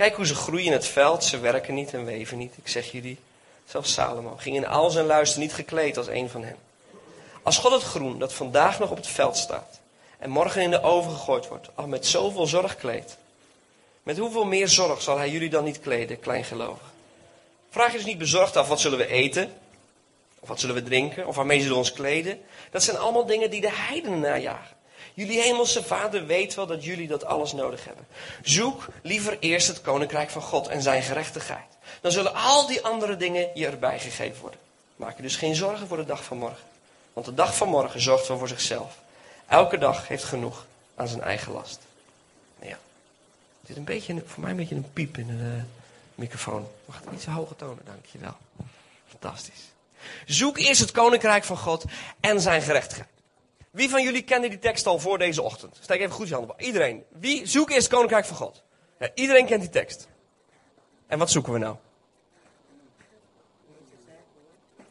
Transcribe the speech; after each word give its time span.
Kijk 0.00 0.14
hoe 0.14 0.26
ze 0.26 0.34
groeien 0.34 0.66
in 0.66 0.72
het 0.72 0.86
veld, 0.86 1.24
ze 1.24 1.38
werken 1.38 1.74
niet 1.74 1.94
en 1.94 2.04
weven 2.04 2.38
niet. 2.38 2.54
Ik 2.56 2.68
zeg 2.68 2.92
jullie, 2.92 3.18
zelfs 3.66 3.92
Salomo 3.92 4.34
ging 4.36 4.56
in 4.56 4.66
al 4.66 4.90
zijn 4.90 5.06
luister 5.06 5.40
niet 5.40 5.52
gekleed 5.52 5.96
als 5.96 6.06
een 6.06 6.28
van 6.28 6.44
hen. 6.44 6.56
Als 7.42 7.58
God 7.58 7.72
het 7.72 7.82
groen 7.82 8.18
dat 8.18 8.32
vandaag 8.32 8.78
nog 8.78 8.90
op 8.90 8.96
het 8.96 9.06
veld 9.06 9.36
staat 9.36 9.80
en 10.18 10.30
morgen 10.30 10.62
in 10.62 10.70
de 10.70 10.82
oven 10.82 11.10
gegooid 11.10 11.48
wordt, 11.48 11.68
al 11.74 11.86
met 11.86 12.06
zoveel 12.06 12.46
zorg 12.46 12.76
kleedt, 12.76 13.16
met 14.02 14.18
hoeveel 14.18 14.44
meer 14.44 14.68
zorg 14.68 15.02
zal 15.02 15.18
hij 15.18 15.30
jullie 15.30 15.50
dan 15.50 15.64
niet 15.64 15.80
kleden, 15.80 16.20
kleingelovig? 16.20 16.92
Vraag 17.70 17.90
je 17.90 17.96
dus 17.96 18.06
niet 18.06 18.18
bezorgd 18.18 18.56
af 18.56 18.68
wat 18.68 18.80
zullen 18.80 18.98
we 18.98 19.06
eten, 19.06 19.52
of 20.38 20.48
wat 20.48 20.60
zullen 20.60 20.74
we 20.74 20.82
drinken, 20.82 21.26
of 21.26 21.36
waarmee 21.36 21.58
zullen 21.58 21.72
we 21.72 21.78
ons 21.78 21.92
kleden. 21.92 22.40
Dat 22.70 22.82
zijn 22.82 22.98
allemaal 22.98 23.26
dingen 23.26 23.50
die 23.50 23.60
de 23.60 23.72
heidenen 23.72 24.20
najagen. 24.20 24.76
Jullie 25.20 25.40
hemelse 25.40 25.82
vader 25.82 26.26
weet 26.26 26.54
wel 26.54 26.66
dat 26.66 26.84
jullie 26.84 27.08
dat 27.08 27.24
alles 27.24 27.52
nodig 27.52 27.84
hebben. 27.84 28.06
Zoek 28.42 28.86
liever 29.02 29.38
eerst 29.40 29.66
het 29.66 29.80
koninkrijk 29.80 30.30
van 30.30 30.42
God 30.42 30.68
en 30.68 30.82
zijn 30.82 31.02
gerechtigheid. 31.02 31.66
Dan 32.00 32.12
zullen 32.12 32.34
al 32.34 32.66
die 32.66 32.84
andere 32.84 33.16
dingen 33.16 33.48
je 33.54 33.66
erbij 33.66 33.98
gegeven 33.98 34.40
worden. 34.40 34.60
Maak 34.96 35.16
je 35.16 35.22
dus 35.22 35.36
geen 35.36 35.54
zorgen 35.54 35.86
voor 35.86 35.96
de 35.96 36.04
dag 36.04 36.24
van 36.24 36.36
morgen. 36.36 36.64
Want 37.12 37.26
de 37.26 37.34
dag 37.34 37.56
van 37.56 37.68
morgen 37.68 38.00
zorgt 38.00 38.28
wel 38.28 38.38
voor 38.38 38.48
zichzelf. 38.48 38.98
Elke 39.48 39.78
dag 39.78 40.08
heeft 40.08 40.24
genoeg 40.24 40.66
aan 40.94 41.08
zijn 41.08 41.22
eigen 41.22 41.52
last. 41.52 41.78
Nou 42.58 42.70
ja, 42.70 42.78
het 43.60 43.70
is 43.70 43.76
een 43.76 43.84
beetje, 43.84 44.22
voor 44.26 44.42
mij 44.42 44.50
een 44.50 44.56
beetje 44.56 44.74
een 44.74 44.92
piep 44.92 45.18
in 45.18 45.26
de 45.26 45.60
microfoon. 46.14 46.68
Mag 46.84 47.00
het 47.04 47.14
iets 47.14 47.26
hoger 47.26 47.56
tonen, 47.56 47.84
dankjewel. 47.84 48.36
Fantastisch. 49.08 49.62
Zoek 50.26 50.58
eerst 50.58 50.80
het 50.80 50.90
koninkrijk 50.90 51.44
van 51.44 51.58
God 51.58 51.84
en 52.20 52.40
zijn 52.40 52.62
gerechtigheid. 52.62 53.18
Wie 53.70 53.90
van 53.90 54.02
jullie 54.02 54.22
kende 54.22 54.48
die 54.48 54.58
tekst 54.58 54.86
al 54.86 54.98
voor 54.98 55.18
deze 55.18 55.42
ochtend? 55.42 55.78
Steek 55.80 56.00
even 56.00 56.14
goed 56.14 56.28
je 56.28 56.34
handen 56.34 56.52
op. 56.52 56.60
Iedereen. 56.60 57.04
Wie 57.08 57.46
zoekt 57.46 57.70
eerst 57.70 57.82
het 57.82 57.92
koninkrijk 57.94 58.24
van 58.24 58.36
God? 58.36 58.62
Ja, 58.98 59.10
iedereen 59.14 59.46
kent 59.46 59.60
die 59.60 59.70
tekst. 59.70 60.08
En 61.06 61.18
wat 61.18 61.30
zoeken 61.30 61.52
we 61.52 61.58
nou? 61.58 61.76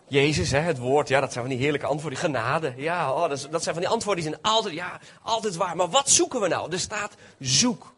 Jezus, 0.07 0.51
hè, 0.51 0.59
het 0.59 0.77
woord, 0.77 1.07
ja, 1.07 1.19
dat 1.19 1.31
zijn 1.31 1.45
van 1.45 1.53
die 1.53 1.63
heerlijke 1.63 1.87
antwoorden. 1.87 2.19
Genade, 2.19 2.73
ja, 2.77 3.13
oh, 3.13 3.29
dat, 3.29 3.47
dat 3.51 3.63
zijn 3.63 3.75
van 3.75 3.83
die 3.83 3.93
antwoorden 3.93 4.23
die 4.23 4.33
zijn 4.33 4.43
altijd, 4.53 4.73
ja, 4.73 4.99
altijd 5.21 5.55
waar. 5.55 5.75
Maar 5.75 5.89
wat 5.89 6.09
zoeken 6.09 6.41
we 6.41 6.47
nou? 6.47 6.71
Er 6.71 6.79
staat 6.79 7.15
zoek. 7.39 7.93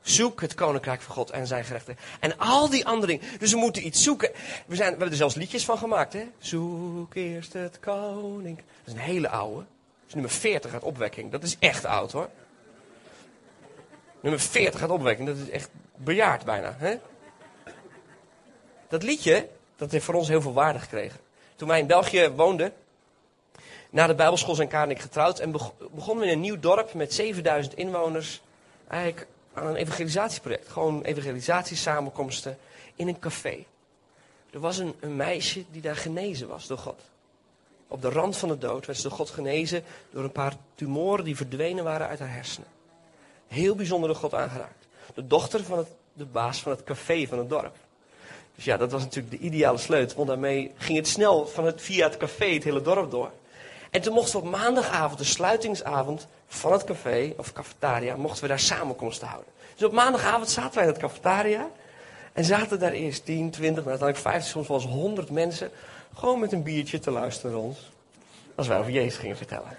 Zoek 0.00 0.40
het 0.40 0.54
koninkrijk 0.54 1.02
van 1.02 1.14
God 1.14 1.30
en 1.30 1.46
zijn 1.46 1.64
gerechtigheid. 1.64 2.08
En 2.20 2.38
al 2.38 2.68
die 2.68 2.86
andere 2.86 3.18
dingen. 3.18 3.38
Dus 3.38 3.52
we 3.52 3.58
moeten 3.58 3.86
iets 3.86 4.02
zoeken. 4.02 4.30
We, 4.66 4.76
zijn, 4.76 4.76
we 4.76 4.84
hebben 4.90 5.10
er 5.10 5.16
zelfs 5.16 5.34
liedjes 5.34 5.64
van 5.64 5.78
gemaakt. 5.78 6.12
Hè? 6.12 6.28
Zoek 6.38 7.14
eerst 7.14 7.52
het 7.52 7.80
koninkrijk. 7.80 8.68
Dat 8.84 8.86
is 8.86 8.92
een 8.92 8.98
hele 8.98 9.28
oude. 9.28 9.64
Is 10.08 10.14
nummer 10.14 10.32
40 10.32 10.72
uit 10.72 10.82
opwekking. 10.82 11.30
Dat 11.30 11.42
is 11.42 11.56
echt 11.58 11.84
oud 11.84 12.12
hoor. 12.12 12.28
Nummer 14.20 14.40
40 14.40 14.80
uit 14.80 14.90
opwekking. 14.90 15.28
Dat 15.28 15.36
is 15.36 15.50
echt 15.50 15.70
bejaard 15.96 16.44
bijna. 16.44 16.74
Hè? 16.78 16.96
Dat 18.88 19.02
liedje, 19.02 19.48
dat 19.76 19.90
heeft 19.90 20.04
voor 20.04 20.14
ons 20.14 20.28
heel 20.28 20.40
veel 20.40 20.52
waarde 20.52 20.78
gekregen. 20.78 21.20
Toen 21.56 21.68
wij 21.68 21.80
in 21.80 21.86
België 21.86 22.28
woonden, 22.28 22.72
na 23.90 24.06
de 24.06 24.14
Bijbelschool 24.14 24.54
zijn 24.54 24.68
Kaar 24.68 24.82
en 24.82 24.90
ik 24.90 25.00
getrouwd. 25.00 25.38
En 25.38 25.52
begonnen 25.90 26.24
we 26.24 26.26
in 26.26 26.32
een 26.32 26.40
nieuw 26.40 26.58
dorp 26.58 26.94
met 26.94 27.14
7000 27.14 27.76
inwoners. 27.76 28.42
Eigenlijk 28.88 29.26
aan 29.52 29.66
een 29.66 29.76
evangelisatieproject. 29.76 30.68
Gewoon 30.68 31.02
evangelisatiesamenkomsten 31.02 32.58
in 32.94 33.08
een 33.08 33.18
café. 33.18 33.64
Er 34.50 34.60
was 34.60 34.78
een, 34.78 34.94
een, 35.00 35.16
meisje 35.16 35.64
die 35.70 35.82
daar 35.82 35.96
genezen 35.96 36.48
was 36.48 36.66
door 36.66 36.78
God. 36.78 37.00
Op 37.88 38.02
de 38.02 38.08
rand 38.08 38.36
van 38.36 38.48
de 38.48 38.58
dood 38.58 38.86
werd 38.86 38.98
ze 38.98 39.08
door 39.08 39.16
God 39.16 39.30
genezen 39.30 39.84
door 40.10 40.24
een 40.24 40.32
paar 40.32 40.54
tumoren 40.74 41.24
die 41.24 41.36
verdwenen 41.36 41.84
waren 41.84 42.08
uit 42.08 42.18
haar 42.18 42.32
hersenen. 42.32 42.68
Heel 43.46 43.74
bijzonder 43.74 44.08
door 44.08 44.18
God 44.18 44.34
aangeraakt. 44.34 44.86
De 45.14 45.26
dochter 45.26 45.64
van 45.64 45.78
het, 45.78 45.88
de 46.12 46.24
baas 46.24 46.60
van 46.60 46.72
het 46.72 46.84
café 46.84 47.26
van 47.26 47.38
het 47.38 47.48
dorp. 47.48 47.76
Dus 48.54 48.64
ja, 48.64 48.76
dat 48.76 48.92
was 48.92 49.02
natuurlijk 49.02 49.40
de 49.40 49.46
ideale 49.46 49.78
sleutel, 49.78 50.16
want 50.16 50.28
daarmee 50.28 50.72
ging 50.76 50.98
het 50.98 51.08
snel 51.08 51.46
van 51.46 51.64
het, 51.64 51.82
via 51.82 52.06
het 52.06 52.16
café 52.16 52.46
het 52.46 52.64
hele 52.64 52.82
dorp 52.82 53.10
door. 53.10 53.30
En 53.90 54.00
toen 54.00 54.14
mochten 54.14 54.40
we 54.40 54.46
op 54.46 54.52
maandagavond, 54.52 55.18
de 55.18 55.24
sluitingsavond 55.24 56.26
van 56.46 56.72
het 56.72 56.84
café, 56.84 57.34
of 57.36 57.52
cafetaria, 57.52 58.16
mochten 58.16 58.42
we 58.42 58.48
daar 58.48 58.58
samenkomsten 58.58 59.28
houden. 59.28 59.52
Dus 59.74 59.86
op 59.86 59.92
maandagavond 59.92 60.50
zaten 60.50 60.74
wij 60.74 60.82
in 60.82 60.90
het 60.90 61.00
cafetaria. 61.00 61.68
En 62.32 62.44
zaten 62.44 62.78
daar 62.78 62.92
eerst 62.92 63.24
10, 63.24 63.50
20, 63.50 63.84
maar 63.84 63.92
uiteindelijk 63.92 64.28
50, 64.28 64.50
soms 64.50 64.68
wel 64.68 64.76
eens 64.76 64.86
100 64.86 65.30
mensen. 65.30 65.70
Gewoon 66.14 66.40
met 66.40 66.52
een 66.52 66.62
biertje 66.62 66.98
te 66.98 67.10
luisteren 67.10 67.52
naar 67.52 67.60
ons. 67.60 67.90
Als 68.54 68.66
wij 68.66 68.78
over 68.78 68.92
Jezus 68.92 69.18
gingen 69.18 69.36
vertellen. 69.36 69.76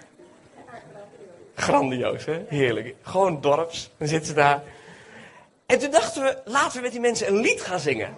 Grandioos, 1.54 2.24
hè? 2.24 2.44
Heerlijk. 2.48 2.94
Gewoon 3.02 3.40
dorps. 3.40 3.90
Dan 3.96 4.08
zitten 4.08 4.26
ze 4.26 4.34
daar. 4.34 4.62
En 5.66 5.78
toen 5.78 5.90
dachten 5.90 6.22
we, 6.22 6.38
laten 6.44 6.76
we 6.76 6.82
met 6.82 6.92
die 6.92 7.00
mensen 7.00 7.28
een 7.28 7.40
lied 7.40 7.60
gaan 7.60 7.80
zingen. 7.80 8.16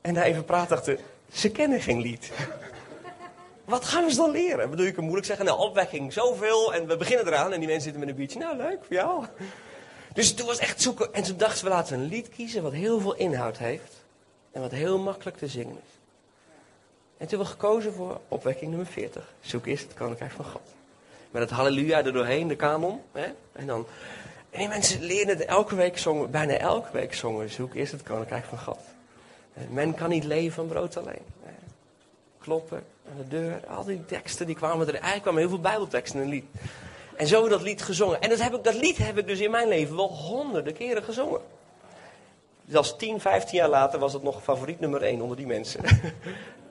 En 0.00 0.14
daar 0.14 0.24
even 0.24 0.44
praten 0.44 0.68
dachten, 0.68 0.98
ze 1.32 1.50
kennen 1.50 1.80
geen 1.80 2.00
lied. 2.00 2.30
Wat 3.64 3.84
gaan 3.84 4.04
we 4.04 4.10
ze 4.10 4.16
dan 4.16 4.30
leren? 4.30 4.70
Bedoel, 4.70 4.86
je 4.86 4.92
kan 4.92 5.02
moeilijk 5.02 5.26
zeggen, 5.26 5.46
nou, 5.46 5.58
opwekking, 5.58 6.12
zoveel. 6.12 6.74
En 6.74 6.86
we 6.86 6.96
beginnen 6.96 7.26
eraan 7.26 7.52
en 7.52 7.58
die 7.58 7.68
mensen 7.68 7.82
zitten 7.82 8.00
met 8.00 8.08
een 8.08 8.16
biertje. 8.16 8.38
Nou, 8.38 8.56
leuk, 8.56 8.78
voor 8.84 8.96
jou. 8.96 9.24
Dus 10.12 10.34
toen 10.34 10.46
was 10.46 10.58
echt 10.58 10.82
zoeken. 10.82 11.14
En 11.14 11.22
toen 11.22 11.36
dachten 11.36 11.64
we, 11.64 11.70
laten 11.70 11.96
we 11.96 12.02
een 12.02 12.08
lied 12.08 12.28
kiezen 12.28 12.62
wat 12.62 12.72
heel 12.72 13.00
veel 13.00 13.14
inhoud 13.14 13.58
heeft. 13.58 14.04
En 14.52 14.60
wat 14.60 14.70
heel 14.70 14.98
makkelijk 14.98 15.36
te 15.36 15.46
zingen 15.46 15.76
is. 15.76 15.97
En 17.18 17.26
toen 17.26 17.38
hebben 17.38 17.56
we 17.56 17.62
gekozen 17.62 17.92
voor 17.92 18.20
opwekking 18.28 18.70
nummer 18.70 18.88
40. 18.88 19.34
Zoek 19.40 19.66
eerst 19.66 19.84
het 19.84 19.94
koninkrijk 19.94 20.30
van 20.30 20.44
God. 20.44 20.74
Met 21.30 21.42
het 21.42 21.50
halleluja 21.50 22.04
er 22.04 22.12
doorheen, 22.12 22.48
de 22.48 22.56
kanon. 22.56 23.00
Hè? 23.12 23.26
En 23.52 23.66
dan... 23.66 23.86
En 24.50 24.58
die 24.58 24.68
mensen 24.68 25.02
leren 25.02 25.28
het 25.28 25.44
elke 25.44 25.74
week 25.74 25.98
zongen, 25.98 26.30
bijna 26.30 26.52
elke 26.52 26.88
week 26.92 27.14
zongen. 27.14 27.50
Zoek 27.50 27.74
eerst 27.74 27.92
het 27.92 28.02
koninkrijk 28.02 28.44
van 28.44 28.58
God. 28.58 28.78
Men 29.70 29.94
kan 29.94 30.08
niet 30.08 30.24
leven 30.24 30.52
van 30.52 30.66
brood 30.66 30.96
alleen. 30.96 31.22
Kloppen 32.38 32.84
aan 33.10 33.16
de 33.16 33.28
deur. 33.28 33.66
Al 33.66 33.84
die 33.84 34.04
teksten 34.04 34.46
die 34.46 34.54
kwamen 34.54 34.86
er. 34.86 34.92
Eigenlijk 34.92 35.22
kwamen 35.22 35.40
heel 35.40 35.48
veel 35.48 35.60
bijbelteksten 35.60 36.20
in 36.20 36.24
een 36.24 36.32
lied. 36.32 36.44
En 37.16 37.26
zo 37.26 37.48
dat 37.48 37.62
lied 37.62 37.82
gezongen. 37.82 38.20
En 38.20 38.28
dat, 38.28 38.42
heb 38.42 38.54
ik, 38.54 38.64
dat 38.64 38.74
lied 38.74 38.98
heb 38.98 39.18
ik 39.18 39.26
dus 39.26 39.40
in 39.40 39.50
mijn 39.50 39.68
leven 39.68 39.96
wel 39.96 40.08
honderden 40.08 40.74
keren 40.74 41.02
gezongen. 41.02 41.40
Zelfs 42.68 42.96
10, 42.96 43.20
15 43.20 43.58
jaar 43.58 43.68
later 43.68 43.98
was 43.98 44.12
het 44.12 44.22
nog 44.22 44.42
favoriet 44.42 44.80
nummer 44.80 45.02
1 45.02 45.20
onder 45.20 45.36
die 45.36 45.46
mensen. 45.46 45.80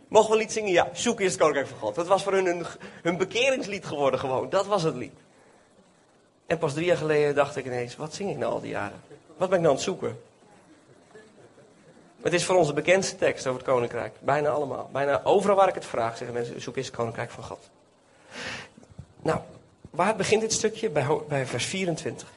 Mogen 0.07 0.29
we 0.29 0.35
een 0.35 0.41
lied 0.41 0.51
zingen? 0.51 0.71
Ja, 0.71 0.89
zoek 0.93 1.19
eerst 1.19 1.31
het 1.31 1.41
koninkrijk 1.41 1.67
van 1.67 1.79
God. 1.79 1.95
Dat 1.95 2.07
was 2.07 2.23
voor 2.23 2.33
hun 2.33 2.65
hun, 3.01 3.17
bekeringslied 3.17 3.85
geworden 3.85 4.19
gewoon. 4.19 4.49
Dat 4.49 4.65
was 4.65 4.83
het 4.83 4.95
lied. 4.95 5.13
En 6.45 6.57
pas 6.57 6.73
drie 6.73 6.85
jaar 6.85 6.97
geleden 6.97 7.35
dacht 7.35 7.55
ik 7.55 7.65
ineens, 7.65 7.95
wat 7.95 8.13
zing 8.13 8.29
ik 8.29 8.37
nou 8.37 8.53
al 8.53 8.61
die 8.61 8.69
jaren? 8.69 9.01
Wat 9.37 9.49
ben 9.49 9.57
ik 9.57 9.63
nou 9.63 9.67
aan 9.67 9.73
het 9.75 9.81
zoeken? 9.81 10.19
Het 12.21 12.33
is 12.33 12.45
voor 12.45 12.55
ons 12.55 12.67
de 12.67 12.73
bekendste 12.73 13.15
tekst 13.15 13.47
over 13.47 13.59
het 13.59 13.69
koninkrijk. 13.69 14.15
Bijna 14.19 14.49
allemaal. 14.49 14.89
Bijna 14.91 15.21
overal 15.23 15.55
waar 15.55 15.67
ik 15.67 15.73
het 15.73 15.85
vraag, 15.85 16.17
zeggen 16.17 16.35
mensen, 16.35 16.61
zoek 16.61 16.77
eens 16.77 16.85
het 16.85 16.95
koninkrijk 16.95 17.31
van 17.31 17.43
God. 17.43 17.69
Nou, 19.21 19.39
waar 19.89 20.15
begint 20.15 20.41
dit 20.41 20.53
stukje? 20.53 20.89
Bij, 20.89 21.07
bij 21.27 21.45
vers 21.45 21.65
24. 21.65 22.27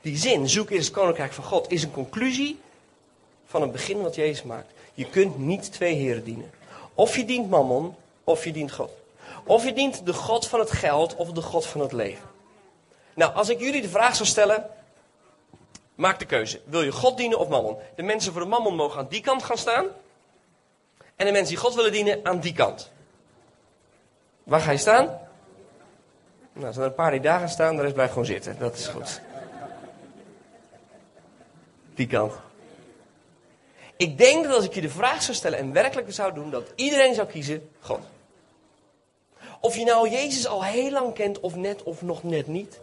Die 0.00 0.16
zin, 0.16 0.48
zoek 0.48 0.70
eerst 0.70 0.86
het 0.86 0.96
koninkrijk 0.96 1.32
van 1.32 1.44
God, 1.44 1.70
is 1.70 1.82
een 1.82 1.90
conclusie 1.90 2.60
van 3.46 3.62
het 3.62 3.72
begin 3.72 4.02
wat 4.02 4.14
Jezus 4.14 4.42
maakt. 4.42 4.72
Je 4.94 5.06
kunt 5.06 5.38
niet 5.38 5.72
twee 5.72 5.94
heren 5.94 6.24
dienen. 6.24 6.50
Of 6.94 7.16
je 7.16 7.24
dient 7.24 7.50
mammon, 7.50 7.96
of 8.24 8.44
je 8.44 8.52
dient 8.52 8.72
God. 8.72 8.90
Of 9.46 9.64
je 9.64 9.72
dient 9.72 10.06
de 10.06 10.12
God 10.12 10.46
van 10.46 10.60
het 10.60 10.70
geld, 10.70 11.16
of 11.16 11.32
de 11.32 11.42
God 11.42 11.66
van 11.66 11.80
het 11.80 11.92
leven. 11.92 12.28
Nou, 13.14 13.34
als 13.34 13.48
ik 13.48 13.60
jullie 13.60 13.82
de 13.82 13.88
vraag 13.88 14.16
zou 14.16 14.28
stellen, 14.28 14.70
Maak 15.94 16.18
de 16.18 16.24
keuze. 16.24 16.60
Wil 16.64 16.82
je 16.82 16.92
God 16.92 17.16
dienen 17.16 17.38
of 17.38 17.48
mammon? 17.48 17.76
De 17.96 18.02
mensen 18.02 18.32
voor 18.32 18.42
de 18.42 18.48
mammon 18.48 18.74
mogen 18.74 18.98
aan 19.00 19.06
die 19.08 19.20
kant 19.20 19.42
gaan 19.42 19.58
staan. 19.58 19.86
En 21.16 21.26
de 21.26 21.32
mensen 21.32 21.54
die 21.54 21.62
God 21.62 21.74
willen 21.74 21.92
dienen 21.92 22.20
aan 22.22 22.40
die 22.40 22.52
kant. 22.52 22.90
Waar 24.44 24.60
ga 24.60 24.70
je 24.70 24.78
staan? 24.78 25.20
Nou, 26.52 26.66
als 26.66 26.76
er 26.76 26.84
een 26.84 26.94
paar 26.94 27.10
die 27.10 27.20
daar 27.20 27.38
gaan 27.38 27.48
staan, 27.48 27.76
de 27.76 27.82
rest 27.82 27.94
blijft 27.94 28.12
gewoon 28.12 28.26
zitten. 28.26 28.58
Dat 28.58 28.74
is 28.74 28.86
goed. 28.86 29.20
Die 31.94 32.06
kant. 32.06 32.32
Ik 33.96 34.18
denk 34.18 34.44
dat 34.44 34.54
als 34.54 34.64
ik 34.64 34.74
je 34.74 34.80
de 34.80 34.90
vraag 34.90 35.22
zou 35.22 35.36
stellen 35.36 35.58
en 35.58 35.72
werkelijk 35.72 36.12
zou 36.12 36.34
doen, 36.34 36.50
dat 36.50 36.72
iedereen 36.74 37.14
zou 37.14 37.28
kiezen 37.28 37.70
God. 37.80 38.00
Of 39.60 39.76
je 39.76 39.84
nou 39.84 40.08
Jezus 40.08 40.46
al 40.46 40.64
heel 40.64 40.90
lang 40.90 41.14
kent 41.14 41.40
of 41.40 41.54
net 41.54 41.82
of 41.82 42.02
nog 42.02 42.22
net 42.22 42.46
niet. 42.46 42.80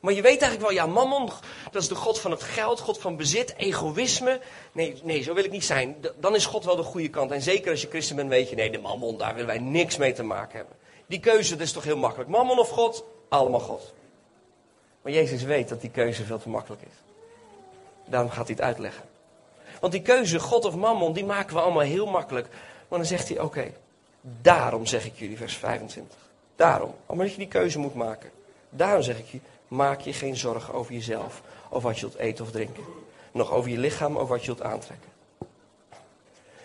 Maar 0.00 0.12
je 0.12 0.22
weet 0.22 0.42
eigenlijk 0.42 0.60
wel, 0.60 0.70
ja, 0.70 0.86
mammon, 0.86 1.30
dat 1.70 1.82
is 1.82 1.88
de 1.88 1.94
God 1.94 2.20
van 2.20 2.30
het 2.30 2.42
geld, 2.42 2.80
God 2.80 2.98
van 2.98 3.16
bezit, 3.16 3.54
egoïsme. 3.56 4.40
Nee, 4.72 5.00
nee, 5.02 5.22
zo 5.22 5.34
wil 5.34 5.44
ik 5.44 5.50
niet 5.50 5.64
zijn. 5.64 5.96
Dan 6.20 6.34
is 6.34 6.46
God 6.46 6.64
wel 6.64 6.76
de 6.76 6.82
goede 6.82 7.08
kant. 7.08 7.30
En 7.30 7.42
zeker 7.42 7.70
als 7.70 7.80
je 7.80 7.88
christen 7.88 8.16
bent, 8.16 8.28
weet 8.28 8.50
je, 8.50 8.56
nee, 8.56 8.70
de 8.70 8.78
mammon, 8.78 9.18
daar 9.18 9.32
willen 9.32 9.46
wij 9.46 9.58
niks 9.58 9.96
mee 9.96 10.12
te 10.12 10.22
maken 10.22 10.56
hebben. 10.56 10.76
Die 11.06 11.20
keuze, 11.20 11.56
dat 11.56 11.66
is 11.66 11.72
toch 11.72 11.84
heel 11.84 11.96
makkelijk. 11.96 12.30
Mammon 12.30 12.58
of 12.58 12.68
God? 12.68 13.04
Allemaal 13.28 13.60
God. 13.60 13.92
Maar 15.02 15.12
Jezus 15.12 15.42
weet 15.42 15.68
dat 15.68 15.80
die 15.80 15.90
keuze 15.90 16.24
veel 16.24 16.38
te 16.38 16.48
makkelijk 16.48 16.82
is. 16.82 16.96
Daarom 18.06 18.30
gaat 18.30 18.46
hij 18.46 18.56
het 18.56 18.64
uitleggen. 18.64 19.04
Want 19.80 19.92
die 19.92 20.02
keuze, 20.02 20.38
God 20.38 20.64
of 20.64 20.74
mammon, 20.74 21.12
die 21.12 21.24
maken 21.24 21.54
we 21.54 21.60
allemaal 21.60 21.82
heel 21.82 22.06
makkelijk. 22.06 22.48
Maar 22.88 22.98
dan 22.98 23.08
zegt 23.08 23.28
hij, 23.28 23.40
oké, 23.40 23.72
daarom 24.20 24.86
zeg 24.86 25.06
ik 25.06 25.12
jullie, 25.16 25.36
vers 25.36 25.56
25. 25.56 26.16
Daarom, 26.56 26.94
omdat 27.06 27.30
je 27.30 27.38
die 27.38 27.48
keuze 27.48 27.78
moet 27.78 27.94
maken. 27.94 28.30
Daarom 28.70 29.02
zeg 29.02 29.18
ik 29.18 29.26
je, 29.26 29.40
Maak 29.68 30.00
je 30.00 30.12
geen 30.12 30.36
zorgen 30.36 30.74
over 30.74 30.92
jezelf, 30.92 31.42
over 31.70 31.88
wat 31.88 31.98
je 31.98 32.06
wilt 32.06 32.18
eten 32.18 32.44
of 32.44 32.50
drinken. 32.50 32.84
Nog 33.32 33.50
over 33.50 33.70
je 33.70 33.78
lichaam, 33.78 34.16
over 34.16 34.28
wat 34.28 34.40
je 34.44 34.54
wilt 34.54 34.62
aantrekken. 34.62 35.10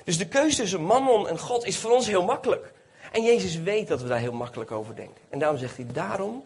Dus 0.03 0.17
de 0.17 0.27
keuze 0.27 0.55
tussen 0.55 0.81
mammon 0.81 1.27
en 1.27 1.39
God 1.39 1.65
is 1.65 1.77
voor 1.77 1.91
ons 1.91 2.07
heel 2.07 2.23
makkelijk. 2.23 2.73
En 3.11 3.23
Jezus 3.23 3.55
weet 3.55 3.87
dat 3.87 4.01
we 4.01 4.07
daar 4.07 4.19
heel 4.19 4.33
makkelijk 4.33 4.71
over 4.71 4.95
denken. 4.95 5.21
En 5.29 5.39
daarom 5.39 5.57
zegt 5.57 5.77
hij, 5.77 5.85
daarom, 5.93 6.45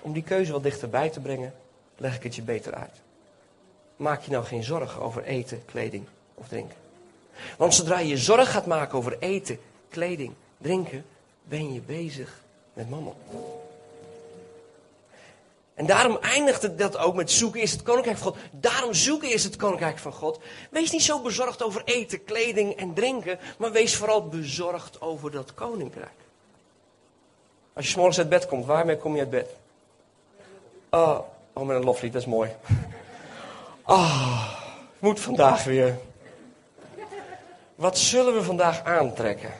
om 0.00 0.12
die 0.12 0.22
keuze 0.22 0.52
wat 0.52 0.62
dichterbij 0.62 1.10
te 1.10 1.20
brengen, 1.20 1.54
leg 1.96 2.16
ik 2.16 2.22
het 2.22 2.34
je 2.34 2.42
beter 2.42 2.74
uit. 2.74 3.00
Maak 3.98 4.22
je 4.22 4.30
nou 4.30 4.44
geen 4.44 4.64
zorgen 4.64 5.02
over 5.02 5.24
eten, 5.24 5.64
kleding 5.64 6.06
of 6.34 6.48
drinken. 6.48 6.76
Want 7.56 7.74
zodra 7.74 7.98
je 7.98 8.16
zorg 8.16 8.50
gaat 8.50 8.66
maken 8.66 8.98
over 8.98 9.16
eten, 9.18 9.58
kleding, 9.88 10.32
drinken, 10.58 11.04
ben 11.44 11.72
je 11.72 11.80
bezig 11.80 12.40
met 12.72 12.90
mammon. 12.90 13.14
En 15.74 15.86
daarom 15.86 16.18
eindigt 16.20 16.62
het 16.62 16.78
dat 16.78 16.96
ook 16.96 17.14
met 17.14 17.30
zoeken 17.30 17.60
eerst 17.60 17.72
het 17.72 17.82
koninkrijk 17.82 18.18
van 18.18 18.32
God. 18.32 18.42
Daarom 18.50 18.94
zoek 18.94 19.22
eerst 19.22 19.44
het 19.44 19.56
koninkrijk 19.56 19.98
van 19.98 20.12
God. 20.12 20.40
Wees 20.70 20.90
niet 20.90 21.02
zo 21.02 21.20
bezorgd 21.20 21.62
over 21.62 21.82
eten, 21.84 22.24
kleding 22.24 22.76
en 22.76 22.94
drinken, 22.94 23.38
maar 23.58 23.72
wees 23.72 23.96
vooral 23.96 24.28
bezorgd 24.28 25.00
over 25.00 25.30
dat 25.30 25.54
koninkrijk. 25.54 26.18
Als 27.72 27.86
je 27.86 27.92
s'morgens 27.92 28.18
uit 28.18 28.28
bed 28.28 28.46
komt, 28.46 28.66
waarmee 28.66 28.96
kom 28.96 29.14
je 29.14 29.20
uit 29.20 29.30
bed? 29.30 29.50
Oh, 30.90 31.18
oh 31.52 31.66
met 31.66 31.76
een 31.76 31.84
loflied, 31.84 32.12
dat 32.12 32.22
is 32.22 32.28
mooi. 32.28 32.50
Ah, 33.88 34.48
moet 34.98 35.20
vandaag 35.20 35.64
weer. 35.64 35.98
Wat 37.74 37.98
zullen 37.98 38.34
we 38.34 38.42
vandaag 38.42 38.84
aantrekken? 38.84 39.52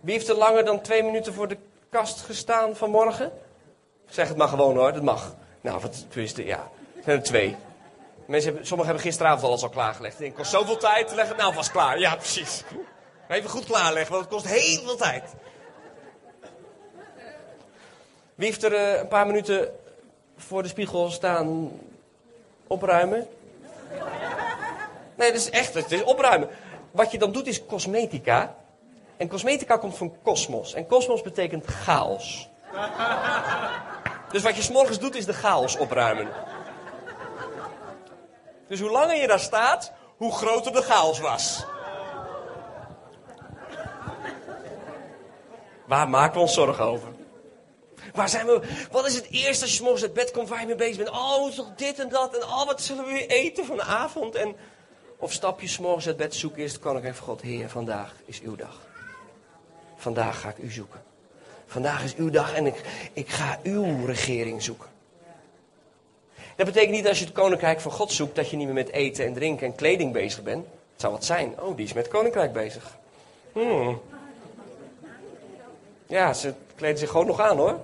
Wie 0.00 0.12
heeft 0.12 0.28
er 0.28 0.34
langer 0.34 0.64
dan 0.64 0.80
twee 0.80 1.02
minuten 1.02 1.34
voor 1.34 1.48
de 1.48 1.56
kast 1.90 2.20
gestaan 2.20 2.76
vanmorgen? 2.76 3.32
Zeg 4.08 4.28
het 4.28 4.36
maar 4.36 4.48
gewoon 4.48 4.76
hoor, 4.76 4.92
dat 4.92 5.02
mag. 5.02 5.34
Nou, 5.60 5.80
wat, 5.80 6.06
tenminste, 6.08 6.44
ja. 6.44 6.70
Er 6.96 7.02
zijn 7.04 7.16
er 7.16 7.22
twee. 7.22 7.56
Mensen 8.26 8.48
hebben, 8.48 8.66
sommigen 8.66 8.92
hebben 8.92 9.10
gisteravond 9.10 9.44
alles 9.44 9.62
al 9.62 9.68
klaargelegd. 9.68 10.18
Het 10.18 10.34
kost 10.34 10.50
zoveel 10.50 10.76
tijd, 10.76 11.14
leg 11.14 11.28
het 11.28 11.36
nou 11.36 11.54
vast 11.54 11.70
klaar. 11.70 11.98
Ja, 11.98 12.16
precies. 12.16 12.64
Even 13.28 13.50
goed 13.50 13.64
klaarleggen, 13.64 14.12
want 14.12 14.24
het 14.24 14.34
kost 14.34 14.46
heel 14.46 14.82
veel 14.82 14.96
tijd. 14.96 15.24
Wie 18.34 18.46
heeft 18.46 18.62
er 18.62 18.72
uh, 18.72 18.98
een 18.98 19.08
paar 19.08 19.26
minuten 19.26 19.74
voor 20.36 20.62
de 20.62 20.68
spiegel 20.68 21.10
staan 21.10 21.70
opruimen? 22.68 23.26
Nee, 25.14 25.32
dat 25.32 25.40
is 25.40 25.50
echt, 25.50 25.74
het 25.74 25.92
is 25.92 26.02
opruimen. 26.02 26.48
Wat 26.90 27.12
je 27.12 27.18
dan 27.18 27.32
doet 27.32 27.46
is 27.46 27.66
cosmetica. 27.66 28.56
En 29.16 29.28
cosmetica 29.28 29.76
komt 29.76 29.96
van 29.96 30.14
kosmos. 30.22 30.74
En 30.74 30.86
kosmos 30.86 31.22
betekent 31.22 31.66
chaos. 31.66 32.48
Dus 34.30 34.42
wat 34.42 34.56
je 34.56 34.62
s'morgens 34.62 34.98
doet 34.98 35.14
is 35.14 35.26
de 35.26 35.32
chaos 35.32 35.76
opruimen. 35.76 36.28
Dus 38.68 38.80
hoe 38.80 38.90
langer 38.90 39.16
je 39.16 39.26
daar 39.26 39.40
staat, 39.40 39.92
hoe 40.16 40.32
groter 40.32 40.72
de 40.72 40.82
chaos 40.82 41.20
was. 41.20 41.66
Waar 45.86 46.08
maken 46.08 46.34
we 46.34 46.40
ons 46.40 46.54
zorgen 46.54 46.84
over? 46.84 47.08
Waar 48.14 48.28
zijn 48.28 48.46
we? 48.46 48.60
Wat 48.90 49.06
is 49.06 49.14
het 49.14 49.26
eerste 49.30 49.64
als 49.64 49.76
je 49.76 49.82
morgens 49.82 50.02
uit 50.02 50.12
bed 50.12 50.30
komt 50.30 50.48
waar 50.48 50.60
je 50.60 50.66
mee 50.66 50.74
bezig 50.74 50.96
bent? 50.96 51.10
Oh, 51.10 51.50
toch 51.50 51.74
dit 51.76 51.98
en 51.98 52.08
dat. 52.08 52.36
En 52.36 52.42
oh, 52.42 52.66
wat 52.66 52.82
zullen 52.82 53.04
we 53.04 53.12
weer 53.12 53.28
eten 53.28 53.64
vanavond? 53.64 54.34
En, 54.34 54.56
of 55.18 55.32
stap 55.32 55.60
je 55.60 55.76
morgens 55.80 56.06
uit 56.06 56.16
bed, 56.16 56.34
zoek 56.34 56.56
eerst 56.56 56.78
kan 56.78 56.96
ik 56.96 57.04
even 57.04 57.24
God. 57.24 57.40
Heer, 57.40 57.68
vandaag 57.68 58.14
is 58.24 58.40
uw 58.40 58.56
dag. 58.56 58.86
Vandaag 59.96 60.40
ga 60.40 60.48
ik 60.48 60.58
u 60.58 60.70
zoeken. 60.70 61.02
Vandaag 61.66 62.04
is 62.04 62.14
uw 62.14 62.30
dag 62.30 62.54
en 62.54 62.66
ik, 62.66 62.82
ik 63.12 63.28
ga 63.28 63.58
uw 63.62 64.06
regering 64.06 64.62
zoeken. 64.62 64.88
Dat 66.56 66.66
betekent 66.66 66.92
niet 66.92 67.08
als 67.08 67.18
je 67.18 67.24
het 67.24 67.34
koninkrijk 67.34 67.80
van 67.80 67.92
God 67.92 68.12
zoekt, 68.12 68.36
dat 68.36 68.50
je 68.50 68.56
niet 68.56 68.66
meer 68.66 68.74
met 68.74 68.90
eten 68.90 69.24
en 69.24 69.32
drinken 69.32 69.66
en 69.66 69.74
kleding 69.74 70.12
bezig 70.12 70.42
bent. 70.42 70.66
Het 70.92 71.00
zou 71.00 71.12
wat 71.12 71.24
zijn. 71.24 71.60
Oh, 71.60 71.76
die 71.76 71.86
is 71.86 71.92
met 71.92 72.08
koninkrijk 72.08 72.52
bezig. 72.52 72.96
Hmm. 73.52 74.00
Ja, 76.06 76.32
ze 76.32 76.54
kleden 76.74 76.98
zich 76.98 77.10
gewoon 77.10 77.26
nog 77.26 77.40
aan 77.40 77.56
hoor. 77.56 77.80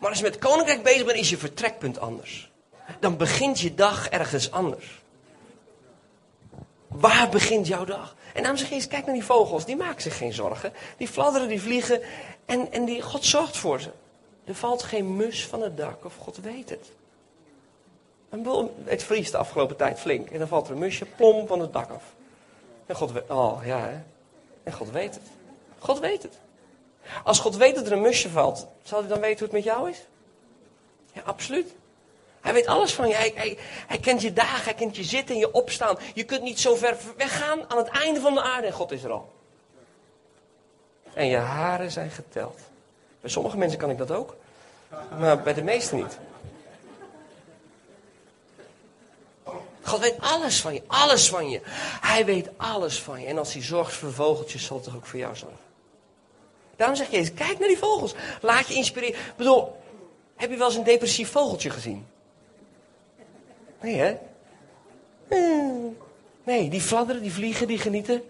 Maar 0.00 0.08
als 0.08 0.18
je 0.18 0.24
met 0.24 0.38
koninkrijk 0.38 0.82
bezig 0.82 1.04
bent, 1.04 1.18
is 1.18 1.30
je 1.30 1.36
vertrekpunt 1.36 1.98
anders. 1.98 2.50
Dan 3.00 3.16
begint 3.16 3.60
je 3.60 3.74
dag 3.74 4.08
ergens 4.08 4.50
anders. 4.50 5.00
Waar 6.88 7.28
begint 7.28 7.66
jouw 7.66 7.84
dag? 7.84 8.16
En 8.34 8.42
dan 8.42 8.58
zeg 8.58 8.70
eens, 8.70 8.88
kijk 8.88 9.04
naar 9.04 9.14
die 9.14 9.24
vogels, 9.24 9.64
die 9.64 9.76
maken 9.76 10.02
zich 10.02 10.16
geen 10.16 10.32
zorgen. 10.32 10.72
Die 10.96 11.08
fladderen, 11.08 11.48
die 11.48 11.62
vliegen 11.62 12.00
en, 12.44 12.72
en 12.72 12.84
die, 12.84 13.02
God 13.02 13.24
zorgt 13.24 13.56
voor 13.56 13.80
ze. 13.80 13.90
Er 14.44 14.54
valt 14.54 14.82
geen 14.82 15.16
mus 15.16 15.46
van 15.46 15.62
het 15.62 15.76
dak 15.76 16.04
of 16.04 16.16
God 16.16 16.36
weet 16.36 16.70
het. 16.70 16.90
Het 18.84 19.02
vriest 19.02 19.32
de 19.32 19.38
afgelopen 19.38 19.76
tijd 19.76 19.98
flink 19.98 20.30
en 20.30 20.38
dan 20.38 20.48
valt 20.48 20.66
er 20.66 20.72
een 20.72 20.78
musje 20.78 21.04
plom 21.04 21.46
van 21.46 21.60
het 21.60 21.72
dak 21.72 21.90
af. 21.90 22.14
En 22.86 22.94
God 22.94 23.12
weet, 23.12 23.30
oh 23.30 23.60
ja 23.64 23.80
hè. 23.80 23.98
En 24.62 24.72
God 24.72 24.90
weet 24.90 25.14
het. 25.14 25.24
God 25.78 25.98
weet 25.98 26.22
het. 26.22 26.38
Als 27.24 27.38
God 27.38 27.56
weet 27.56 27.74
dat 27.74 27.86
er 27.86 27.92
een 27.92 28.00
musje 28.00 28.30
valt, 28.30 28.66
zal 28.82 28.98
hij 28.98 29.08
dan 29.08 29.20
weten 29.20 29.38
hoe 29.38 29.54
het 29.54 29.64
met 29.64 29.74
jou 29.74 29.90
is? 29.90 30.02
Ja, 31.12 31.22
absoluut. 31.24 31.74
Hij 32.40 32.52
weet 32.52 32.66
alles 32.66 32.94
van 32.94 33.08
je. 33.08 33.14
Hij, 33.14 33.58
hij, 33.86 33.98
kent 33.98 34.22
je 34.22 34.32
dagen, 34.32 34.64
hij 34.64 34.74
kent 34.74 34.96
je 34.96 35.04
zitten 35.04 35.34
en 35.34 35.40
je 35.40 35.52
opstaan. 35.52 35.98
Je 36.14 36.24
kunt 36.24 36.42
niet 36.42 36.60
zo 36.60 36.74
ver 36.74 36.96
weggaan 37.16 37.70
aan 37.70 37.76
het 37.76 37.88
einde 37.88 38.20
van 38.20 38.34
de 38.34 38.42
aarde 38.42 38.66
en 38.66 38.72
God 38.72 38.92
is 38.92 39.04
er 39.04 39.10
al. 39.10 39.32
En 41.14 41.26
je 41.26 41.36
haren 41.36 41.90
zijn 41.90 42.10
geteld. 42.10 42.60
Bij 43.20 43.30
sommige 43.30 43.56
mensen 43.56 43.78
kan 43.78 43.90
ik 43.90 43.98
dat 43.98 44.10
ook, 44.10 44.36
maar 45.18 45.42
bij 45.42 45.54
de 45.54 45.62
meesten 45.62 45.96
niet. 45.96 46.18
God 49.82 50.00
weet 50.00 50.20
alles 50.20 50.60
van 50.60 50.74
je, 50.74 50.82
alles 50.86 51.28
van 51.28 51.50
je. 51.50 51.60
Hij 52.00 52.24
weet 52.24 52.48
alles 52.56 53.02
van 53.02 53.20
je. 53.20 53.26
En 53.26 53.38
als 53.38 53.52
hij 53.52 53.62
zorgt 53.62 53.92
voor 53.92 54.12
vogeltjes, 54.12 54.64
zal 54.64 54.76
het 54.76 54.84
toch 54.84 54.96
ook 54.96 55.06
voor 55.06 55.18
jou 55.18 55.36
zorgen. 55.36 55.65
Daarom 56.76 56.96
zeg 56.96 57.10
Jezus, 57.10 57.34
kijk 57.34 57.58
naar 57.58 57.68
die 57.68 57.78
vogels. 57.78 58.14
Laat 58.40 58.68
je 58.68 58.74
inspireren. 58.74 59.18
Ik 59.18 59.36
bedoel, 59.36 59.76
heb 60.36 60.50
je 60.50 60.56
wel 60.56 60.66
eens 60.66 60.76
een 60.76 60.84
depressief 60.84 61.30
vogeltje 61.30 61.70
gezien? 61.70 62.06
Nee, 63.80 63.94
hè? 63.94 64.16
Nee, 66.44 66.68
die 66.68 66.80
fladderen, 66.80 67.22
die 67.22 67.32
vliegen, 67.32 67.66
die 67.66 67.78
genieten. 67.78 68.22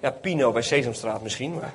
Ja, 0.00 0.10
Pino 0.10 0.52
bij 0.52 0.62
Sesamstraat 0.62 1.22
misschien, 1.22 1.54
maar... 1.54 1.72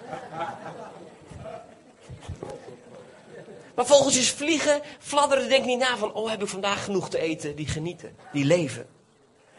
Maar 3.75 3.85
vogeltjes 3.85 4.31
vliegen, 4.31 4.81
fladderen, 4.99 5.49
denk 5.49 5.65
niet 5.65 5.79
na 5.79 5.97
van... 5.97 6.13
oh, 6.13 6.29
heb 6.29 6.41
ik 6.41 6.47
vandaag 6.47 6.83
genoeg 6.83 7.09
te 7.09 7.19
eten? 7.19 7.55
Die 7.55 7.67
genieten, 7.67 8.15
die 8.31 8.45
leven. 8.45 8.87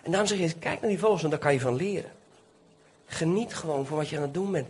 En 0.02 0.10
daarom 0.10 0.28
zeg 0.28 0.38
je, 0.38 0.52
kijk 0.52 0.80
naar 0.80 0.90
die 0.90 0.98
vogels 0.98 1.22
en 1.24 1.30
daar 1.30 1.38
kan 1.38 1.52
je 1.52 1.60
van 1.60 1.74
leren. 1.74 2.12
Geniet 3.06 3.54
gewoon 3.54 3.86
van 3.86 3.96
wat 3.96 4.08
je 4.08 4.16
aan 4.16 4.22
het 4.22 4.34
doen 4.34 4.50
bent. 4.52 4.68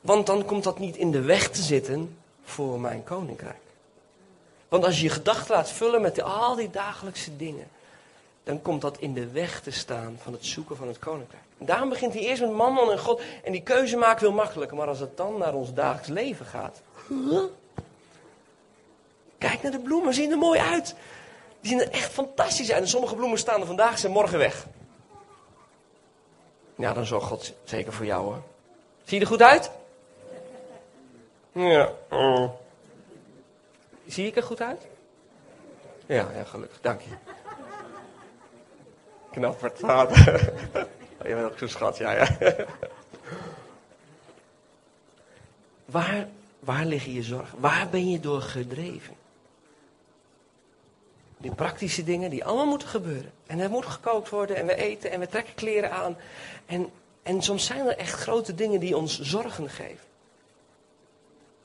Want 0.00 0.26
dan 0.26 0.44
komt 0.44 0.64
dat 0.64 0.78
niet 0.78 0.96
in 0.96 1.10
de 1.10 1.20
weg 1.20 1.50
te 1.50 1.62
zitten 1.62 2.18
voor 2.44 2.80
mijn 2.80 3.04
koninkrijk. 3.04 3.60
Want 4.68 4.84
als 4.84 4.96
je 4.96 5.02
je 5.02 5.10
gedachten 5.10 5.54
laat 5.54 5.70
vullen 5.70 6.02
met 6.02 6.22
al 6.22 6.54
die 6.54 6.70
dagelijkse 6.70 7.36
dingen 7.36 7.68
dan 8.50 8.62
komt 8.62 8.80
dat 8.80 8.98
in 8.98 9.14
de 9.14 9.30
weg 9.30 9.60
te 9.60 9.70
staan 9.70 10.18
van 10.22 10.32
het 10.32 10.46
zoeken 10.46 10.76
van 10.76 10.88
het 10.88 10.98
koninkrijk. 10.98 11.42
daarom 11.58 11.88
begint 11.88 12.12
hij 12.12 12.22
eerst 12.22 12.40
met 12.40 12.52
mammon 12.52 12.90
en 12.90 12.98
God. 12.98 13.22
En 13.44 13.52
die 13.52 13.62
keuze 13.62 13.96
maakt 13.96 14.20
heel 14.20 14.32
makkelijker. 14.32 14.76
Maar 14.76 14.88
als 14.88 15.00
het 15.00 15.16
dan 15.16 15.38
naar 15.38 15.54
ons 15.54 15.74
dagelijks 15.74 16.08
leven 16.08 16.46
gaat. 16.46 16.80
Kijk 19.38 19.62
naar 19.62 19.72
de 19.72 19.80
bloemen, 19.80 20.14
zien 20.14 20.30
er 20.30 20.38
mooi 20.38 20.60
uit. 20.60 20.94
Die 21.60 21.70
zien 21.70 21.80
er 21.80 21.90
echt 21.90 22.12
fantastisch 22.12 22.72
uit. 22.72 22.82
En 22.82 22.88
sommige 22.88 23.14
bloemen 23.14 23.38
staan 23.38 23.60
er 23.60 23.66
vandaag 23.66 24.04
en 24.04 24.10
morgen 24.10 24.38
weg. 24.38 24.66
Ja, 26.74 26.92
dan 26.92 27.06
zorgt 27.06 27.26
God 27.26 27.52
zeker 27.64 27.92
voor 27.92 28.06
jou 28.06 28.24
hoor. 28.24 28.42
Zie 29.04 29.18
je 29.18 29.24
er 29.24 29.30
goed 29.30 29.42
uit? 29.42 29.70
Ja. 31.52 31.92
Oh. 32.10 32.50
Zie 34.06 34.26
ik 34.26 34.36
er 34.36 34.42
goed 34.42 34.60
uit? 34.60 34.86
Ja, 36.06 36.28
ja, 36.34 36.44
gelukkig. 36.44 36.80
Dank 36.80 37.00
je. 37.00 37.10
Vader. 39.74 40.52
Oh, 41.18 41.26
je 41.28 41.34
bent 41.34 41.52
ook 41.52 41.58
zo'n 41.58 41.68
schat, 41.68 41.96
ja, 41.96 42.12
ja. 42.12 42.28
Waar, 45.84 46.28
waar 46.60 46.84
liggen 46.84 47.12
je 47.12 47.22
zorgen? 47.22 47.60
Waar 47.60 47.88
ben 47.88 48.10
je 48.10 48.20
door 48.20 48.40
gedreven? 48.40 49.14
Die 51.36 51.54
praktische 51.54 52.04
dingen 52.04 52.30
die 52.30 52.44
allemaal 52.44 52.66
moeten 52.66 52.88
gebeuren. 52.88 53.32
En 53.46 53.58
er 53.58 53.70
moet 53.70 53.86
gekookt 53.86 54.28
worden 54.28 54.56
en 54.56 54.66
we 54.66 54.74
eten 54.74 55.10
en 55.10 55.20
we 55.20 55.26
trekken 55.26 55.54
kleren 55.54 55.92
aan. 55.92 56.16
En, 56.66 56.90
en 57.22 57.42
soms 57.42 57.66
zijn 57.66 57.86
er 57.86 57.96
echt 57.96 58.12
grote 58.12 58.54
dingen 58.54 58.80
die 58.80 58.96
ons 58.96 59.20
zorgen 59.20 59.68
geven. 59.68 60.09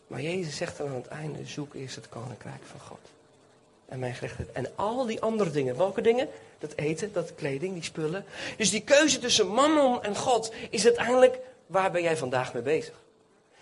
Maar 0.07 0.21
Jezus 0.21 0.55
zegt 0.55 0.77
dan 0.77 0.87
aan 0.87 0.95
het 0.95 1.07
einde, 1.07 1.45
zoek 1.45 1.73
eerst 1.73 1.95
het 1.95 2.09
koninkrijk 2.09 2.61
van 2.63 2.79
God. 2.79 2.99
En 3.85 3.99
mijn 3.99 4.13
gerechtigheid. 4.13 4.55
En 4.55 4.71
al 4.75 5.05
die 5.05 5.21
andere 5.21 5.51
dingen. 5.51 5.77
Welke 5.77 6.01
dingen? 6.01 6.29
Dat 6.59 6.73
eten, 6.75 7.13
dat 7.13 7.35
kleding, 7.35 7.73
die 7.73 7.83
spullen. 7.83 8.25
Dus 8.57 8.69
die 8.69 8.81
keuze 8.81 9.19
tussen 9.19 9.47
mammon 9.47 10.03
en 10.03 10.15
God 10.15 10.53
is 10.69 10.85
uiteindelijk, 10.85 11.39
waar 11.65 11.91
ben 11.91 12.01
jij 12.01 12.17
vandaag 12.17 12.53
mee 12.53 12.63
bezig? 12.63 12.93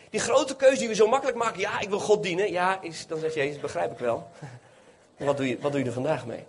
Die 0.09 0.19
grote 0.19 0.55
keuze 0.55 0.79
die 0.79 0.87
we 0.87 0.95
zo 0.95 1.07
makkelijk 1.07 1.37
maken. 1.37 1.59
Ja, 1.59 1.79
ik 1.79 1.89
wil 1.89 1.99
God 1.99 2.23
dienen. 2.23 2.51
Ja, 2.51 2.81
is, 2.81 3.07
dan 3.07 3.19
zegt 3.19 3.33
Jezus, 3.33 3.61
begrijp 3.61 3.91
ik 3.91 3.97
wel. 3.97 4.27
wat, 5.17 5.37
doe 5.37 5.47
je, 5.47 5.57
wat 5.59 5.71
doe 5.71 5.81
je 5.81 5.87
er 5.87 5.93
vandaag 5.93 6.25
mee? 6.25 6.43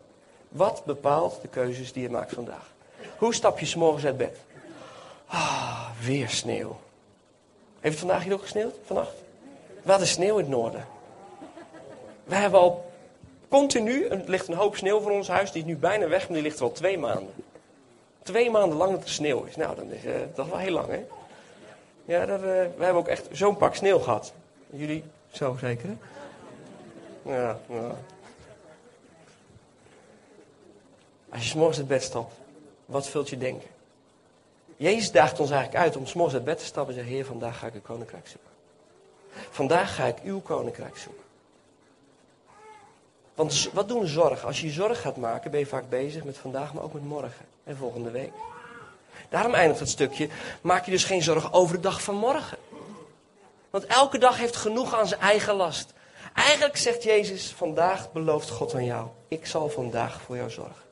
Wat 0.49 0.85
bepaalt 0.85 1.43
de 1.43 1.49
keuzes 1.49 1.93
die 1.93 2.03
je 2.03 2.11
maakt 2.11 2.33
vandaag? 2.33 2.73
Hoe 3.19 3.35
stap 3.35 3.59
je 3.59 3.67
s'morgens 3.67 4.05
uit 4.05 4.17
bed? 4.17 4.39
Ah, 5.27 5.91
weer 6.01 6.29
sneeuw. 6.29 6.81
Heeft 7.81 7.99
het 7.99 7.99
vandaag 7.99 8.23
hier 8.23 8.33
ook 8.33 8.43
gesneeuwd? 8.43 8.75
Vannacht? 8.87 9.24
Wat 9.85 10.01
is 10.01 10.11
sneeuw 10.11 10.37
in 10.39 10.45
het 10.45 10.49
noorden. 10.49 10.87
We 12.25 12.35
hebben 12.35 12.61
al 12.61 12.93
continu, 13.49 14.07
er 14.07 14.23
ligt 14.27 14.49
een 14.49 14.55
hoop 14.55 14.77
sneeuw 14.77 15.01
voor 15.01 15.11
ons 15.11 15.29
huis. 15.29 15.53
Die 15.53 15.63
is 15.63 15.69
nu 15.69 15.77
bijna 15.77 16.09
weg, 16.09 16.29
maar 16.29 16.33
die 16.33 16.43
ligt 16.43 16.59
er 16.59 16.65
al 16.65 16.73
twee 16.73 16.99
maanden. 16.99 17.33
Twee 18.23 18.51
maanden 18.51 18.79
lang 18.79 18.93
dat 18.93 19.03
er 19.03 19.09
sneeuw 19.09 19.43
is. 19.43 19.57
Nou, 19.57 19.77
dan 19.77 19.91
is 19.91 20.05
uh, 20.05 20.15
dat 20.35 20.49
wel 20.49 20.59
heel 20.59 20.73
lang, 20.73 20.89
hè? 20.89 21.05
Ja, 22.05 22.27
dat, 22.27 22.39
uh, 22.39 22.45
we 22.45 22.85
hebben 22.85 22.95
ook 22.95 23.09
echt 23.09 23.29
zo'n 23.33 23.57
pak 23.57 23.75
sneeuw 23.75 23.99
gehad. 23.99 24.33
Jullie 24.71 25.05
zo 25.33 25.57
zeker, 25.61 25.89
hè? 25.89 25.97
Ja, 27.35 27.59
ja. 27.69 27.97
Als 31.29 31.43
je 31.43 31.49
s'morgens 31.49 31.79
uit 31.79 31.89
bed 31.89 32.03
stapt, 32.03 32.35
wat 32.87 33.09
vult 33.09 33.29
je 33.29 33.39
denken? 33.39 33.69
Jezus 34.77 35.13
daagt 35.13 35.41
ons 35.41 35.51
eigenlijk 35.51 35.85
uit 35.85 35.97
om 35.97 36.07
s'morgens 36.07 36.37
uit 36.37 36.45
bed 36.45 36.59
te 36.59 36.65
stappen 36.65 36.95
en 36.95 37.01
zeggen: 37.01 37.17
Heer, 37.17 37.27
vandaag 37.27 37.59
ga 37.59 37.67
ik 37.67 37.75
een 37.75 37.83
koninkrijk 37.83 38.27
zoeken. 38.27 38.44
Vandaag 39.51 39.95
ga 39.95 40.05
ik 40.05 40.17
uw 40.23 40.41
koninkrijk 40.41 40.97
zoeken. 40.97 41.25
Want 43.35 43.71
wat 43.73 43.89
doen 43.89 44.07
zorgen? 44.07 44.47
Als 44.47 44.61
je 44.61 44.67
je 44.67 44.73
zorg 44.73 45.01
gaat 45.01 45.17
maken, 45.17 45.51
ben 45.51 45.61
je 45.61 45.67
vaak 45.67 45.89
bezig 45.89 46.25
met 46.25 46.39
vandaag, 46.39 46.75
maar 46.75 46.83
ook 46.83 46.93
met 46.93 47.05
morgen 47.05 47.47
en 47.65 47.77
volgende 47.77 48.11
week. 48.11 48.33
Daarom 49.29 49.55
eindigt 49.55 49.81
het 49.81 49.89
stukje, 49.89 50.29
maak 50.61 50.85
je 50.85 50.91
dus 50.91 51.05
geen 51.05 51.23
zorgen 51.23 51.53
over 51.53 51.75
de 51.75 51.81
dag 51.81 52.03
van 52.03 52.15
morgen. 52.15 52.59
Want 53.71 53.87
elke 53.87 54.19
dag 54.19 54.37
heeft 54.37 54.57
genoeg 54.57 54.95
aan 54.95 55.07
zijn 55.07 55.21
eigen 55.21 55.55
last. 55.55 55.93
Eigenlijk 56.35 56.77
zegt 56.77 57.03
Jezus, 57.03 57.53
vandaag 57.57 58.13
belooft 58.13 58.51
God 58.51 58.75
aan 58.75 58.85
jou, 58.85 59.09
ik 59.29 59.47
zal 59.47 59.69
vandaag 59.69 60.21
voor 60.21 60.37
jou 60.37 60.51
zorgen. 60.51 60.83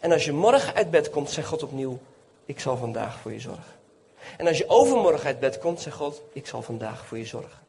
En 0.00 0.12
als 0.12 0.24
je 0.24 0.32
morgen 0.32 0.74
uit 0.74 0.90
bed 0.90 1.10
komt, 1.10 1.30
zegt 1.30 1.48
God 1.48 1.62
opnieuw, 1.62 1.98
ik 2.44 2.60
zal 2.60 2.76
vandaag 2.76 3.18
voor 3.18 3.32
je 3.32 3.40
zorgen. 3.40 3.73
En 4.36 4.46
als 4.46 4.58
je 4.58 4.68
overmorgen 4.68 5.26
uit 5.26 5.40
bed 5.40 5.58
komt, 5.58 5.80
zegt 5.80 5.96
God, 5.96 6.22
ik 6.32 6.46
zal 6.46 6.62
vandaag 6.62 7.06
voor 7.06 7.18
je 7.18 7.24
zorgen. 7.24 7.62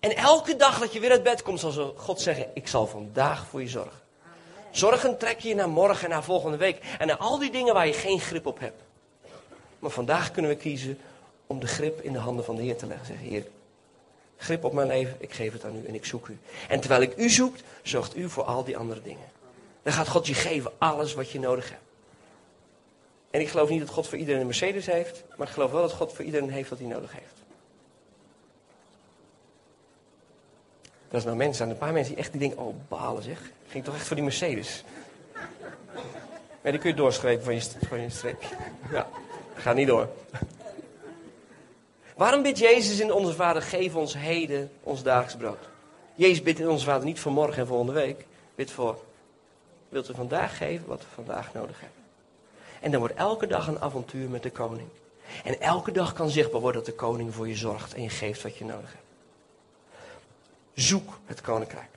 En 0.00 0.16
elke 0.16 0.56
dag 0.56 0.78
dat 0.78 0.92
je 0.92 1.00
weer 1.00 1.10
uit 1.10 1.22
bed 1.22 1.42
komt, 1.42 1.60
zal 1.60 1.94
God 1.96 2.20
zeggen, 2.20 2.46
ik 2.54 2.68
zal 2.68 2.86
vandaag 2.86 3.46
voor 3.46 3.60
je 3.60 3.68
zorgen. 3.68 3.98
Zorgen 4.70 5.18
trek 5.18 5.40
je 5.40 5.54
naar 5.54 5.68
morgen 5.68 6.04
en 6.04 6.10
naar 6.10 6.24
volgende 6.24 6.56
week. 6.56 6.78
En 6.98 7.06
naar 7.06 7.16
al 7.16 7.38
die 7.38 7.50
dingen 7.50 7.74
waar 7.74 7.86
je 7.86 7.92
geen 7.92 8.20
grip 8.20 8.46
op 8.46 8.58
hebt. 8.58 8.82
Maar 9.78 9.90
vandaag 9.90 10.30
kunnen 10.30 10.50
we 10.50 10.56
kiezen 10.56 10.98
om 11.46 11.60
de 11.60 11.66
grip 11.66 12.00
in 12.00 12.12
de 12.12 12.18
handen 12.18 12.44
van 12.44 12.56
de 12.56 12.62
Heer 12.62 12.76
te 12.76 12.86
leggen. 12.86 13.06
Zeggen, 13.06 13.26
Heer, 13.26 13.46
grip 14.36 14.64
op 14.64 14.72
mijn 14.72 14.88
leven, 14.88 15.16
ik 15.18 15.32
geef 15.32 15.52
het 15.52 15.64
aan 15.64 15.76
u 15.76 15.86
en 15.86 15.94
ik 15.94 16.04
zoek 16.04 16.26
u. 16.26 16.38
En 16.68 16.80
terwijl 16.80 17.02
ik 17.02 17.16
u 17.16 17.28
zoekt, 17.28 17.62
zorgt 17.82 18.16
u 18.16 18.28
voor 18.28 18.44
al 18.44 18.64
die 18.64 18.76
andere 18.76 19.02
dingen. 19.02 19.26
Dan 19.82 19.92
gaat 19.92 20.08
God 20.08 20.26
je 20.26 20.34
geven 20.34 20.72
alles 20.78 21.14
wat 21.14 21.30
je 21.30 21.40
nodig 21.40 21.68
hebt. 21.68 21.82
En 23.30 23.40
ik 23.40 23.48
geloof 23.48 23.68
niet 23.68 23.80
dat 23.80 23.88
God 23.88 24.08
voor 24.08 24.18
iedereen 24.18 24.40
een 24.40 24.46
Mercedes 24.46 24.86
heeft, 24.86 25.24
maar 25.36 25.46
ik 25.46 25.52
geloof 25.52 25.70
wel 25.70 25.82
dat 25.82 25.92
God 25.92 26.12
voor 26.12 26.24
iedereen 26.24 26.50
heeft 26.50 26.70
wat 26.70 26.78
hij 26.78 26.88
nodig 26.88 27.12
heeft. 27.12 27.34
Dat 31.08 31.18
is 31.18 31.24
nou 31.24 31.36
mensen, 31.36 31.64
aan 31.64 31.70
een 31.70 31.78
paar 31.78 31.92
mensen 31.92 32.14
die 32.14 32.22
echt 32.22 32.32
die 32.32 32.40
denken, 32.40 32.58
oh 32.58 32.74
balen 32.88 33.22
zeg, 33.22 33.50
ging 33.68 33.84
toch 33.84 33.94
echt 33.94 34.06
voor 34.06 34.16
die 34.16 34.24
Mercedes. 34.24 34.84
Maar 36.62 36.72
die 36.72 36.80
kun 36.80 36.90
je 36.90 36.96
doorschrijven 36.96 37.44
van 37.44 37.54
je, 37.54 37.62
van 37.88 38.00
je 38.00 38.10
streepje. 38.10 38.56
Ja, 38.90 39.08
gaat 39.54 39.74
niet 39.74 39.86
door. 39.86 40.08
Waarom 42.16 42.42
bidt 42.42 42.58
Jezus 42.58 43.00
in 43.00 43.12
onze 43.12 43.34
Vader, 43.34 43.62
geef 43.62 43.94
ons 43.94 44.14
heden 44.14 44.70
ons 44.82 45.02
dagelijks 45.02 45.36
brood? 45.36 45.68
Jezus 46.14 46.42
bidt 46.42 46.58
in 46.58 46.68
onze 46.68 46.84
Vader 46.84 47.04
niet 47.04 47.20
voor 47.20 47.32
morgen 47.32 47.58
en 47.58 47.66
volgende 47.66 47.92
week, 47.92 48.26
bidt 48.54 48.70
voor, 48.70 49.04
wilt 49.88 50.08
u 50.10 50.14
vandaag 50.14 50.56
geven 50.56 50.86
wat 50.86 51.00
we 51.00 51.06
vandaag 51.14 51.54
nodig 51.54 51.80
hebben? 51.80 51.99
En 52.80 52.90
dan 52.90 53.00
wordt 53.00 53.14
elke 53.14 53.46
dag 53.46 53.66
een 53.66 53.80
avontuur 53.80 54.28
met 54.28 54.42
de 54.42 54.50
koning. 54.50 54.88
En 55.44 55.60
elke 55.60 55.92
dag 55.92 56.12
kan 56.12 56.30
zichtbaar 56.30 56.60
worden 56.60 56.84
dat 56.84 56.90
de 56.90 56.96
koning 56.96 57.34
voor 57.34 57.48
je 57.48 57.56
zorgt 57.56 57.94
en 57.94 58.02
je 58.02 58.08
geeft 58.08 58.42
wat 58.42 58.56
je 58.56 58.64
nodig 58.64 58.92
hebt. 58.92 59.04
Zoek 60.74 61.18
het 61.26 61.40
koninkrijk. 61.40 61.90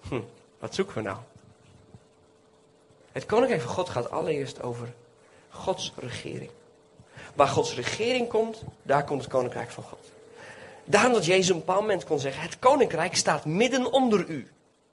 Hm, 0.00 0.20
wat 0.58 0.74
zoeken 0.74 0.94
we 0.94 1.02
nou? 1.02 1.18
Het 3.12 3.26
koninkrijk 3.26 3.62
van 3.62 3.74
God 3.74 3.88
gaat 3.88 4.10
allereerst 4.10 4.62
over 4.62 4.92
Gods 5.48 5.92
regering. 5.96 6.50
Waar 7.34 7.48
Gods 7.48 7.74
regering 7.74 8.28
komt, 8.28 8.62
daar 8.82 9.04
komt 9.04 9.22
het 9.22 9.30
koninkrijk 9.30 9.70
van 9.70 9.84
God. 9.84 10.12
Daarom 10.84 11.12
dat 11.12 11.24
Jezus 11.24 11.50
op 11.50 11.54
een 11.54 11.64
bepaald 11.64 11.80
moment 11.80 12.04
kon 12.04 12.18
zeggen: 12.18 12.42
Het 12.42 12.58
koninkrijk 12.58 13.16
staat 13.16 13.44
midden 13.44 13.92
onder 13.92 14.28
u. 14.28 14.50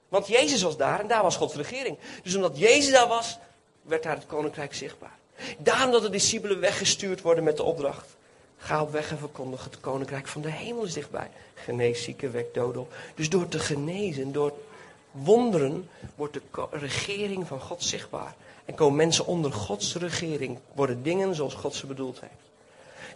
Want 0.08 0.26
Jezus 0.26 0.62
was 0.62 0.76
daar 0.76 1.00
en 1.00 1.06
daar 1.06 1.22
was 1.22 1.36
Gods 1.36 1.54
regering. 1.54 1.98
Dus 2.22 2.34
omdat 2.34 2.58
Jezus 2.58 2.92
daar 2.92 3.08
was, 3.08 3.38
werd 3.82 4.02
daar 4.02 4.14
het 4.14 4.26
koninkrijk 4.26 4.74
zichtbaar. 4.74 5.18
Daarom 5.58 5.90
dat 5.90 6.02
de 6.02 6.10
discipelen 6.10 6.60
weggestuurd 6.60 7.20
worden 7.20 7.44
met 7.44 7.56
de 7.56 7.62
opdracht. 7.62 8.16
Ga 8.58 8.82
op 8.82 8.92
weg 8.92 9.10
en 9.10 9.18
verkondig 9.18 9.64
het 9.64 9.80
koninkrijk 9.80 10.26
van 10.26 10.42
de 10.42 10.50
hemel 10.50 10.84
is 10.84 10.92
dichtbij. 10.92 11.30
Genees 11.54 12.02
zieken, 12.02 12.32
wek 12.32 12.54
doden 12.54 12.80
op. 12.80 12.94
Dus 13.14 13.28
door 13.28 13.48
te 13.48 13.58
genezen, 13.58 14.32
door 14.32 14.52
wonderen, 15.10 15.88
wordt 16.14 16.34
de 16.34 16.40
regering 16.70 17.46
van 17.46 17.60
God 17.60 17.82
zichtbaar. 17.82 18.34
En 18.64 18.74
komen 18.74 18.96
mensen 18.96 19.26
onder 19.26 19.52
Gods 19.52 19.94
regering, 19.94 20.58
worden 20.74 21.02
dingen 21.02 21.34
zoals 21.34 21.54
God 21.54 21.74
ze 21.74 21.86
bedoeld 21.86 22.20
heeft. 22.20 22.32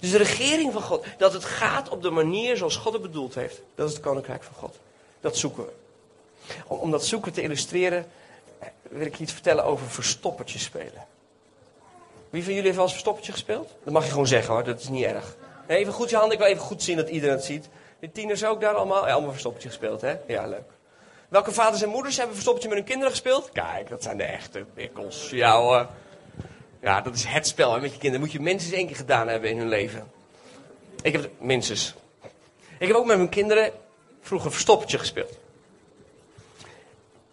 Dus 0.01 0.11
de 0.11 0.17
regering 0.17 0.73
van 0.73 0.83
God, 0.83 1.05
dat 1.19 1.33
het 1.33 1.45
gaat 1.45 1.89
op 1.89 2.03
de 2.03 2.11
manier 2.11 2.57
zoals 2.57 2.77
God 2.77 2.93
het 2.93 3.03
bedoeld 3.03 3.35
heeft, 3.35 3.61
dat 3.75 3.89
is 3.89 3.95
het 3.95 4.03
koninkrijk 4.03 4.43
van 4.43 4.55
God. 4.55 4.79
Dat 5.21 5.37
zoeken 5.37 5.65
we. 5.65 5.73
Om, 6.67 6.79
om 6.79 6.91
dat 6.91 7.07
zoeken 7.07 7.33
te 7.33 7.43
illustreren, 7.43 8.07
wil 8.83 9.07
ik 9.07 9.19
iets 9.19 9.33
vertellen 9.33 9.65
over 9.65 9.87
verstoppertjes 9.87 10.63
spelen. 10.63 11.07
Wie 12.31 12.43
van 12.43 12.53
jullie 12.53 12.63
heeft 12.63 12.75
wel 12.75 12.85
eens 12.85 12.93
verstoppertje 12.93 13.33
gespeeld? 13.33 13.75
Dat 13.85 13.93
mag 13.93 14.05
je 14.05 14.11
gewoon 14.11 14.27
zeggen 14.27 14.55
hoor, 14.55 14.65
dat 14.65 14.81
is 14.81 14.89
niet 14.89 15.05
erg. 15.05 15.37
Even 15.67 15.93
goed 15.93 16.11
je 16.11 16.17
handen, 16.17 16.35
ik 16.35 16.43
wil 16.43 16.53
even 16.53 16.63
goed 16.63 16.83
zien 16.83 16.97
dat 16.97 17.09
iedereen 17.09 17.37
het 17.37 17.45
ziet. 17.45 17.69
De 17.99 18.13
tieners 18.13 18.45
ook 18.45 18.61
daar 18.61 18.75
allemaal? 18.75 19.09
Allemaal 19.09 19.31
verstoppertje 19.31 19.69
gespeeld, 19.69 20.01
hè? 20.01 20.17
Ja, 20.27 20.47
leuk. 20.47 20.71
Welke 21.29 21.53
vaders 21.53 21.83
en 21.83 21.89
moeders 21.89 22.17
hebben 22.17 22.35
verstoppertje 22.35 22.71
met 22.71 22.79
hun 22.79 22.89
kinderen 22.89 23.13
gespeeld? 23.13 23.51
Kijk, 23.53 23.89
dat 23.89 24.03
zijn 24.03 24.17
de 24.17 24.25
echte 24.25 24.65
wikkels. 24.75 25.31
Ja 25.31 25.61
hoor. 25.61 25.87
Ja, 26.81 27.01
dat 27.01 27.15
is 27.15 27.25
het 27.25 27.47
spel 27.47 27.75
hè, 27.75 27.81
met 27.81 27.93
je 27.93 27.99
kinderen. 27.99 28.21
moet 28.21 28.33
je 28.33 28.41
minstens 28.41 28.75
één 28.75 28.87
keer 28.87 28.97
gedaan 28.97 29.29
hebben 29.29 29.51
in 29.51 29.59
hun 29.59 29.69
leven. 29.69 30.11
Ik 31.03 31.13
heb 31.13 31.31
minstens. 31.39 31.95
Ik 32.79 32.87
heb 32.87 32.97
ook 32.97 33.07
met 33.07 33.17
mijn 33.17 33.29
kinderen 33.29 33.71
vroeger 34.21 34.53
verstoppertje 34.53 34.99
gespeeld. 34.99 35.39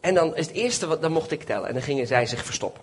En 0.03 0.13
dan 0.13 0.36
is 0.36 0.48
het 0.48 0.55
eerste, 0.55 0.88
wat, 0.88 1.01
dan 1.01 1.12
mocht 1.12 1.31
ik 1.31 1.43
tellen. 1.43 1.67
En 1.67 1.74
dan 1.74 1.81
gingen 1.81 2.07
zij 2.07 2.25
zich 2.25 2.45
verstoppen. 2.45 2.81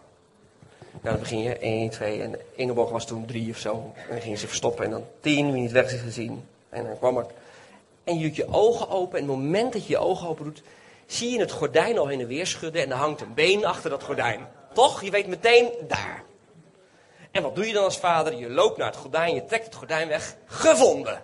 Nou, 0.90 1.14
dan 1.14 1.18
begin 1.18 1.38
je 1.38 1.58
1, 1.58 1.90
2 1.90 2.22
en 2.22 2.38
Ingeborg 2.54 2.90
was 2.90 3.06
toen 3.06 3.26
3 3.26 3.50
of 3.50 3.58
zo. 3.58 3.92
En 3.94 4.10
dan 4.10 4.20
gingen 4.20 4.38
ze 4.38 4.46
verstoppen 4.46 4.84
en 4.84 4.90
dan 4.90 5.04
10, 5.20 5.52
wie 5.52 5.62
niet 5.62 5.72
weg 5.72 5.92
is 5.92 6.00
gezien. 6.00 6.44
En 6.68 6.84
dan 6.84 6.98
kwam 6.98 7.18
ik. 7.18 7.26
En 8.04 8.18
je 8.18 8.26
doet 8.26 8.36
je 8.36 8.48
ogen 8.48 8.88
open 8.88 9.18
en 9.18 9.24
het 9.24 9.34
moment 9.36 9.72
dat 9.72 9.86
je 9.86 9.92
je 9.92 9.98
ogen 9.98 10.28
open 10.28 10.44
doet, 10.44 10.62
zie 11.06 11.30
je 11.30 11.40
het 11.40 11.50
gordijn 11.50 11.98
al 11.98 12.08
in 12.08 12.20
en 12.20 12.26
weer 12.26 12.46
schudden 12.46 12.82
en 12.82 12.90
er 12.90 12.96
hangt 12.96 13.20
een 13.20 13.34
been 13.34 13.64
achter 13.64 13.90
dat 13.90 14.02
gordijn. 14.02 14.46
Toch? 14.72 15.02
Je 15.02 15.10
weet 15.10 15.26
meteen 15.26 15.68
daar. 15.88 16.22
En 17.30 17.42
wat 17.42 17.54
doe 17.54 17.66
je 17.66 17.72
dan 17.72 17.84
als 17.84 17.98
vader? 17.98 18.34
Je 18.34 18.50
loopt 18.50 18.76
naar 18.76 18.86
het 18.86 18.96
gordijn, 18.96 19.34
je 19.34 19.44
trekt 19.44 19.64
het 19.64 19.74
gordijn 19.74 20.08
weg. 20.08 20.36
Gevonden. 20.46 21.20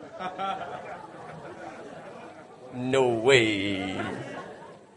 No 2.71 3.21
way. 3.21 3.95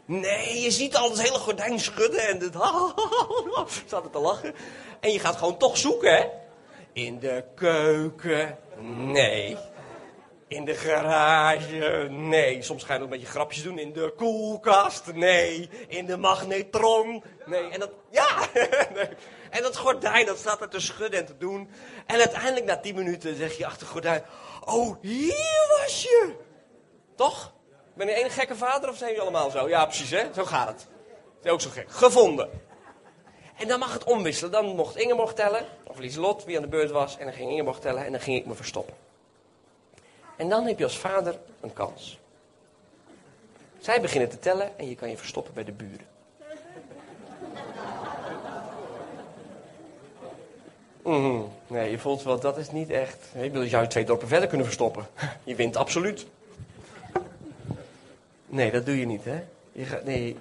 Nee, 0.10 0.60
je 0.60 0.72
ziet 0.72 0.96
al 0.96 1.10
het 1.10 1.22
hele 1.22 1.38
gordijn 1.38 1.80
schudden 1.80 2.28
en 2.28 2.40
het 2.40 2.56
staat 3.86 4.04
er 4.04 4.10
te 4.12 4.20
lachen. 4.20 4.56
En 5.00 5.12
je 5.12 5.20
gaat 5.20 5.36
gewoon 5.36 5.58
toch 5.58 5.78
zoeken, 5.78 6.16
hè? 6.16 6.26
In 6.94 7.20
de 7.20 7.44
keuken, 7.56 8.58
nee. 8.98 9.58
In 10.48 10.66
de 10.66 10.74
garage, 10.74 12.08
nee. 12.10 12.62
Soms 12.62 12.84
ga 12.84 12.94
je 12.94 13.00
nog 13.00 13.10
een 13.10 13.14
beetje 13.18 13.32
grapjes 13.32 13.64
doen. 13.64 13.78
In 13.78 13.94
de 13.94 14.14
koelkast, 14.18 15.14
nee. 15.14 15.70
In 15.88 16.06
de 16.06 16.18
magnetron, 16.18 17.24
nee. 17.46 17.70
En 17.70 17.80
dat, 17.80 17.92
ja, 18.12 18.48
nee. 18.96 19.10
En 19.50 19.62
dat 19.62 19.78
gordijn, 19.78 20.26
dat 20.26 20.38
staat 20.38 20.62
er 20.62 20.70
te 20.70 20.80
schudden 20.80 21.20
en 21.20 21.26
te 21.26 21.38
doen. 21.38 21.70
En 22.06 22.20
uiteindelijk 22.20 22.66
na 22.66 22.78
tien 22.78 22.96
minuten 22.96 23.36
zeg 23.36 23.58
je 23.58 23.66
achter 23.66 23.82
het 23.82 23.90
gordijn... 23.90 24.24
Oh, 24.66 24.96
hier 25.02 25.76
was 25.78 26.02
je! 26.04 26.36
Toch? 27.16 27.58
Ben 28.00 28.08
je 28.08 28.14
één 28.14 28.30
gekke 28.30 28.56
vader 28.56 28.90
of 28.90 28.98
zijn 28.98 29.10
jullie 29.10 29.24
allemaal 29.24 29.50
zo? 29.50 29.70
Ja, 29.70 29.86
precies, 29.86 30.10
hè? 30.10 30.34
Zo 30.34 30.46
gaat 30.46 30.68
het. 30.68 30.88
Dat 31.42 31.46
is 31.46 31.52
ook 31.52 31.62
zo 31.62 31.70
gek. 31.70 31.92
Gevonden. 31.92 32.50
En 33.58 33.68
dan 33.68 33.80
mag 33.80 33.94
het 33.94 34.04
omwisselen. 34.04 34.52
Dan 34.52 34.66
mocht 34.66 34.98
Ingeborg 34.98 35.34
tellen, 35.34 35.66
of 35.84 35.98
Lieselot, 35.98 36.46
wie 36.46 36.56
aan 36.56 36.62
de 36.62 36.68
beurt 36.68 36.92
was. 36.92 37.18
En 37.18 37.26
dan 37.26 37.34
ging 37.34 37.52
Ingeborg 37.52 37.80
tellen 37.80 38.06
en 38.06 38.12
dan 38.12 38.22
ging 38.22 38.38
ik 38.38 38.46
me 38.46 38.54
verstoppen. 38.54 38.96
En 40.36 40.50
dan 40.50 40.66
heb 40.66 40.78
je 40.78 40.84
als 40.84 40.98
vader 40.98 41.40
een 41.62 41.74
kans. 41.74 42.20
Zij 43.80 44.02
beginnen 44.02 44.30
te 44.30 44.40
tellen 44.40 44.80
en 44.80 44.90
je 44.90 44.96
kan 44.96 45.10
je 45.10 45.18
verstoppen 45.18 45.54
bij 45.54 45.64
de 45.64 45.72
buren. 45.72 46.08
Mm 51.04 51.52
Nee, 51.68 51.92
je 51.92 52.00
voelt 52.00 52.24
wel, 52.24 52.40
dat 52.40 52.58
is 52.58 52.72
niet 52.72 52.90
echt. 52.90 53.18
Je 53.34 53.68
zou 53.68 53.84
je 53.84 53.90
twee 53.90 54.06
dorpen 54.06 54.28
verder 54.28 54.48
kunnen 54.48 54.66
verstoppen. 54.66 55.08
Je 55.44 55.56
wint 55.56 55.76
absoluut. 55.76 56.26
Nee, 58.50 58.72
dat 58.72 58.86
doe 58.86 59.00
je 59.00 59.06
niet, 59.06 59.24
hè? 59.24 59.44
Je 59.72 59.86
gaat, 59.86 60.04
nee. 60.04 60.38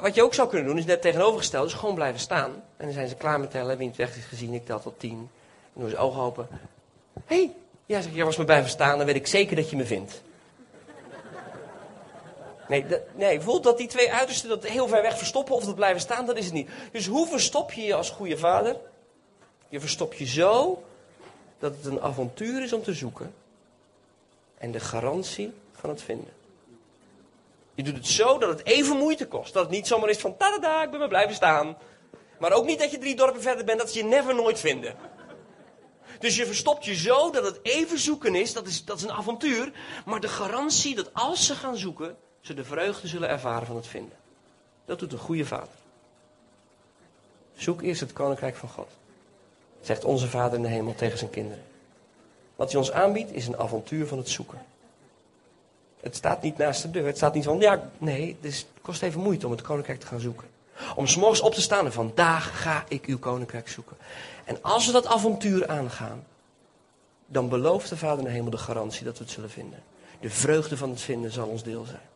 Wat 0.00 0.14
je 0.14 0.22
ook 0.22 0.34
zou 0.34 0.48
kunnen 0.48 0.66
doen, 0.66 0.78
is 0.78 0.84
net 0.84 1.02
tegenovergesteld, 1.02 1.66
is 1.66 1.74
gewoon 1.74 1.94
blijven 1.94 2.20
staan. 2.20 2.50
En 2.76 2.84
dan 2.84 2.92
zijn 2.92 3.08
ze 3.08 3.14
klaar 3.14 3.40
met 3.40 3.50
tellen, 3.50 3.78
wie 3.78 3.88
het 3.88 3.96
weg 3.96 4.16
is 4.16 4.24
gezien, 4.24 4.54
ik 4.54 4.66
tel 4.66 4.80
tot 4.80 4.98
tien. 4.98 5.30
En 5.74 5.80
doen 5.80 5.90
ze 5.90 5.96
ogen 5.96 6.20
open. 6.22 6.48
Hé, 7.24 7.36
hey, 7.36 7.52
ja, 7.86 8.00
zeg, 8.00 8.14
jij 8.14 8.24
was 8.24 8.36
me 8.36 8.44
blijven 8.44 8.70
staan, 8.70 8.96
dan 8.96 9.06
weet 9.06 9.16
ik 9.16 9.26
zeker 9.26 9.56
dat 9.56 9.70
je 9.70 9.76
me 9.76 9.84
vindt. 9.84 10.22
Nee, 12.68 12.86
dat, 12.86 13.00
nee, 13.14 13.40
voelt 13.40 13.62
dat 13.62 13.78
die 13.78 13.86
twee 13.86 14.12
uitersten 14.12 14.48
dat 14.48 14.66
heel 14.66 14.88
ver 14.88 15.02
weg 15.02 15.18
verstoppen 15.18 15.54
of 15.54 15.64
dat 15.64 15.74
blijven 15.74 16.00
staan, 16.00 16.26
dat 16.26 16.36
is 16.36 16.44
het 16.44 16.54
niet. 16.54 16.70
Dus 16.92 17.06
hoe 17.06 17.26
verstop 17.26 17.72
je 17.72 17.82
je 17.82 17.94
als 17.94 18.10
goede 18.10 18.38
vader? 18.38 18.76
Je 19.68 19.80
verstop 19.80 20.14
je 20.14 20.26
zo 20.26 20.82
dat 21.58 21.74
het 21.76 21.84
een 21.84 22.00
avontuur 22.00 22.62
is 22.62 22.72
om 22.72 22.82
te 22.82 22.92
zoeken 22.92 23.34
en 24.58 24.70
de 24.70 24.80
garantie 24.80 25.52
van 25.72 25.90
het 25.90 26.02
vinden. 26.02 26.41
Je 27.82 27.88
doet 27.88 27.96
het 27.96 28.06
zo 28.12 28.38
dat 28.38 28.48
het 28.48 28.66
even 28.66 28.96
moeite 28.96 29.28
kost. 29.28 29.52
Dat 29.52 29.62
het 29.62 29.72
niet 29.72 29.86
zomaar 29.86 30.08
is 30.08 30.18
van, 30.18 30.36
tada, 30.36 30.82
ik 30.82 30.90
ben 30.90 30.98
maar 30.98 31.08
blijven 31.08 31.34
staan. 31.34 31.76
Maar 32.38 32.52
ook 32.52 32.66
niet 32.66 32.78
dat 32.78 32.90
je 32.90 32.98
drie 32.98 33.16
dorpen 33.16 33.42
verder 33.42 33.64
bent, 33.64 33.78
dat 33.78 33.90
ze 33.90 33.98
je 33.98 34.04
never 34.04 34.34
nooit 34.34 34.58
vinden. 34.58 34.94
Dus 36.18 36.36
je 36.36 36.46
verstopt 36.46 36.84
je 36.84 36.94
zo 36.94 37.30
dat 37.30 37.44
het 37.44 37.58
even 37.62 37.98
zoeken 37.98 38.34
is, 38.34 38.52
dat 38.52 38.66
is, 38.66 38.84
dat 38.84 38.96
is 38.96 39.02
een 39.02 39.12
avontuur. 39.12 39.72
Maar 40.04 40.20
de 40.20 40.28
garantie 40.28 40.94
dat 40.94 41.14
als 41.14 41.46
ze 41.46 41.54
gaan 41.54 41.76
zoeken, 41.76 42.16
ze 42.40 42.54
de 42.54 42.64
vreugde 42.64 43.08
zullen 43.08 43.28
ervaren 43.28 43.66
van 43.66 43.76
het 43.76 43.86
vinden. 43.86 44.16
Dat 44.84 44.98
doet 44.98 45.12
een 45.12 45.18
goede 45.18 45.46
vader. 45.46 45.74
Zoek 47.54 47.82
eerst 47.82 48.00
het 48.00 48.12
koninkrijk 48.12 48.56
van 48.56 48.68
God. 48.68 48.88
Zegt 49.80 50.04
onze 50.04 50.28
vader 50.28 50.56
in 50.56 50.62
de 50.62 50.68
hemel 50.68 50.94
tegen 50.94 51.18
zijn 51.18 51.30
kinderen. 51.30 51.64
Wat 52.56 52.70
hij 52.70 52.80
ons 52.80 52.92
aanbiedt 52.92 53.32
is 53.32 53.46
een 53.46 53.58
avontuur 53.58 54.06
van 54.06 54.18
het 54.18 54.28
zoeken. 54.28 54.71
Het 56.02 56.16
staat 56.16 56.42
niet 56.42 56.58
naast 56.58 56.82
de 56.82 56.90
deur. 56.90 57.06
Het 57.06 57.16
staat 57.16 57.34
niet 57.34 57.44
van, 57.44 57.58
ja, 57.58 57.90
nee, 57.98 58.36
het 58.40 58.66
kost 58.80 59.02
even 59.02 59.20
moeite 59.20 59.46
om 59.46 59.52
het 59.52 59.62
koninkrijk 59.62 60.00
te 60.00 60.06
gaan 60.06 60.20
zoeken. 60.20 60.48
Om 60.96 61.06
s'morgens 61.06 61.40
op 61.40 61.54
te 61.54 61.60
staan 61.60 61.84
en 61.84 61.92
vandaag 61.92 62.62
ga 62.62 62.84
ik 62.88 63.04
uw 63.04 63.18
koninkrijk 63.18 63.68
zoeken. 63.68 63.96
En 64.44 64.62
als 64.62 64.86
we 64.86 64.92
dat 64.92 65.06
avontuur 65.06 65.68
aangaan, 65.68 66.24
dan 67.26 67.48
belooft 67.48 67.88
de 67.88 67.96
Vader 67.96 68.18
in 68.18 68.24
de 68.24 68.30
hemel 68.30 68.50
de 68.50 68.56
garantie 68.56 69.04
dat 69.04 69.18
we 69.18 69.24
het 69.24 69.32
zullen 69.32 69.50
vinden. 69.50 69.82
De 70.20 70.30
vreugde 70.30 70.76
van 70.76 70.90
het 70.90 71.00
vinden 71.00 71.32
zal 71.32 71.46
ons 71.46 71.62
deel 71.62 71.84
zijn. 71.84 72.10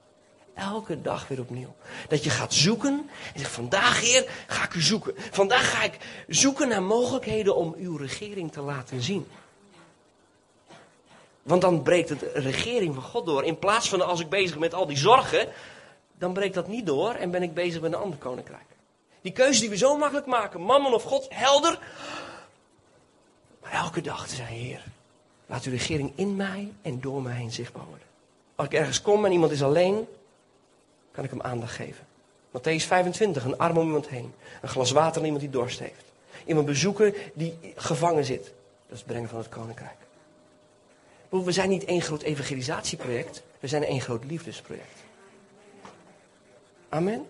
Elke 0.55 1.03
dag 1.03 1.29
weer 1.29 1.41
opnieuw. 1.41 1.75
Dat 2.09 2.25
je 2.25 2.31
gaat 2.31 2.55
zoeken 2.55 3.11
en 3.35 3.41
zegt, 3.41 3.53
vandaag 3.53 4.01
Heer, 4.01 4.31
ga 4.47 4.65
ik 4.65 4.75
u 4.75 4.81
zoeken. 4.81 5.15
Vandaag 5.31 5.71
ga 5.71 5.83
ik 5.83 5.99
zoeken 6.29 6.69
naar 6.69 6.83
mogelijkheden 6.83 7.57
om 7.57 7.75
uw 7.79 7.97
regering 7.97 8.53
te 8.53 8.61
laten 8.61 9.03
zien. 9.03 9.27
Want 11.47 11.61
dan 11.61 11.83
breekt 11.83 12.09
de 12.09 12.31
regering 12.35 12.95
van 12.95 13.03
God 13.03 13.27
door. 13.27 13.45
In 13.45 13.59
plaats 13.59 13.89
van 13.89 14.07
als 14.07 14.21
ik 14.21 14.29
bezig 14.29 14.51
ben 14.51 14.61
met 14.61 14.75
al 14.75 14.87
die 14.87 14.97
zorgen, 14.97 15.49
dan 16.19 16.33
breekt 16.33 16.55
dat 16.55 16.69
niet 16.69 16.87
door 16.87 17.15
en 17.15 17.31
ben 17.31 17.43
ik 17.43 17.55
bezig 17.55 17.81
met 17.81 17.93
een 17.93 17.99
ander 17.99 18.19
koninkrijk. 18.19 18.65
Die 19.21 19.33
keuze 19.33 19.61
die 19.61 19.71
we 19.71 19.77
zo 19.77 19.97
makkelijk 19.97 20.27
maken, 20.27 20.61
mammon 20.61 20.95
of 20.95 21.03
God, 21.03 21.27
helder. 21.29 21.79
Maar 23.63 23.73
elke 23.73 24.01
dag 24.01 24.29
te 24.29 24.35
zijn, 24.35 24.49
Heer, 24.49 24.85
laat 25.47 25.65
uw 25.65 25.73
regering 25.73 26.13
in 26.15 26.37
mij 26.37 26.73
en 26.83 27.01
door 27.01 27.23
mij 27.23 27.35
heen 27.35 27.53
zichtbaar 27.53 27.85
worden. 27.85 28.07
Als 28.55 28.67
ik 28.67 28.75
ergens 28.75 29.03
kom 29.03 29.25
en 29.25 29.33
iemand 29.33 29.53
is 29.53 29.63
alleen, 29.63 30.07
kan 31.11 31.25
ik 31.25 31.31
hem 31.31 31.43
aandacht 31.43 31.75
geven. 31.75 32.07
Matthäus 32.59 32.87
25, 32.87 33.45
een 33.45 33.59
arm 33.59 33.79
om 33.79 33.87
iemand 33.87 34.09
heen. 34.09 34.33
Een 34.63 34.69
glas 34.69 34.91
water 34.91 35.19
aan 35.19 35.25
iemand 35.25 35.43
die 35.43 35.53
dorst 35.53 35.79
heeft. 35.79 36.05
Iemand 36.45 36.67
bezoeken 36.67 37.15
die 37.35 37.59
gevangen 37.77 38.25
zit. 38.25 38.45
Dat 38.45 38.53
is 38.93 38.99
het 38.99 39.07
brengen 39.07 39.29
van 39.29 39.39
het 39.39 39.49
koninkrijk. 39.49 40.06
We 41.29 41.53
zijn 41.53 41.69
niet 41.69 41.85
één 41.85 42.03
groot 42.03 42.23
evangelisatieproject. 42.23 43.43
We 43.61 43.69
zijn 43.69 43.85
één 43.85 44.01
groot 44.01 44.25
liefdesproject. 44.25 45.05
Amen. 46.89 47.27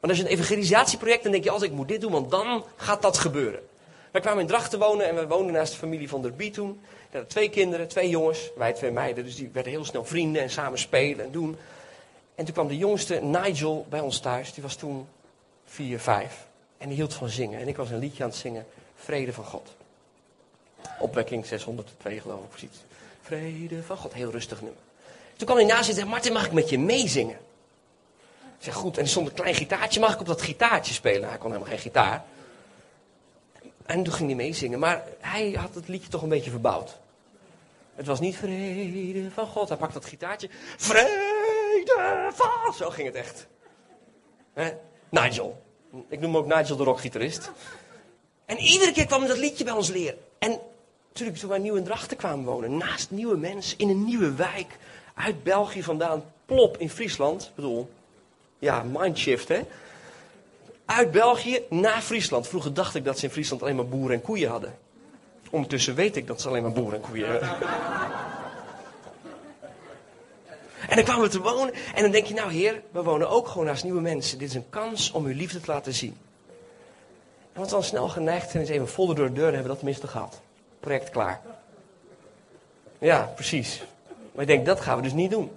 Want 0.00 0.12
als 0.12 0.16
je 0.16 0.24
een 0.24 0.30
evangelisatieproject, 0.30 1.22
dan 1.22 1.32
denk 1.32 1.44
je 1.44 1.50
altijd, 1.50 1.70
ik 1.70 1.76
moet 1.76 1.88
dit 1.88 2.00
doen, 2.00 2.12
want 2.12 2.30
dan 2.30 2.64
gaat 2.76 3.02
dat 3.02 3.18
gebeuren. 3.18 3.60
Wij 4.10 4.20
kwamen 4.20 4.40
in 4.40 4.46
Drachten 4.46 4.78
wonen 4.78 5.08
en 5.08 5.14
we 5.14 5.26
woonden 5.26 5.52
naast 5.52 5.72
de 5.72 5.78
familie 5.78 6.08
van 6.08 6.22
der 6.22 6.34
Bie 6.34 6.50
toen. 6.50 6.80
Hadden 7.10 7.28
twee 7.28 7.50
kinderen, 7.50 7.88
twee 7.88 8.08
jongens, 8.08 8.50
wij 8.56 8.72
twee 8.72 8.90
meiden. 8.90 9.24
Dus 9.24 9.36
die 9.36 9.50
werden 9.52 9.72
heel 9.72 9.84
snel 9.84 10.04
vrienden 10.04 10.42
en 10.42 10.50
samen 10.50 10.78
spelen 10.78 11.24
en 11.24 11.30
doen. 11.30 11.56
En 12.34 12.44
toen 12.44 12.54
kwam 12.54 12.68
de 12.68 12.76
jongste, 12.76 13.14
Nigel, 13.14 13.86
bij 13.88 14.00
ons 14.00 14.20
thuis. 14.20 14.52
Die 14.52 14.62
was 14.62 14.74
toen 14.74 15.06
vier, 15.64 16.00
vijf. 16.00 16.46
En 16.78 16.88
die 16.88 16.96
hield 16.96 17.14
van 17.14 17.28
zingen. 17.28 17.60
En 17.60 17.68
ik 17.68 17.76
was 17.76 17.90
een 17.90 17.98
liedje 17.98 18.22
aan 18.22 18.28
het 18.28 18.38
zingen. 18.38 18.66
Vrede 18.94 19.32
van 19.32 19.44
God. 19.44 19.76
Opwekking 20.98 21.46
602 21.46 22.20
geloof 22.20 22.42
ik, 22.42 22.48
precies. 22.48 22.84
Vrede 23.22 23.82
van 23.82 23.96
God, 23.96 24.12
heel 24.12 24.30
rustig 24.30 24.60
nummer. 24.60 24.80
Toen 25.36 25.46
kwam 25.46 25.58
hij 25.58 25.66
naast 25.66 25.88
en 25.88 25.94
zei, 25.94 26.08
Martin, 26.08 26.32
mag 26.32 26.46
ik 26.46 26.52
met 26.52 26.68
je 26.68 26.78
meezingen? 26.78 27.38
Ik 28.58 28.66
zeg, 28.66 28.74
goed. 28.74 28.98
En 28.98 29.04
er 29.04 29.16
een 29.16 29.32
klein 29.32 29.54
gitaartje, 29.54 30.00
mag 30.00 30.14
ik 30.14 30.20
op 30.20 30.26
dat 30.26 30.42
gitaartje 30.42 30.94
spelen? 30.94 31.28
Hij 31.28 31.38
kon 31.38 31.50
helemaal 31.50 31.72
geen 31.72 31.82
gitaar. 31.82 32.24
En 33.86 34.02
toen 34.02 34.12
ging 34.12 34.28
hij 34.28 34.36
meezingen. 34.36 34.78
Maar 34.78 35.04
hij 35.20 35.50
had 35.50 35.74
het 35.74 35.88
liedje 35.88 36.10
toch 36.10 36.22
een 36.22 36.28
beetje 36.28 36.50
verbouwd. 36.50 36.98
Het 37.94 38.06
was 38.06 38.20
niet 38.20 38.36
vrede 38.36 39.30
van 39.30 39.46
God. 39.46 39.68
Hij 39.68 39.76
pakte 39.76 39.98
dat 39.98 40.08
gitaartje. 40.08 40.48
Vrede 40.76 42.30
van... 42.32 42.74
Zo 42.74 42.90
ging 42.90 43.06
het 43.06 43.16
echt. 43.16 43.46
Nigel. 45.08 45.62
Ik 46.08 46.20
noem 46.20 46.36
ook 46.36 46.46
Nigel 46.46 46.76
de 46.76 46.84
rockgitarist. 46.84 47.50
En 48.44 48.58
iedere 48.58 48.92
keer 48.92 49.06
kwam 49.06 49.26
dat 49.26 49.38
liedje 49.38 49.64
bij 49.64 49.72
ons 49.72 49.88
leren. 49.88 50.18
En 50.40 50.58
natuurlijk 51.08 51.38
toen 51.38 51.48
wij 51.48 51.58
nieuw 51.58 51.74
in 51.74 51.84
Drachten 51.84 52.16
kwamen 52.16 52.44
wonen. 52.44 52.76
Naast 52.76 53.10
nieuwe 53.10 53.36
mensen. 53.36 53.78
In 53.78 53.88
een 53.88 54.04
nieuwe 54.04 54.34
wijk. 54.34 54.78
Uit 55.14 55.42
België 55.42 55.82
vandaan. 55.82 56.24
Plop 56.46 56.76
in 56.78 56.90
Friesland. 56.90 57.42
Ik 57.42 57.54
bedoel, 57.54 57.90
ja, 58.58 58.82
mindshift 58.82 59.48
hè. 59.48 59.60
Uit 60.84 61.10
België 61.10 61.62
naar 61.68 62.00
Friesland. 62.00 62.48
Vroeger 62.48 62.74
dacht 62.74 62.94
ik 62.94 63.04
dat 63.04 63.18
ze 63.18 63.24
in 63.24 63.30
Friesland 63.30 63.62
alleen 63.62 63.76
maar 63.76 63.88
boeren 63.88 64.16
en 64.16 64.22
koeien 64.22 64.50
hadden. 64.50 64.78
Ondertussen 65.50 65.94
weet 65.94 66.16
ik 66.16 66.26
dat 66.26 66.40
ze 66.40 66.48
alleen 66.48 66.62
maar 66.62 66.72
boeren 66.72 67.02
en 67.02 67.08
koeien 67.08 67.28
hebben. 67.28 67.48
En 70.88 70.96
dan 70.96 71.04
kwamen 71.04 71.24
we 71.24 71.30
te 71.30 71.40
wonen. 71.40 71.74
En 71.94 72.02
dan 72.02 72.10
denk 72.10 72.26
je, 72.26 72.34
nou 72.34 72.52
heer, 72.52 72.82
we 72.90 73.02
wonen 73.02 73.28
ook 73.28 73.48
gewoon 73.48 73.66
naast 73.66 73.84
nieuwe 73.84 74.00
mensen. 74.00 74.38
Dit 74.38 74.48
is 74.48 74.54
een 74.54 74.70
kans 74.70 75.10
om 75.10 75.24
uw 75.24 75.34
liefde 75.34 75.60
te 75.60 75.70
laten 75.70 75.94
zien. 75.94 76.16
En 77.52 77.60
wat 77.60 77.64
we 77.64 77.74
dan 77.74 77.84
snel 77.84 78.08
geneigd 78.08 78.50
zijn, 78.50 78.62
is 78.62 78.68
even 78.68 78.88
folder 78.88 79.16
door 79.16 79.26
de 79.26 79.32
deur 79.32 79.46
en 79.46 79.54
hebben 79.54 79.62
we 79.62 79.68
dat 79.68 79.78
tenminste 79.78 80.06
gehad. 80.06 80.40
Project 80.80 81.10
klaar. 81.10 81.40
Ja, 82.98 83.32
precies. 83.34 83.82
Maar 84.32 84.42
ik 84.42 84.46
denk, 84.46 84.66
dat 84.66 84.80
gaan 84.80 84.96
we 84.96 85.02
dus 85.02 85.12
niet 85.12 85.30
doen. 85.30 85.50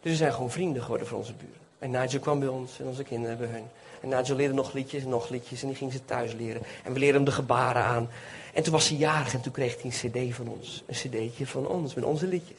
Dus 0.00 0.12
we 0.12 0.18
zijn 0.18 0.32
gewoon 0.32 0.50
vrienden 0.50 0.82
geworden 0.82 1.06
voor 1.06 1.18
onze 1.18 1.32
buren. 1.32 1.62
En 1.78 1.90
Nigel 1.90 2.18
kwam 2.18 2.38
bij 2.38 2.48
ons 2.48 2.80
en 2.80 2.86
onze 2.86 3.02
kinderen 3.02 3.38
bij 3.38 3.46
hun. 3.46 3.64
En 4.00 4.08
Nigel 4.08 4.36
leerde 4.36 4.54
nog 4.54 4.72
liedjes 4.72 5.02
en 5.02 5.08
nog 5.08 5.28
liedjes 5.28 5.62
en 5.62 5.68
die 5.68 5.76
ging 5.76 5.92
ze 5.92 6.04
thuis 6.04 6.32
leren. 6.32 6.62
En 6.84 6.92
we 6.92 6.98
leerden 6.98 7.16
hem 7.16 7.24
de 7.24 7.30
gebaren 7.30 7.82
aan. 7.82 8.08
En 8.52 8.62
toen 8.62 8.72
was 8.72 8.88
hij 8.88 8.98
jarig 8.98 9.34
en 9.34 9.40
toen 9.40 9.52
kreeg 9.52 9.82
hij 9.82 9.84
een 9.84 10.30
cd 10.30 10.34
van 10.34 10.48
ons. 10.48 10.82
Een 10.86 10.94
cd'tje 10.94 11.46
van 11.46 11.66
ons, 11.66 11.94
met 11.94 12.04
onze 12.04 12.26
liedjes. 12.26 12.56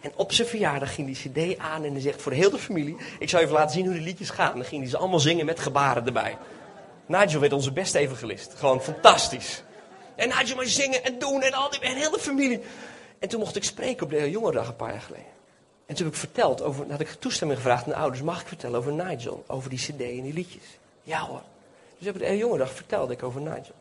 En 0.00 0.12
op 0.14 0.32
zijn 0.32 0.48
verjaardag 0.48 0.94
ging 0.94 1.06
die 1.06 1.54
cd 1.54 1.58
aan 1.58 1.84
en 1.84 1.92
hij 1.92 2.00
zegt 2.00 2.22
voor 2.22 2.32
de 2.32 2.38
hele 2.38 2.58
familie... 2.58 2.96
Ik 3.18 3.28
zal 3.28 3.40
even 3.40 3.52
laten 3.52 3.70
zien 3.70 3.86
hoe 3.86 3.94
de 3.94 4.00
liedjes 4.00 4.30
gaan. 4.30 4.50
En 4.50 4.56
dan 4.56 4.64
ging 4.64 4.80
hij 4.80 4.90
ze 4.90 4.96
allemaal 4.96 5.20
zingen 5.20 5.46
met 5.46 5.60
gebaren 5.60 6.06
erbij. 6.06 6.36
Nigel 7.12 7.40
werd 7.40 7.52
onze 7.52 7.72
beste 7.72 7.98
evangelist. 7.98 8.54
Gewoon 8.54 8.82
fantastisch. 8.82 9.62
En 10.14 10.28
Nigel 10.28 10.56
maar 10.56 10.66
zingen 10.66 11.04
en 11.04 11.18
doen 11.18 11.42
en 11.42 11.52
al 11.52 11.70
die, 11.70 11.80
en 11.80 11.96
heel 11.96 12.10
de 12.10 12.18
familie. 12.18 12.60
En 13.18 13.28
toen 13.28 13.40
mocht 13.40 13.56
ik 13.56 13.64
spreken 13.64 14.04
op 14.04 14.10
de 14.10 14.30
jongerendag 14.30 14.68
een 14.68 14.76
paar 14.76 14.90
jaar 14.90 15.00
geleden. 15.00 15.26
En 15.86 15.94
toen 15.94 16.04
heb 16.04 16.14
ik 16.14 16.20
verteld 16.20 16.62
over, 16.62 16.90
had 16.90 17.00
ik 17.00 17.08
toestemming 17.08 17.60
gevraagd 17.60 17.84
aan 17.84 17.90
de 17.90 17.96
ouders, 17.96 18.22
mag 18.22 18.40
ik 18.40 18.46
vertellen 18.46 18.78
over 18.78 18.92
Nigel? 18.92 19.44
Over 19.46 19.70
die 19.70 19.78
cd 19.78 20.00
en 20.00 20.22
die 20.22 20.32
liedjes? 20.32 20.62
Ja 21.02 21.20
hoor. 21.26 21.42
Dus 21.98 22.08
op 22.08 22.18
de 22.18 22.36
jongerendag 22.36 22.72
vertelde 22.72 23.12
ik 23.12 23.22
over 23.22 23.40
Nigel. 23.40 23.74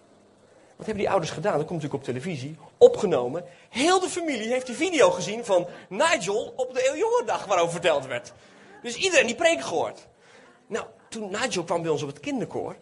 Wat 0.76 0.86
hebben 0.86 1.04
die 1.04 1.10
ouders 1.10 1.32
gedaan? 1.32 1.58
Dat 1.58 1.67
komt 1.67 1.82
natuurlijk 1.82 2.08
op 2.08 2.13
televisie. 2.13 2.58
Opgenomen. 2.78 3.44
Heel 3.70 4.00
de 4.00 4.10
familie 4.10 4.48
heeft 4.48 4.65
die 4.65 4.76
video 4.76 5.12
gezien 5.12 5.46
van 5.46 5.67
Nigel 5.89 6.54
op 6.56 6.74
de 6.74 6.96
jongerendag 6.98 7.46
waarover 7.46 7.72
verteld 7.72 8.06
werd. 8.06 8.34
Dus 8.82 8.96
iedereen 8.96 9.26
die 9.26 9.36
preek 9.36 9.62
gehoord. 9.62 10.08
Nou, 10.67 10.86
toen 11.10 11.32
Nigel 11.32 11.63
kwam 11.63 11.82
bij 11.82 11.91
ons 11.91 12.02
op 12.02 12.08
het 12.08 12.20
kinderkoor. 12.20 12.76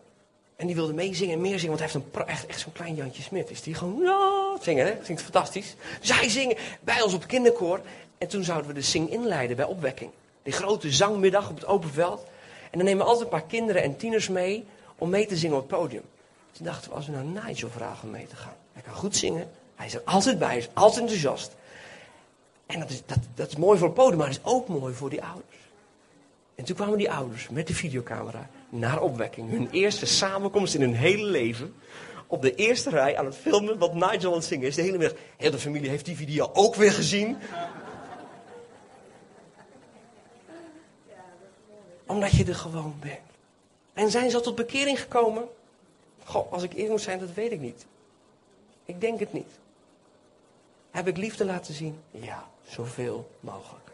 En 0.60 0.68
die 0.68 0.76
wilde 0.76 0.94
meezingen 0.94 1.34
en 1.34 1.42
meer 1.42 1.60
zingen, 1.60 1.78
want 1.78 1.92
hij 1.92 2.02
heeft 2.02 2.16
een 2.16 2.26
echt, 2.26 2.46
echt 2.46 2.60
zo'n 2.60 2.72
klein 2.72 2.96
Jantje 2.96 3.22
Smit. 3.22 3.50
Is 3.50 3.62
die 3.62 3.74
gewoon 3.74 4.58
zingen, 4.62 4.86
hè? 4.86 4.98
Zingt 5.04 5.22
fantastisch. 5.22 5.76
Dus 6.00 6.20
hij 6.20 6.30
zingen 6.30 6.58
bij 6.82 7.02
ons 7.02 7.14
op 7.14 7.20
het 7.20 7.30
kinderkoor. 7.30 7.82
En 8.18 8.28
toen 8.28 8.44
zouden 8.44 8.68
we 8.68 8.74
de 8.74 8.82
zing 8.82 9.12
inleiden 9.12 9.56
bij 9.56 9.66
opwekking. 9.66 10.12
Die 10.44 10.54
grote 10.54 10.92
zangmiddag 10.92 11.50
op 11.50 11.56
het 11.56 11.66
open 11.66 11.90
veld. 11.90 12.24
En 12.72 12.78
dan 12.78 12.84
nemen 12.84 12.98
we 12.98 13.12
altijd 13.12 13.24
een 13.24 13.40
paar 13.40 13.48
kinderen 13.48 13.84
en 13.84 13.98
tieners 13.98 14.28
mee 14.28 14.66
om 14.98 15.10
mee 15.10 15.26
te 15.26 15.38
zingen 15.38 15.56
op 15.56 15.70
het 15.70 15.80
podium. 15.80 16.04
Toen 16.52 16.66
dachten 16.66 16.90
we, 16.90 16.96
als 16.96 17.06
we 17.06 17.12
nou 17.12 17.26
Nigel 17.26 17.70
vragen 17.70 18.04
om 18.04 18.12
mee 18.12 18.28
te 18.28 18.36
gaan. 18.36 18.56
Hij 18.74 18.82
kan 18.82 18.94
goed 18.94 19.16
zingen. 19.16 19.50
Hij 19.76 19.86
is 19.86 19.94
er 19.94 20.02
altijd 20.06 20.40
bij. 20.40 20.48
Hij 20.48 20.58
is 20.58 20.70
altijd 20.74 21.02
enthousiast. 21.02 21.56
En 22.66 22.80
dat 22.80 22.90
is, 22.90 23.02
dat, 23.06 23.20
dat 23.36 23.48
is 23.48 23.56
mooi 23.56 23.78
voor 23.78 23.88
het 23.88 23.98
podium, 23.98 24.18
maar 24.18 24.28
het 24.28 24.38
is 24.38 24.52
ook 24.52 24.68
mooi 24.68 24.94
voor 24.94 25.10
die 25.10 25.24
ouders. 25.24 25.58
En 26.56 26.64
toen 26.64 26.76
kwamen 26.76 26.98
die 26.98 27.12
ouders 27.12 27.50
met 27.50 27.68
de 27.68 27.74
videocamera 27.74 28.50
naar 28.70 29.02
opwekking. 29.02 29.50
Hun 29.50 29.70
eerste 29.72 30.06
samenkomst 30.06 30.74
in 30.74 30.82
hun 30.82 30.96
hele 30.96 31.26
leven. 31.26 31.76
op 32.28 32.42
de 32.42 32.56
eerste 32.56 32.90
rij 32.90 33.18
aan 33.18 33.26
het 33.26 33.36
filmen 33.36 33.78
wat 33.78 33.94
Nigel 33.94 34.30
aan 34.30 34.38
het 34.38 34.46
zingen 34.46 34.68
is. 34.68 34.76
De 34.76 34.82
hele 34.82 34.98
middag. 34.98 35.18
De 35.38 35.60
familie 35.60 35.90
heeft 35.90 36.06
die 36.06 36.16
video 36.16 36.50
ook 36.54 36.76
weer 36.76 36.92
gezien. 36.92 37.38
Omdat 42.06 42.32
je 42.32 42.46
er 42.46 42.56
gewoon 42.56 42.96
bent. 43.00 43.20
En 43.94 44.12
zijn 44.12 44.30
ze 44.30 44.36
al 44.36 44.42
tot 44.42 44.56
bekering 44.56 45.02
gekomen? 45.02 45.48
Goh, 46.24 46.52
als 46.52 46.64
ik 46.64 46.72
eerlijk 46.72 46.90
moet 46.90 47.02
zijn, 47.02 47.20
dat 47.20 47.34
weet 47.34 47.52
ik 47.52 47.60
niet. 47.60 47.86
Ik 48.86 49.02
denk 49.02 49.20
het 49.20 49.34
niet. 49.34 49.52
Heb 50.92 51.08
ik 51.08 51.18
liefde 51.18 51.46
laten 51.46 51.74
zien? 51.74 52.00
Ja, 52.12 52.48
zoveel 52.68 53.30
mogelijk. 53.40 53.92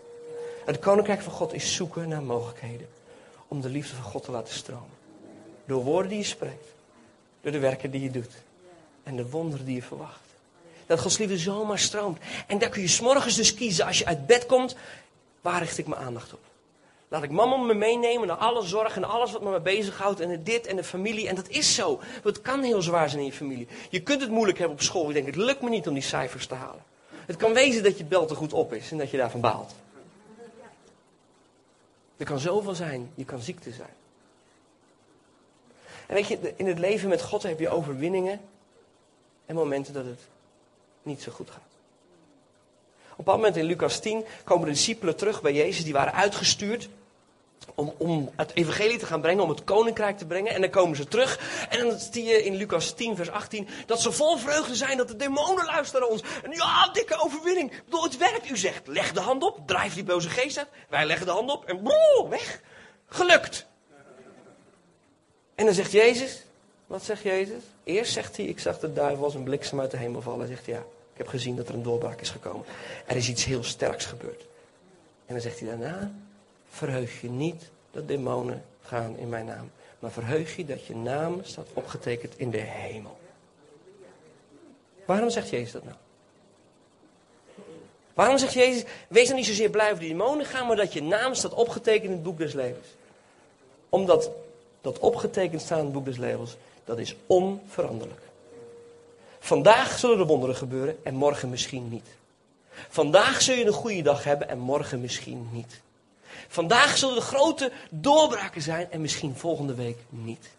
Het 0.65 0.79
koninkrijk 0.79 1.21
van 1.21 1.33
God 1.33 1.53
is 1.53 1.75
zoeken 1.75 2.09
naar 2.09 2.23
mogelijkheden 2.23 2.87
om 3.47 3.61
de 3.61 3.69
liefde 3.69 3.95
van 3.95 4.03
God 4.03 4.23
te 4.23 4.31
laten 4.31 4.53
stromen. 4.53 4.97
Door 5.65 5.83
woorden 5.83 6.09
die 6.09 6.19
je 6.19 6.25
spreekt, 6.25 6.67
door 7.41 7.51
de 7.51 7.59
werken 7.59 7.91
die 7.91 8.01
je 8.01 8.11
doet 8.11 8.31
en 9.03 9.15
de 9.15 9.29
wonderen 9.29 9.65
die 9.65 9.75
je 9.75 9.81
verwacht. 9.81 10.19
Dat 10.85 10.99
Gods 10.99 11.17
liefde 11.17 11.37
zomaar 11.37 11.79
stroomt. 11.79 12.19
En 12.47 12.57
daar 12.57 12.69
kun 12.69 12.81
je 12.81 12.87
s'morgens 12.87 13.35
dus 13.35 13.53
kiezen 13.53 13.85
als 13.85 13.99
je 13.99 14.05
uit 14.05 14.25
bed 14.25 14.45
komt, 14.45 14.75
waar 15.41 15.59
richt 15.59 15.77
ik 15.77 15.87
mijn 15.87 16.01
aandacht 16.01 16.33
op? 16.33 16.39
Laat 17.07 17.23
ik 17.23 17.31
mama 17.31 17.57
me 17.57 17.73
meenemen 17.73 18.27
naar 18.27 18.37
alle 18.37 18.65
zorg 18.65 18.95
en 18.95 19.03
alles 19.03 19.31
wat 19.31 19.41
me 19.41 19.59
bezighoudt 19.59 20.19
en 20.19 20.43
dit 20.43 20.67
en 20.67 20.75
de 20.75 20.83
familie. 20.83 21.27
En 21.27 21.35
dat 21.35 21.49
is 21.49 21.75
zo. 21.75 21.99
Het 22.23 22.41
kan 22.41 22.63
heel 22.63 22.81
zwaar 22.81 23.09
zijn 23.09 23.21
in 23.21 23.27
je 23.27 23.33
familie. 23.33 23.67
Je 23.89 24.01
kunt 24.01 24.21
het 24.21 24.29
moeilijk 24.29 24.57
hebben 24.57 24.77
op 24.77 24.83
school. 24.83 25.07
Je 25.07 25.13
denkt, 25.13 25.35
het 25.35 25.45
lukt 25.45 25.61
me 25.61 25.69
niet 25.69 25.87
om 25.87 25.93
die 25.93 26.03
cijfers 26.03 26.47
te 26.47 26.53
halen. 26.53 26.83
Het 27.25 27.35
kan 27.35 27.53
wezen 27.53 27.83
dat 27.83 27.97
je 27.97 28.03
bel 28.03 28.25
te 28.25 28.35
goed 28.35 28.53
op 28.53 28.73
is 28.73 28.91
en 28.91 28.97
dat 28.97 29.11
je 29.11 29.17
daarvan 29.17 29.41
baalt. 29.41 29.75
Er 32.17 32.25
kan 32.25 32.39
zoveel 32.39 32.75
zijn. 32.75 33.11
Je 33.15 33.25
kan 33.25 33.39
ziekte 33.39 33.71
zijn. 33.71 33.93
En 36.07 36.15
weet 36.15 36.27
je, 36.27 36.53
in 36.55 36.67
het 36.67 36.79
leven 36.79 37.09
met 37.09 37.21
God 37.21 37.43
heb 37.43 37.59
je 37.59 37.69
overwinningen 37.69 38.41
en 39.45 39.55
momenten 39.55 39.93
dat 39.93 40.05
het 40.05 40.19
niet 41.03 41.21
zo 41.21 41.31
goed 41.31 41.49
gaat. 41.49 41.61
Op 43.15 43.27
een 43.27 43.33
moment 43.33 43.55
in 43.55 43.65
Lucas 43.65 43.99
10 43.99 44.25
komen 44.43 44.67
de 44.67 44.73
discipelen 44.73 45.15
terug 45.15 45.41
bij 45.41 45.53
Jezus. 45.53 45.83
Die 45.83 45.93
waren 45.93 46.13
uitgestuurd 46.13 46.89
om, 47.75 47.93
om 47.97 48.31
het 48.35 48.51
evangelie 48.53 48.97
te 48.97 49.05
gaan 49.05 49.21
brengen, 49.21 49.43
om 49.43 49.49
het 49.49 49.63
koninkrijk 49.63 50.17
te 50.17 50.25
brengen. 50.25 50.53
En 50.53 50.61
dan 50.61 50.69
komen 50.69 50.95
ze 50.95 51.07
terug. 51.07 51.39
En 51.69 51.79
dan 51.79 51.99
zie 51.99 52.23
je 52.23 52.43
in 52.43 52.55
Lucas 52.55 52.91
10, 52.91 53.15
vers 53.15 53.29
18, 53.29 53.67
dat 53.85 54.01
ze 54.01 54.11
vol 54.11 54.37
vreugde 54.37 54.75
zijn, 54.75 54.97
dat 54.97 55.07
de 55.07 55.15
demonen 55.15 55.65
luisteren 55.65 56.01
naar 56.01 56.09
ons. 56.09 56.23
En 56.43 56.51
ja, 56.51 56.89
dikke 56.93 57.23
overwinning. 57.23 57.71
Ik 57.71 57.83
bedoel, 57.85 58.03
het 58.03 58.17
werkt. 58.17 58.49
U 58.49 58.57
zegt, 58.57 58.87
leg 58.87 59.11
de 59.11 59.19
hand 59.19 59.43
op, 59.43 59.59
drijf 59.65 59.93
die 59.93 60.03
boze 60.03 60.29
geest 60.29 60.57
uit. 60.57 60.67
Wij 60.89 61.05
leggen 61.05 61.25
de 61.25 61.31
hand 61.31 61.51
op 61.51 61.65
en 61.65 61.81
broer, 61.81 62.29
weg. 62.29 62.61
Gelukt. 63.07 63.65
En 65.55 65.65
dan 65.65 65.73
zegt 65.73 65.91
Jezus, 65.91 66.43
wat 66.87 67.03
zegt 67.03 67.21
Jezus? 67.21 67.63
Eerst 67.83 68.13
zegt 68.13 68.37
hij, 68.37 68.45
ik 68.45 68.59
zag 68.59 68.79
de 68.79 68.93
duivel 68.93 69.23
als 69.23 69.35
een 69.35 69.43
bliksem 69.43 69.79
uit 69.79 69.91
de 69.91 69.97
hemel 69.97 70.21
vallen. 70.21 70.39
Hij 70.39 70.55
zegt, 70.55 70.65
ja, 70.65 70.77
ik 71.15 71.17
heb 71.17 71.27
gezien 71.27 71.55
dat 71.55 71.67
er 71.67 71.73
een 71.73 71.83
doorbraak 71.83 72.21
is 72.21 72.29
gekomen. 72.29 72.65
Er 73.05 73.15
is 73.15 73.29
iets 73.29 73.45
heel 73.45 73.63
sterks 73.63 74.05
gebeurd. 74.05 74.41
En 75.25 75.33
dan 75.33 75.41
zegt 75.41 75.59
hij 75.59 75.69
daarna, 75.69 76.11
verheug 76.75 77.21
je 77.21 77.29
niet 77.29 77.69
dat 77.91 78.07
demonen 78.07 78.65
gaan 78.81 79.17
in 79.17 79.29
mijn 79.29 79.45
naam. 79.45 79.71
Maar 79.99 80.11
verheug 80.11 80.55
je 80.55 80.65
dat 80.65 80.85
je 80.85 80.95
naam 80.95 81.39
staat 81.43 81.67
opgetekend 81.73 82.37
in 82.37 82.51
de 82.51 82.57
hemel. 82.57 83.17
Waarom 85.05 85.29
zegt 85.29 85.49
Jezus 85.49 85.71
dat 85.71 85.83
nou? 85.83 85.95
Waarom 88.13 88.37
zegt 88.37 88.53
Jezus, 88.53 88.83
wees 89.07 89.27
dan 89.27 89.35
niet 89.35 89.45
zozeer 89.45 89.69
blij 89.69 89.87
over 89.87 89.99
die 89.99 90.09
demonen 90.09 90.45
gaan, 90.45 90.67
maar 90.67 90.75
dat 90.75 90.93
je 90.93 91.03
naam 91.03 91.33
staat 91.33 91.53
opgetekend 91.53 92.03
in 92.03 92.11
het 92.11 92.23
boek 92.23 92.37
des 92.37 92.53
levens. 92.53 92.87
Omdat 93.89 94.31
dat 94.81 94.99
opgetekend 94.99 95.61
staat 95.61 95.77
in 95.77 95.83
het 95.83 95.93
boek 95.93 96.05
des 96.05 96.17
levens, 96.17 96.55
dat 96.83 96.99
is 96.99 97.15
onveranderlijk. 97.25 98.21
Vandaag 99.39 99.99
zullen 99.99 100.19
er 100.19 100.25
wonderen 100.25 100.55
gebeuren 100.55 100.97
en 101.03 101.15
morgen 101.15 101.49
misschien 101.49 101.89
niet. 101.89 102.07
Vandaag 102.89 103.41
zul 103.41 103.55
je 103.55 103.65
een 103.65 103.73
goede 103.73 104.01
dag 104.01 104.23
hebben 104.23 104.49
en 104.49 104.59
morgen 104.59 105.01
misschien 105.01 105.49
niet. 105.51 105.83
Vandaag 106.47 106.97
zullen 106.97 107.15
er 107.15 107.21
grote 107.21 107.71
doorbraken 107.89 108.61
zijn 108.61 108.91
en 108.91 109.01
misschien 109.01 109.35
volgende 109.35 109.73
week 109.73 109.97
niet. 110.09 110.49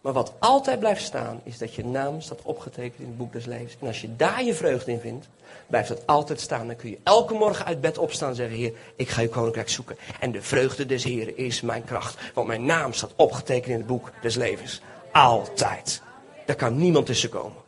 Maar 0.00 0.12
wat 0.12 0.32
altijd 0.38 0.78
blijft 0.78 1.02
staan, 1.02 1.40
is 1.44 1.58
dat 1.58 1.74
je 1.74 1.84
naam 1.84 2.20
staat 2.20 2.42
opgetekend 2.42 3.00
in 3.00 3.06
het 3.06 3.16
boek 3.16 3.32
des 3.32 3.44
levens. 3.44 3.76
En 3.80 3.86
als 3.86 4.00
je 4.00 4.16
daar 4.16 4.44
je 4.44 4.54
vreugde 4.54 4.92
in 4.92 5.00
vindt, 5.00 5.28
blijft 5.66 5.88
dat 5.88 6.06
altijd 6.06 6.40
staan. 6.40 6.66
Dan 6.66 6.76
kun 6.76 6.90
je 6.90 6.98
elke 7.02 7.34
morgen 7.34 7.64
uit 7.64 7.80
bed 7.80 7.98
opstaan 7.98 8.28
en 8.28 8.34
zeggen, 8.34 8.56
Heer, 8.56 8.72
ik 8.96 9.08
ga 9.08 9.20
je 9.20 9.28
koninkrijk 9.28 9.68
zoeken. 9.68 9.96
En 10.20 10.32
de 10.32 10.42
vreugde 10.42 10.86
des 10.86 11.04
Heeren 11.04 11.36
is 11.36 11.60
mijn 11.60 11.84
kracht. 11.84 12.18
Want 12.34 12.46
mijn 12.46 12.64
naam 12.64 12.92
staat 12.92 13.12
opgetekend 13.16 13.66
in 13.66 13.78
het 13.78 13.86
boek 13.86 14.12
des 14.22 14.34
levens. 14.34 14.80
Altijd. 15.12 16.02
Daar 16.46 16.56
kan 16.56 16.76
niemand 16.76 17.06
tussen 17.06 17.28
komen. 17.28 17.58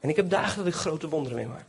En 0.00 0.08
ik 0.08 0.16
heb 0.16 0.30
dagen 0.30 0.56
dat 0.56 0.66
ik 0.66 0.74
grote 0.74 1.08
wonderen 1.08 1.38
meemaak. 1.38 1.64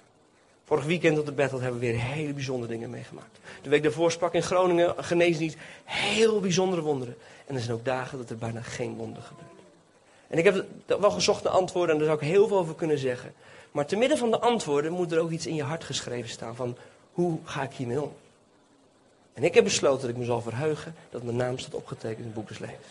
Vorig 0.65 0.86
weekend 0.86 1.19
op 1.19 1.25
de 1.25 1.32
battle 1.32 1.60
hebben 1.60 1.80
we 1.80 1.86
weer 1.86 1.99
hele 1.99 2.34
bijzondere 2.34 2.71
dingen 2.71 2.89
meegemaakt. 2.89 3.39
De 3.62 3.69
week 3.69 3.84
daarvoor 3.84 4.12
sprak 4.12 4.34
in 4.34 4.43
Groningen 4.43 4.95
niet 5.39 5.58
Heel 5.84 6.39
bijzondere 6.39 6.82
wonderen. 6.82 7.15
En 7.45 7.56
er 7.56 7.62
zijn 7.62 7.75
ook 7.75 7.86
dagen 7.86 8.17
dat 8.17 8.30
er 8.30 8.38
bijna 8.38 8.62
geen 8.62 8.95
wonder 8.95 9.21
gebeurt. 9.21 9.49
En 10.28 10.38
ik 10.38 10.43
heb 10.43 10.65
wel 10.88 11.12
gezocht 11.12 11.43
antwoorden 11.49 11.91
en 11.91 11.97
daar 11.97 12.08
zou 12.08 12.19
ik 12.21 12.28
heel 12.28 12.47
veel 12.47 12.58
over 12.58 12.75
kunnen 12.75 12.97
zeggen. 12.97 13.34
Maar 13.71 13.86
te 13.86 13.95
midden 13.95 14.17
van 14.17 14.32
de 14.32 14.39
antwoorden 14.39 14.91
moet 14.91 15.12
er 15.12 15.19
ook 15.19 15.32
iets 15.32 15.47
in 15.47 15.56
je 15.56 15.63
hart 15.63 15.84
geschreven 15.84 16.30
staan 16.30 16.56
van 16.56 16.78
hoe 17.12 17.39
ga 17.43 17.63
ik 17.63 17.71
hiermee 17.71 18.01
om? 18.01 18.13
En 19.34 19.43
ik 19.43 19.54
heb 19.54 19.63
besloten 19.63 20.01
dat 20.01 20.10
ik 20.10 20.17
me 20.17 20.25
zal 20.25 20.41
verheugen 20.41 20.95
dat 21.10 21.23
mijn 21.23 21.36
naam 21.36 21.58
staat 21.58 21.73
opgetekend 21.73 22.19
in 22.19 22.25
het 22.25 22.34
boek 22.34 22.47
des 22.47 22.60
levens. 22.60 22.88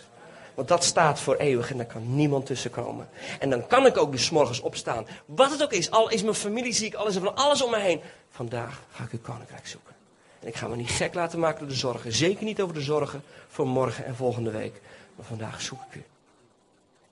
Want 0.55 0.69
dat 0.69 0.85
staat 0.85 1.21
voor 1.21 1.37
eeuwig 1.37 1.71
en 1.71 1.77
daar 1.77 1.87
kan 1.87 2.15
niemand 2.15 2.47
tussen 2.47 2.71
komen. 2.71 3.09
En 3.39 3.51
dan 3.51 3.67
kan 3.67 3.87
ik 3.87 3.97
ook 3.97 4.13
dus 4.13 4.31
morgens 4.31 4.61
opstaan. 4.61 5.07
Wat 5.25 5.51
het 5.51 5.63
ook 5.63 5.73
is, 5.73 5.91
al 5.91 6.11
is 6.11 6.23
mijn 6.23 6.35
familie 6.35 6.73
ziek, 6.73 6.95
al 6.95 7.07
is 7.07 7.17
van 7.17 7.37
alles 7.37 7.63
om 7.63 7.71
me 7.71 7.79
heen. 7.79 8.01
Vandaag 8.31 8.83
ga 8.93 9.05
ik 9.05 9.13
uw 9.13 9.21
koninkrijk 9.21 9.67
zoeken. 9.67 9.95
En 10.41 10.49
ik 10.49 10.57
ga 10.57 10.69
me 10.69 10.77
niet 10.77 10.91
gek 10.91 11.15
laten 11.15 11.39
maken 11.39 11.59
door 11.59 11.69
de 11.69 11.75
zorgen. 11.75 12.13
Zeker 12.13 12.45
niet 12.45 12.61
over 12.61 12.75
de 12.75 12.81
zorgen 12.81 13.23
voor 13.49 13.67
morgen 13.67 14.05
en 14.05 14.17
volgende 14.17 14.51
week. 14.51 14.81
Maar 15.17 15.27
vandaag 15.27 15.61
zoek 15.61 15.81
ik 15.89 15.95
u. 15.95 16.05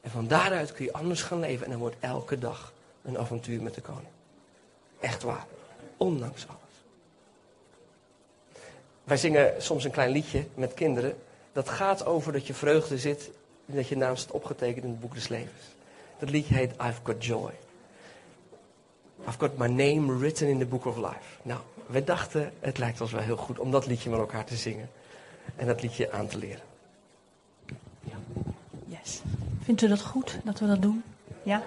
En 0.00 0.10
van 0.10 0.26
daaruit 0.26 0.72
kun 0.72 0.84
je 0.84 0.92
anders 0.92 1.22
gaan 1.22 1.40
leven. 1.40 1.64
En 1.64 1.70
dan 1.70 1.80
wordt 1.80 1.96
elke 2.00 2.38
dag 2.38 2.72
een 3.02 3.18
avontuur 3.18 3.62
met 3.62 3.74
de 3.74 3.80
koning. 3.80 4.08
Echt 5.00 5.22
waar. 5.22 5.46
Ondanks 5.96 6.46
alles. 6.48 6.58
Wij 9.04 9.16
zingen 9.16 9.62
soms 9.62 9.84
een 9.84 9.90
klein 9.90 10.10
liedje 10.10 10.46
met 10.54 10.74
kinderen 10.74 11.16
dat 11.52 11.68
gaat 11.68 12.06
over 12.06 12.32
dat 12.32 12.46
je 12.46 12.54
vreugde 12.54 12.98
zit 12.98 13.30
en 13.66 13.74
dat 13.74 13.88
je 13.88 13.96
naam 13.96 14.16
staat 14.16 14.32
opgetekend 14.32 14.84
in 14.84 14.90
het 14.90 15.00
boek 15.00 15.14
des 15.14 15.28
levens. 15.28 15.62
Dat 16.18 16.30
liedje 16.30 16.54
heet 16.54 16.72
I've 16.72 17.00
Got 17.02 17.24
Joy. 17.24 17.52
I've 19.28 19.38
got 19.38 19.58
my 19.58 19.66
name 19.66 20.18
written 20.18 20.48
in 20.48 20.58
the 20.58 20.66
book 20.66 20.84
of 20.84 20.96
life. 20.96 21.40
Nou, 21.42 21.60
we 21.86 22.04
dachten, 22.04 22.52
het 22.60 22.78
lijkt 22.78 23.00
ons 23.00 23.12
wel 23.12 23.22
heel 23.22 23.36
goed 23.36 23.58
om 23.58 23.70
dat 23.70 23.86
liedje 23.86 24.10
met 24.10 24.18
elkaar 24.18 24.44
te 24.44 24.56
zingen. 24.56 24.90
En 25.56 25.66
dat 25.66 25.82
liedje 25.82 26.12
aan 26.12 26.26
te 26.26 26.38
leren. 26.38 26.62
Ja. 28.00 28.16
Yes. 28.86 29.20
Vindt 29.62 29.82
u 29.82 29.88
dat 29.88 30.02
goed, 30.02 30.38
dat 30.44 30.58
we 30.58 30.66
dat 30.66 30.82
doen? 30.82 31.02
Ja? 31.42 31.62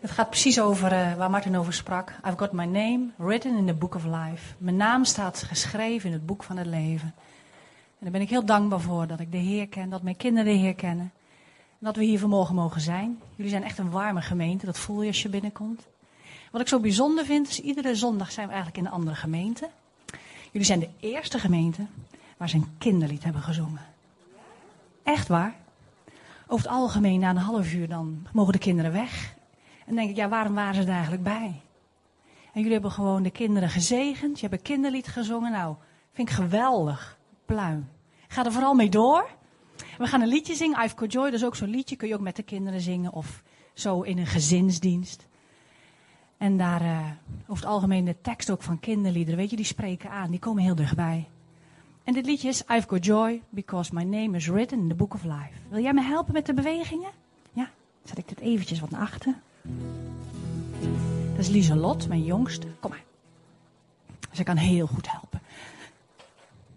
Het 0.00 0.10
gaat 0.10 0.28
precies 0.28 0.60
over 0.60 0.92
uh, 0.92 1.14
waar 1.14 1.30
Martin 1.30 1.56
over 1.56 1.72
sprak. 1.72 2.12
I've 2.26 2.38
got 2.38 2.52
my 2.52 2.64
name 2.64 3.06
written 3.16 3.56
in 3.56 3.66
the 3.66 3.74
book 3.74 3.94
of 3.94 4.04
life. 4.04 4.54
Mijn 4.58 4.76
naam 4.76 5.04
staat 5.04 5.42
geschreven 5.42 6.06
in 6.08 6.12
het 6.12 6.26
boek 6.26 6.42
van 6.42 6.56
het 6.56 6.66
leven. 6.66 7.14
En 8.02 8.10
daar 8.10 8.18
ben 8.18 8.26
ik 8.26 8.32
heel 8.32 8.44
dankbaar 8.44 8.80
voor 8.80 9.06
dat 9.06 9.20
ik 9.20 9.32
de 9.32 9.38
Heer 9.38 9.68
ken, 9.68 9.90
dat 9.90 10.02
mijn 10.02 10.16
kinderen 10.16 10.52
de 10.52 10.58
Heer 10.58 10.74
kennen. 10.74 11.12
En 11.68 11.78
dat 11.78 11.96
we 11.96 12.04
hier 12.04 12.18
vanmorgen 12.18 12.54
mogen 12.54 12.80
zijn. 12.80 13.20
Jullie 13.34 13.50
zijn 13.50 13.62
echt 13.62 13.78
een 13.78 13.90
warme 13.90 14.22
gemeente, 14.22 14.66
dat 14.66 14.78
voel 14.78 15.02
je 15.02 15.08
als 15.08 15.22
je 15.22 15.28
binnenkomt. 15.28 15.86
Wat 16.50 16.60
ik 16.60 16.68
zo 16.68 16.80
bijzonder 16.80 17.24
vind, 17.24 17.48
is 17.48 17.60
iedere 17.60 17.94
zondag 17.94 18.32
zijn 18.32 18.46
we 18.46 18.52
eigenlijk 18.52 18.82
in 18.82 18.86
een 18.86 18.98
andere 18.98 19.16
gemeente. 19.16 19.68
Jullie 20.50 20.66
zijn 20.66 20.78
de 20.78 20.88
eerste 21.00 21.38
gemeente 21.38 21.86
waar 22.36 22.48
ze 22.48 22.56
een 22.56 22.74
kinderlied 22.78 23.24
hebben 23.24 23.42
gezongen. 23.42 23.80
Echt 25.02 25.28
waar. 25.28 25.54
Over 26.46 26.64
het 26.64 26.74
algemeen, 26.74 27.20
na 27.20 27.30
een 27.30 27.36
half 27.36 27.72
uur, 27.72 27.88
dan 27.88 28.26
mogen 28.32 28.52
de 28.52 28.58
kinderen 28.58 28.92
weg. 28.92 29.34
En 29.78 29.86
dan 29.86 29.96
denk 29.96 30.10
ik, 30.10 30.16
ja, 30.16 30.28
waarom 30.28 30.54
waren 30.54 30.74
ze 30.74 30.80
er 30.80 30.88
eigenlijk 30.88 31.22
bij? 31.22 31.60
En 32.52 32.60
jullie 32.60 32.72
hebben 32.72 32.92
gewoon 32.92 33.22
de 33.22 33.30
kinderen 33.30 33.68
gezegend. 33.68 34.40
Je 34.40 34.46
hebt 34.46 34.58
een 34.58 34.72
kinderlied 34.72 35.06
gezongen. 35.06 35.52
Nou, 35.52 35.74
vind 36.12 36.28
ik 36.28 36.34
geweldig 36.34 37.20
pluim. 37.44 37.88
Ga 38.28 38.44
er 38.44 38.52
vooral 38.52 38.74
mee 38.74 38.88
door. 38.88 39.28
We 39.98 40.06
gaan 40.06 40.20
een 40.20 40.28
liedje 40.28 40.54
zingen, 40.54 40.84
I've 40.84 40.96
Got 40.98 41.12
Joy. 41.12 41.24
Dat 41.24 41.40
is 41.40 41.44
ook 41.44 41.56
zo'n 41.56 41.68
liedje, 41.68 41.96
kun 41.96 42.08
je 42.08 42.14
ook 42.14 42.20
met 42.20 42.36
de 42.36 42.42
kinderen 42.42 42.80
zingen 42.80 43.12
of 43.12 43.42
zo 43.74 44.00
in 44.00 44.18
een 44.18 44.26
gezinsdienst. 44.26 45.26
En 46.36 46.56
daar, 46.56 46.82
uh, 46.82 47.10
over 47.46 47.62
het 47.62 47.72
algemeen, 47.72 48.04
de 48.04 48.16
tekst 48.20 48.50
ook 48.50 48.62
van 48.62 48.80
kinderliederen, 48.80 49.38
weet 49.38 49.50
je, 49.50 49.56
die 49.56 49.64
spreken 49.64 50.10
aan, 50.10 50.30
die 50.30 50.40
komen 50.40 50.62
heel 50.62 50.74
dichtbij. 50.74 51.28
En 52.04 52.14
dit 52.14 52.26
liedje 52.26 52.48
is 52.48 52.62
I've 52.62 52.88
Got 52.88 53.04
Joy 53.04 53.42
because 53.48 53.94
my 53.94 54.02
name 54.02 54.36
is 54.36 54.46
written 54.46 54.78
in 54.78 54.88
the 54.88 54.94
book 54.94 55.14
of 55.14 55.22
life. 55.22 55.52
Wil 55.68 55.82
jij 55.82 55.92
me 55.92 56.02
helpen 56.02 56.32
met 56.32 56.46
de 56.46 56.54
bewegingen? 56.54 57.10
Ja, 57.52 57.70
zet 58.04 58.18
ik 58.18 58.28
dit 58.28 58.40
eventjes 58.40 58.80
wat 58.80 58.90
naar 58.90 59.00
achter. 59.00 59.34
Dat 61.30 61.38
is 61.38 61.48
Lieselot, 61.48 62.08
mijn 62.08 62.24
jongste. 62.24 62.66
Kom 62.80 62.90
maar. 62.90 63.04
Ze 64.32 64.42
kan 64.42 64.56
heel 64.56 64.86
goed 64.86 65.10
helpen. 65.10 65.40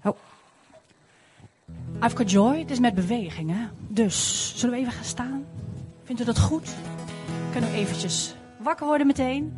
Oh. 0.04 0.18
I've 2.04 2.16
got 2.16 2.32
joy, 2.32 2.60
het 2.60 2.72
is 2.72 2.80
met 2.80 2.96
bewegingen. 2.96 3.72
Dus, 3.88 4.54
zullen 4.56 4.76
we 4.76 4.82
even 4.82 4.94
gaan 4.94 5.04
staan? 5.04 5.46
Vindt 6.04 6.22
u 6.22 6.26
dat 6.26 6.40
goed? 6.40 6.76
Kunnen 7.52 7.72
we 7.72 7.78
eventjes 7.78 8.36
wakker 8.58 8.86
worden 8.86 9.08
meteen? 9.08 9.54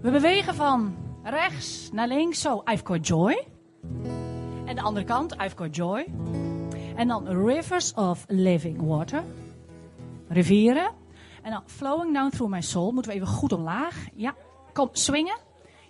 We 0.00 0.10
bewegen 0.10 0.54
van 0.54 0.94
rechts 1.22 1.90
naar 1.92 2.08
links. 2.08 2.40
Zo, 2.40 2.62
I've 2.64 2.86
got 2.86 3.06
joy. 3.06 3.46
En 4.64 4.74
de 4.74 4.82
andere 4.82 5.06
kant, 5.06 5.32
I've 5.32 5.56
got 5.56 5.76
joy. 5.76 6.06
En 6.96 7.08
dan 7.08 7.28
rivers 7.28 7.94
of 7.94 8.24
living 8.28 8.86
water. 8.86 9.22
Rivieren. 10.28 10.90
En 11.42 11.50
dan 11.50 11.62
flowing 11.66 12.14
down 12.14 12.30
through 12.30 12.52
my 12.52 12.60
soul. 12.60 12.92
Moeten 12.92 13.10
we 13.10 13.16
even 13.16 13.32
goed 13.32 13.52
omlaag. 13.52 14.06
Ja, 14.14 14.34
kom, 14.72 14.88
swingen. 14.92 15.38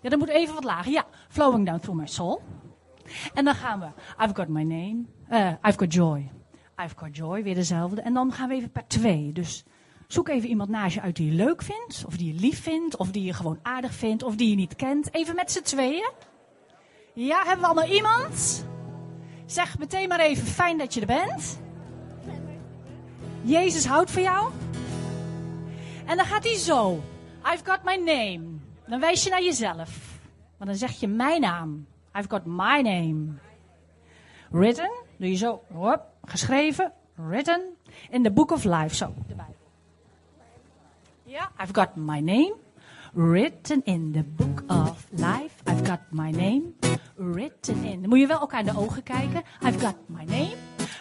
Ja, 0.00 0.08
dan 0.08 0.18
moet 0.18 0.28
even 0.28 0.54
wat 0.54 0.64
lager. 0.64 0.92
Ja, 0.92 1.04
flowing 1.28 1.66
down 1.66 1.78
through 1.78 1.98
my 2.00 2.06
soul. 2.06 2.42
En 3.34 3.44
dan 3.44 3.54
gaan 3.54 3.80
we, 3.80 3.86
I've 4.24 4.34
got 4.34 4.48
my 4.48 4.62
name. 4.62 5.04
Uh, 5.30 5.52
I've 5.62 5.78
got 5.78 5.92
joy. 5.92 6.30
I've 6.82 6.94
got 6.96 7.16
joy, 7.16 7.42
weer 7.42 7.54
dezelfde. 7.54 8.00
En 8.00 8.14
dan 8.14 8.32
gaan 8.32 8.48
we 8.48 8.54
even 8.54 8.70
per 8.70 8.86
twee. 8.86 9.32
Dus 9.32 9.64
zoek 10.06 10.28
even 10.28 10.48
iemand 10.48 10.68
naast 10.68 10.94
je 10.94 11.00
uit 11.00 11.16
die 11.16 11.30
je 11.30 11.36
leuk 11.36 11.62
vindt. 11.62 12.04
Of 12.06 12.16
die 12.16 12.34
je 12.34 12.40
lief 12.40 12.62
vindt. 12.62 12.96
Of 12.96 13.10
die 13.10 13.22
je 13.24 13.32
gewoon 13.32 13.58
aardig 13.62 13.94
vindt. 13.94 14.22
Of 14.22 14.36
die 14.36 14.50
je 14.50 14.56
niet 14.56 14.76
kent. 14.76 15.14
Even 15.14 15.34
met 15.34 15.52
z'n 15.52 15.62
tweeën. 15.62 16.10
Ja, 17.14 17.38
hebben 17.38 17.60
we 17.60 17.66
allemaal 17.66 17.94
iemand? 17.94 18.66
Zeg 19.46 19.78
meteen 19.78 20.08
maar 20.08 20.20
even, 20.20 20.46
fijn 20.46 20.78
dat 20.78 20.94
je 20.94 21.00
er 21.00 21.06
bent. 21.06 21.60
Jezus 23.42 23.86
houdt 23.86 24.10
van 24.10 24.22
jou. 24.22 24.50
En 26.06 26.16
dan 26.16 26.26
gaat 26.26 26.44
hij 26.44 26.56
zo. 26.56 27.02
I've 27.52 27.64
got 27.64 27.84
my 27.84 27.96
name. 27.96 28.58
Dan 28.86 29.00
wijs 29.00 29.24
je 29.24 29.30
naar 29.30 29.42
jezelf. 29.42 30.18
Maar 30.58 30.66
dan 30.66 30.76
zeg 30.76 31.00
je 31.00 31.08
mijn 31.08 31.40
naam. 31.40 31.86
I've 32.14 32.28
got 32.28 32.46
my 32.46 32.82
name. 32.82 33.38
Written. 34.50 34.90
Doe 35.16 35.28
je 35.28 35.36
zo. 35.36 35.62
Hop, 35.72 36.00
geschreven. 36.24 36.92
Written. 37.14 37.76
In 38.10 38.22
the 38.22 38.30
book 38.30 38.50
of 38.50 38.64
life. 38.64 38.94
Zo, 38.94 39.14
Bijbel. 39.26 39.56
Ja, 41.24 41.50
I've 41.60 41.72
got 41.72 41.96
my 41.96 42.20
name. 42.20 42.54
Written 43.12 43.84
in 43.84 44.12
the 44.12 44.22
book 44.22 44.62
of 44.66 45.06
life. 45.10 45.62
I've 45.66 45.84
got 45.84 46.00
my 46.10 46.30
name. 46.30 46.62
Written 47.16 47.84
in. 47.84 48.08
Moet 48.08 48.18
je 48.18 48.26
wel 48.26 48.40
elkaar 48.40 48.60
in 48.60 48.66
de 48.66 48.78
ogen 48.78 49.02
kijken. 49.02 49.42
I've 49.62 49.78
got 49.78 49.96
my 50.06 50.24
name. 50.24 50.56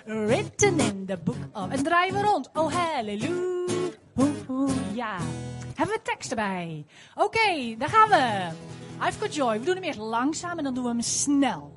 Written 0.05 0.79
in 0.79 1.05
the 1.05 1.17
book 1.23 1.37
of. 1.53 1.69
En 1.69 1.83
draaien 1.83 2.13
we 2.13 2.21
rond. 2.21 2.49
Oh, 2.53 2.73
hallelujah. 2.73 3.95
Ja. 4.93 5.17
Hebben 5.75 5.95
we 5.95 6.01
tekst 6.03 6.29
erbij? 6.29 6.85
Oké, 7.15 7.25
okay, 7.25 7.75
daar 7.77 7.89
gaan 7.89 8.09
we. 8.09 8.49
I've 8.99 9.19
got 9.19 9.33
joy. 9.33 9.59
We 9.59 9.65
doen 9.65 9.75
hem 9.75 9.83
eerst 9.83 9.99
langzaam 9.99 10.57
en 10.57 10.63
dan 10.63 10.73
doen 10.73 10.83
we 10.83 10.89
hem 10.89 11.01
snel. 11.01 11.75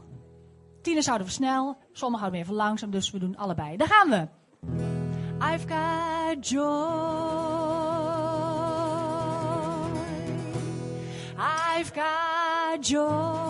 Tieners 0.83 1.07
houden 1.07 1.27
we 1.27 1.33
snel, 1.33 1.77
sommigen 1.93 2.21
houden 2.21 2.41
we 2.41 2.47
even 2.47 2.55
langzaam, 2.55 2.91
dus 2.91 3.11
we 3.11 3.19
doen 3.19 3.37
allebei. 3.37 3.77
Daar 3.77 3.89
gaan 3.89 4.11
we. 4.11 4.29
I've 5.41 5.67
got 5.67 6.49
joy. 6.49 7.61
I've 11.79 11.93
got 11.95 12.89
joy. 12.89 13.49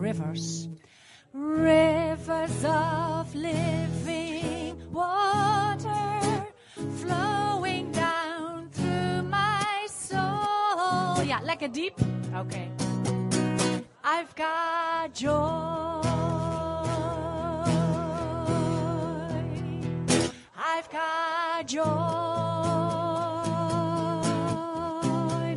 Rivers. 0.00 0.68
Rivers 1.32 2.64
of 2.64 3.34
living 3.34 3.97
lekker 11.58 11.72
diep. 11.72 12.00
Oké. 12.30 12.38
Okay. 12.38 12.70
I've 14.04 14.34
got 14.34 15.12
joy. 15.12 16.02
I've 20.56 20.88
got 20.90 21.66
joy. 21.66 21.84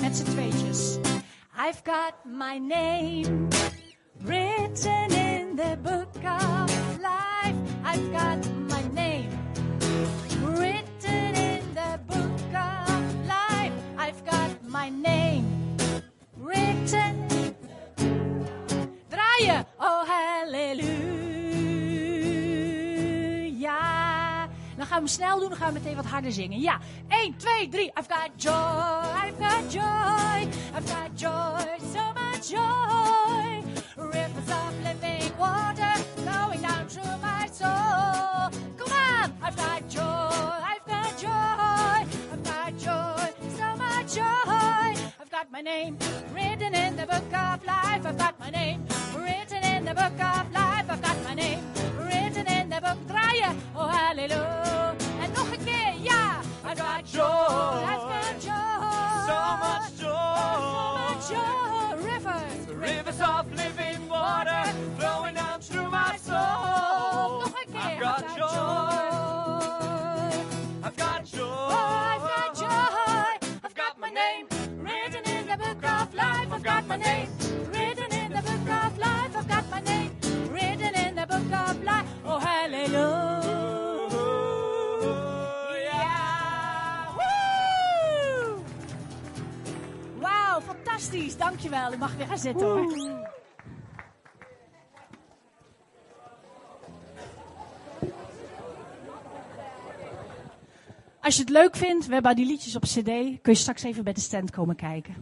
Met 0.02 0.16
z'n 0.16 0.26
tweetjes. 0.26 1.00
I've 1.56 1.84
got 1.84 2.14
my 2.26 2.58
name 2.60 3.48
written 4.26 5.12
in 5.12 5.56
the 5.56 5.78
book 5.84 6.16
of 6.24 7.00
life. 7.00 7.56
I've 7.84 8.12
got 8.12 8.38
my 8.70 8.84
name 8.94 9.30
written 10.44 11.36
in 11.36 11.74
the 11.74 12.00
book 12.08 12.54
of 12.54 13.28
life. 13.28 13.74
I've 13.98 14.26
got 14.26 14.50
my 14.64 14.90
name 14.90 15.51
written. 16.92 17.26
Draaien, 19.08 19.66
oh 19.80 20.08
halleluja. 20.08 20.90
Dan 24.78 24.86
gaan 24.86 25.04
we 25.04 25.10
snel 25.10 25.40
doen, 25.40 25.50
dan 25.50 25.58
gaan 25.58 25.74
we 25.74 25.80
meteen 25.80 25.96
wat 25.96 26.06
harder 26.06 26.32
zingen. 26.32 26.60
Ja, 26.60 26.80
1, 27.08 27.38
2, 27.38 27.68
3. 27.70 27.92
I've 27.94 28.08
got 28.08 28.30
joy, 28.36 28.52
I've 29.26 29.38
got 29.40 29.72
joy, 29.72 30.48
I've 30.76 30.86
got 30.86 31.10
joy, 31.16 31.80
so 31.94 32.14
much 32.14 32.50
joy. 32.50 33.64
Rivers 33.96 34.50
of 34.50 34.74
living 34.84 35.32
water 35.38 35.94
flowing 36.16 36.62
down 36.62 36.88
through 36.88 37.18
my 37.22 37.48
soul. 37.54 38.50
Come 38.76 38.92
on, 38.92 39.34
I've 39.42 39.56
got 39.56 39.90
joy, 39.90 40.64
I've 40.72 40.86
got 40.88 41.18
joy, 41.18 42.06
I've 42.32 42.44
got 42.44 42.78
joy, 42.78 43.34
so 43.58 43.76
much 43.76 44.14
joy. 44.16 44.71
Got 45.42 45.52
my 45.52 45.62
name 45.62 45.98
written 46.36 46.76
in 46.76 46.96
the 46.96 47.08
book 47.08 47.34
of 47.34 47.66
life. 47.66 48.06
I've 48.06 48.16
got 48.16 48.40
my 48.40 48.52
name 48.52 48.86
written 49.18 49.64
in 49.64 49.86
the 49.86 49.96
book 49.96 50.20
of 50.22 50.54
life. 50.54 50.86
I've 50.88 51.02
got 51.02 51.24
my 51.24 51.34
name 51.34 51.64
written 51.98 52.46
in 52.46 52.70
the 52.70 52.80
book. 52.80 53.00
Draaien, 53.08 53.56
oh 53.76 53.90
hallelujah. 53.90 54.94
En 55.22 55.32
nog 55.34 55.52
een 55.52 55.64
keer, 55.66 55.94
ja. 56.02 56.40
I've 56.64 56.78
got 56.78 57.10
joy, 57.12 57.24
I've 57.92 58.06
got 58.14 58.38
joy. 58.40 58.54
So 59.30 59.38
much 59.66 59.98
joy. 59.98 60.52
So 60.52 60.98
much 61.00 61.30
joy. 61.30 61.96
Rivers, 62.12 62.68
Rivers 62.80 63.22
of 63.22 63.46
living 63.56 64.08
water 64.10 64.64
flowing 64.98 65.36
down 65.36 65.60
through 65.60 65.90
my 65.90 66.18
soul. 66.24 67.40
Nog 67.40 67.54
een 67.66 67.72
keer. 67.74 67.82
I've 67.82 68.00
got 68.00 68.38
joy. 68.38 68.51
I've 76.62 76.68
got 76.68 76.88
my 76.88 76.98
name 76.98 77.28
written 77.74 78.12
in 78.12 78.32
the 78.32 78.42
book 78.44 78.70
of 78.70 78.98
life. 79.00 79.36
I've 79.36 79.48
got 79.48 79.68
my 79.72 79.80
name 79.80 80.12
written 80.52 80.94
in 80.94 81.16
the 81.16 81.26
book 81.26 81.52
of 81.52 81.84
life. 81.84 82.06
Oh, 82.24 82.38
hallelujah. 82.38 83.42
Woo! 87.18 88.64
Wauw, 90.20 90.62
fantastisch. 90.62 91.38
Dankjewel. 91.38 91.94
Ik 91.94 92.00
mag 92.00 92.16
weer 92.16 92.28
gaan 92.28 92.38
zitten 92.38 92.68
hoor. 92.68 93.30
Als 101.22 101.36
je 101.36 101.42
het 101.42 101.50
leuk 101.50 101.76
vindt, 101.76 102.08
we 102.08 102.14
hebben 102.14 102.36
die 102.36 102.46
liedjes 102.46 102.76
op 102.76 102.82
cd. 102.82 103.04
Kun 103.04 103.40
je 103.42 103.56
straks 103.56 103.84
even 103.84 104.04
bij 104.04 104.14
de 104.14 104.20
stand 104.20 104.52
komen 104.52 104.76
kijken. 104.76 105.16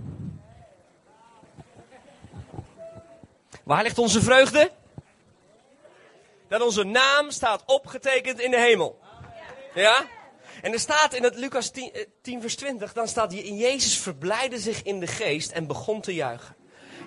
Waar 3.69 3.83
ligt 3.83 3.97
onze 3.97 4.21
vreugde? 4.21 4.71
Dat 6.47 6.61
onze 6.61 6.83
naam 6.83 7.31
staat 7.31 7.63
opgetekend 7.65 8.39
in 8.39 8.51
de 8.51 8.59
hemel. 8.59 8.99
Ja? 9.73 10.07
En 10.61 10.73
er 10.73 10.79
staat 10.79 11.13
in 11.13 11.23
het 11.23 11.35
Lucas 11.35 11.69
10, 11.69 11.93
eh, 11.93 12.05
10 12.21 12.41
vers 12.41 12.55
20, 12.55 12.93
dan 12.93 13.07
staat 13.07 13.31
hier 13.31 13.45
in 13.45 13.57
Jezus 13.57 13.97
verblijde 13.97 14.59
zich 14.59 14.83
in 14.83 14.99
de 14.99 15.07
geest 15.07 15.51
en 15.51 15.67
begon 15.67 16.01
te 16.01 16.13
juichen. 16.13 16.55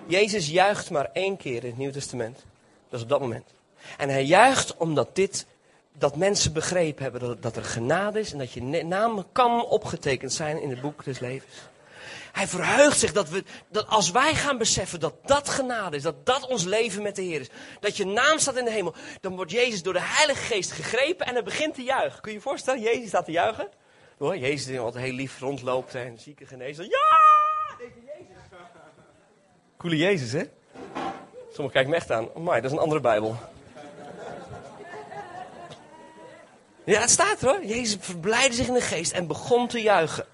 Jezus 0.07 0.47
juicht 0.47 0.89
maar 0.89 1.09
één 1.13 1.37
keer 1.37 1.63
in 1.63 1.69
het 1.69 1.77
Nieuw 1.77 1.91
Testament. 1.91 2.45
Dat 2.89 2.99
is 2.99 3.03
op 3.03 3.09
dat 3.09 3.19
moment. 3.19 3.53
En 3.97 4.09
hij 4.09 4.23
juicht 4.23 4.77
omdat 4.77 5.15
dit, 5.15 5.45
dat 5.97 6.15
mensen 6.15 6.53
begrepen 6.53 7.03
hebben 7.03 7.21
dat, 7.21 7.41
dat 7.41 7.55
er 7.55 7.63
genade 7.63 8.19
is 8.19 8.31
en 8.31 8.37
dat 8.37 8.51
je 8.51 8.61
naam 8.83 9.25
kan 9.31 9.65
opgetekend 9.65 10.33
zijn 10.33 10.61
in 10.61 10.69
het 10.69 10.81
boek 10.81 11.03
des 11.03 11.19
levens. 11.19 11.53
Hij 12.33 12.47
verheugt 12.47 12.99
zich 12.99 13.11
dat, 13.11 13.29
we, 13.29 13.43
dat 13.69 13.87
als 13.87 14.11
wij 14.11 14.35
gaan 14.35 14.57
beseffen 14.57 14.99
dat 14.99 15.15
dat 15.25 15.49
genade 15.49 15.95
is, 15.95 16.01
dat 16.01 16.25
dat 16.25 16.47
ons 16.47 16.63
leven 16.63 17.01
met 17.01 17.15
de 17.15 17.21
Heer 17.21 17.39
is, 17.39 17.49
dat 17.79 17.97
je 17.97 18.05
naam 18.05 18.39
staat 18.39 18.55
in 18.55 18.65
de 18.65 18.71
hemel, 18.71 18.95
dan 19.21 19.35
wordt 19.35 19.51
Jezus 19.51 19.83
door 19.83 19.93
de 19.93 20.01
Heilige 20.01 20.41
Geest 20.41 20.71
gegrepen 20.71 21.25
en 21.25 21.33
hij 21.33 21.43
begint 21.43 21.73
te 21.73 21.83
juichen. 21.83 22.21
Kun 22.21 22.31
je 22.31 22.37
je 22.37 22.43
voorstellen, 22.43 22.81
Jezus 22.81 23.07
staat 23.07 23.25
te 23.25 23.31
juichen? 23.31 23.69
Hoor, 24.17 24.37
Jezus 24.37 24.65
die 24.65 24.79
altijd 24.79 25.03
heel 25.03 25.13
lief 25.13 25.39
rondloopt 25.39 25.95
en 25.95 26.19
zieken 26.19 26.47
genezen. 26.47 26.83
Ja! 26.83 27.77
Jezus. 27.79 28.25
Coole 29.77 29.97
Jezus, 29.97 30.31
hè? 30.31 30.43
Sommigen 31.51 31.71
kijken 31.71 31.89
me 31.89 31.95
echt 31.95 32.11
aan. 32.11 32.29
My, 32.35 32.55
dat 32.55 32.63
is 32.63 32.71
een 32.71 32.83
andere 32.83 33.01
Bijbel. 33.01 33.35
Ja, 36.85 36.99
het 36.99 37.09
staat 37.09 37.41
er 37.41 37.47
hoor. 37.47 37.65
Jezus 37.65 37.97
verblijde 37.99 38.53
zich 38.53 38.67
in 38.67 38.73
de 38.73 38.81
geest 38.81 39.11
en 39.11 39.27
begon 39.27 39.67
te 39.67 39.81
juichen. 39.81 40.25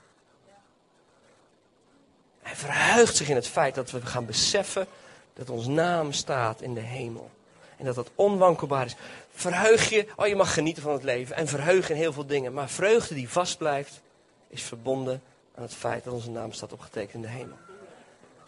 Hij 2.50 2.58
verheugt 2.58 3.16
zich 3.16 3.30
in 3.30 3.36
het 3.36 3.48
feit 3.48 3.76
dat 3.76 3.92
we 3.92 4.02
gaan 4.02 4.26
beseffen 4.26 4.88
dat 5.34 5.50
ons 5.50 5.68
naam 5.68 6.12
staat 6.12 6.62
in 6.62 6.74
de 6.74 6.80
hemel. 6.80 7.32
En 7.78 7.86
dat 7.86 7.96
dat 7.96 8.10
onwankelbaar 8.16 8.86
is. 8.86 8.96
Verheug 9.34 9.90
je, 9.90 10.08
oh 10.16 10.28
je 10.28 10.36
mag 10.36 10.54
genieten 10.54 10.84
van 10.84 10.94
het 10.94 11.04
leven 11.04 11.36
en 11.36 11.48
verheug 11.48 11.90
in 11.90 11.96
heel 11.96 12.14
veel 12.14 12.26
dingen. 12.26 12.54
Maar 12.54 12.70
vreugde 12.70 13.16
die 13.16 13.30
vastblijft, 13.30 14.02
is 14.48 14.64
verbonden 14.64 15.22
aan 15.56 15.64
het 15.64 15.74
feit 15.74 16.04
dat 16.04 16.14
onze 16.14 16.30
naam 16.30 16.52
staat 16.52 16.74
opgetekend 16.74 17.14
in 17.14 17.22
de 17.22 17.28
hemel. 17.28 17.58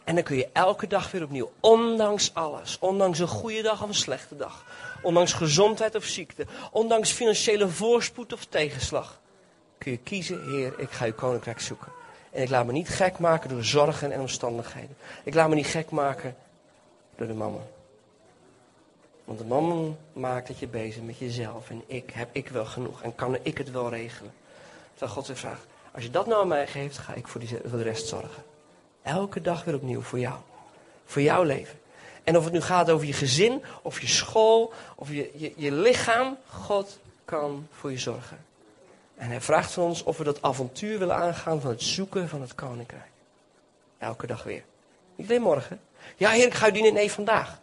En 0.03 0.15
dan 0.15 0.23
kun 0.23 0.37
je 0.37 0.49
elke 0.53 0.87
dag 0.87 1.11
weer 1.11 1.23
opnieuw, 1.23 1.51
ondanks 1.59 2.33
alles, 2.33 2.77
ondanks 2.79 3.19
een 3.19 3.27
goede 3.27 3.61
dag 3.61 3.83
of 3.83 3.87
een 3.87 3.93
slechte 3.95 4.35
dag, 4.35 4.65
ondanks 5.01 5.33
gezondheid 5.33 5.95
of 5.95 6.03
ziekte, 6.03 6.45
ondanks 6.71 7.11
financiële 7.11 7.69
voorspoed 7.69 8.33
of 8.33 8.45
tegenslag, 8.45 9.19
kun 9.77 9.91
je 9.91 9.97
kiezen, 9.97 10.49
Heer, 10.49 10.79
ik 10.79 10.91
ga 10.91 11.05
uw 11.05 11.13
koninkrijk 11.13 11.59
zoeken. 11.59 11.99
En 12.31 12.41
ik 12.41 12.49
laat 12.49 12.65
me 12.65 12.71
niet 12.71 12.89
gek 12.89 13.19
maken 13.19 13.49
door 13.49 13.63
zorgen 13.63 14.11
en 14.11 14.19
omstandigheden. 14.19 14.95
Ik 15.23 15.33
laat 15.33 15.49
me 15.49 15.55
niet 15.55 15.67
gek 15.67 15.89
maken 15.89 16.35
door 17.15 17.27
de 17.27 17.33
mannen. 17.33 17.63
Want 19.23 19.39
de 19.39 19.45
mannen 19.45 19.97
maakt 20.13 20.47
dat 20.47 20.59
je 20.59 20.67
bezig 20.67 21.03
met 21.03 21.17
jezelf. 21.17 21.69
En 21.69 21.83
ik, 21.87 22.09
heb 22.13 22.29
ik 22.31 22.49
wel 22.49 22.65
genoeg? 22.65 23.01
En 23.01 23.15
kan 23.15 23.37
ik 23.41 23.57
het 23.57 23.71
wel 23.71 23.89
regelen? 23.89 24.33
Terwijl 24.91 25.11
God 25.11 25.25
zich 25.25 25.39
vraagt, 25.39 25.65
als 25.91 26.03
je 26.03 26.09
dat 26.09 26.27
nou 26.27 26.41
aan 26.41 26.47
mij 26.47 26.67
geeft, 26.67 26.97
ga 26.97 27.13
ik 27.13 27.27
voor, 27.27 27.39
die, 27.39 27.57
voor 27.65 27.77
de 27.77 27.83
rest 27.83 28.07
zorgen. 28.07 28.43
Elke 29.01 29.41
dag 29.41 29.63
weer 29.63 29.75
opnieuw 29.75 30.01
voor 30.01 30.19
jou. 30.19 30.35
Voor 31.05 31.21
jouw 31.21 31.43
leven. 31.43 31.79
En 32.23 32.37
of 32.37 32.43
het 32.43 32.53
nu 32.53 32.61
gaat 32.61 32.89
over 32.89 33.07
je 33.07 33.13
gezin, 33.13 33.63
of 33.81 34.01
je 34.01 34.07
school, 34.07 34.73
of 34.95 35.09
je, 35.09 35.53
je 35.55 35.71
lichaam, 35.71 36.37
God 36.47 36.99
kan 37.25 37.67
voor 37.71 37.91
je 37.91 37.97
zorgen. 37.97 38.45
En 39.21 39.29
hij 39.29 39.41
vraagt 39.41 39.71
van 39.71 39.83
ons 39.83 40.03
of 40.03 40.17
we 40.17 40.23
dat 40.23 40.41
avontuur 40.41 40.99
willen 40.99 41.15
aangaan 41.15 41.61
van 41.61 41.69
het 41.69 41.81
zoeken 41.81 42.29
van 42.29 42.41
het 42.41 42.55
koninkrijk. 42.55 43.11
Elke 43.97 44.27
dag 44.27 44.43
weer. 44.43 44.63
Niet 45.15 45.29
alleen 45.29 45.41
morgen. 45.41 45.79
Ja, 46.17 46.29
heer, 46.29 46.45
ik 46.45 46.53
ga 46.53 46.67
u 46.67 46.71
dienen. 46.71 46.93
Nee, 46.93 47.11
vandaag. 47.11 47.59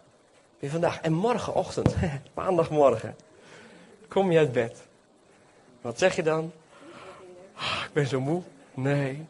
Weer 0.58 0.70
vandaag. 0.70 1.00
En 1.00 1.12
morgenochtend, 1.12 1.94
maandagmorgen, 2.34 3.16
kom 4.08 4.32
je 4.32 4.38
uit 4.38 4.52
bed. 4.52 4.82
Wat 5.80 5.98
zeg 5.98 6.16
je 6.16 6.22
dan? 6.22 6.52
Ah, 7.54 7.82
ik 7.86 7.92
ben 7.92 8.06
zo 8.06 8.20
moe. 8.20 8.42
Nee, 8.74 9.26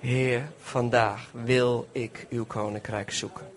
Heer, 0.00 0.48
vandaag 0.60 1.30
wil 1.32 1.88
ik 1.92 2.26
uw 2.30 2.44
koninkrijk 2.44 3.10
zoeken. 3.10 3.52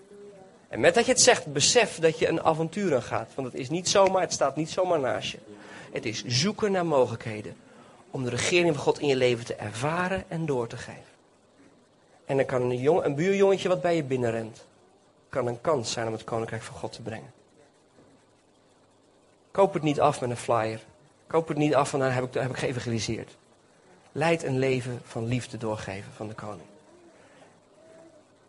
En 0.68 0.80
met 0.80 0.94
dat 0.94 1.04
je 1.04 1.12
het 1.12 1.20
zegt, 1.20 1.52
besef 1.52 1.98
dat 1.98 2.18
je 2.18 2.28
een 2.28 2.42
avontuur 2.42 2.94
aan 2.94 3.02
gaat. 3.02 3.30
Want 3.34 3.52
het 3.52 3.60
is 3.60 3.70
niet 3.70 3.88
zomaar, 3.88 4.20
het 4.20 4.32
staat 4.32 4.56
niet 4.56 4.70
zomaar 4.70 5.00
naast 5.00 5.30
je. 5.30 5.38
Het 5.92 6.04
is 6.04 6.24
zoeken 6.24 6.72
naar 6.72 6.86
mogelijkheden 6.86 7.66
om 8.10 8.24
de 8.24 8.30
regering 8.30 8.74
van 8.74 8.84
God 8.84 8.98
in 8.98 9.08
je 9.08 9.16
leven 9.16 9.44
te 9.44 9.54
ervaren 9.54 10.24
en 10.28 10.46
door 10.46 10.66
te 10.66 10.76
geven. 10.76 11.02
En 12.24 12.36
dan 12.36 12.46
kan 12.46 12.62
een, 12.62 12.78
jong, 12.78 13.04
een 13.04 13.14
buurjongetje 13.14 13.68
wat 13.68 13.80
bij 13.80 13.96
je 13.96 14.02
binnenrent, 14.02 14.66
kan 15.28 15.46
een 15.46 15.60
kans 15.60 15.92
zijn 15.92 16.06
om 16.06 16.12
het 16.12 16.24
koninkrijk 16.24 16.62
van 16.62 16.76
God 16.76 16.92
te 16.92 17.02
brengen. 17.02 17.32
Koop 19.50 19.72
het 19.72 19.82
niet 19.82 20.00
af 20.00 20.20
met 20.20 20.30
een 20.30 20.36
flyer. 20.36 20.80
Koop 21.26 21.48
het 21.48 21.56
niet 21.56 21.74
af 21.74 21.90
van, 21.90 21.98
nou 21.98 22.12
heb 22.12 22.24
ik, 22.24 22.34
heb 22.34 22.50
ik 22.50 22.56
geëvangeliseerd. 22.56 23.36
Leid 24.12 24.42
een 24.42 24.58
leven 24.58 25.00
van 25.04 25.26
liefde 25.26 25.56
doorgeven 25.56 26.12
van 26.12 26.28
de 26.28 26.34
koning. 26.34 26.68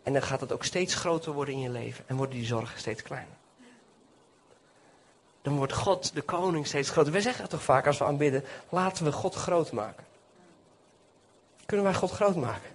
En 0.02 0.12
dan 0.12 0.22
gaat 0.22 0.40
het 0.40 0.52
ook 0.52 0.64
steeds 0.64 0.94
groter 0.94 1.32
worden 1.32 1.54
in 1.54 1.60
je 1.60 1.70
leven 1.70 2.04
en 2.06 2.16
worden 2.16 2.36
die 2.36 2.46
zorgen 2.46 2.78
steeds 2.78 3.02
kleiner. 3.02 3.34
Dan 5.42 5.56
wordt 5.56 5.72
God, 5.72 6.14
de 6.14 6.22
koning, 6.22 6.66
steeds 6.66 6.90
groter. 6.90 7.12
Wij 7.12 7.20
zeggen 7.20 7.48
toch 7.48 7.62
vaak 7.62 7.86
als 7.86 7.98
we 7.98 8.04
aanbidden, 8.04 8.44
laten 8.68 9.04
we 9.04 9.12
God 9.12 9.34
groot 9.34 9.72
maken. 9.72 10.04
Kunnen 11.66 11.86
wij 11.86 11.94
God 11.94 12.10
groot 12.10 12.36
maken? 12.36 12.70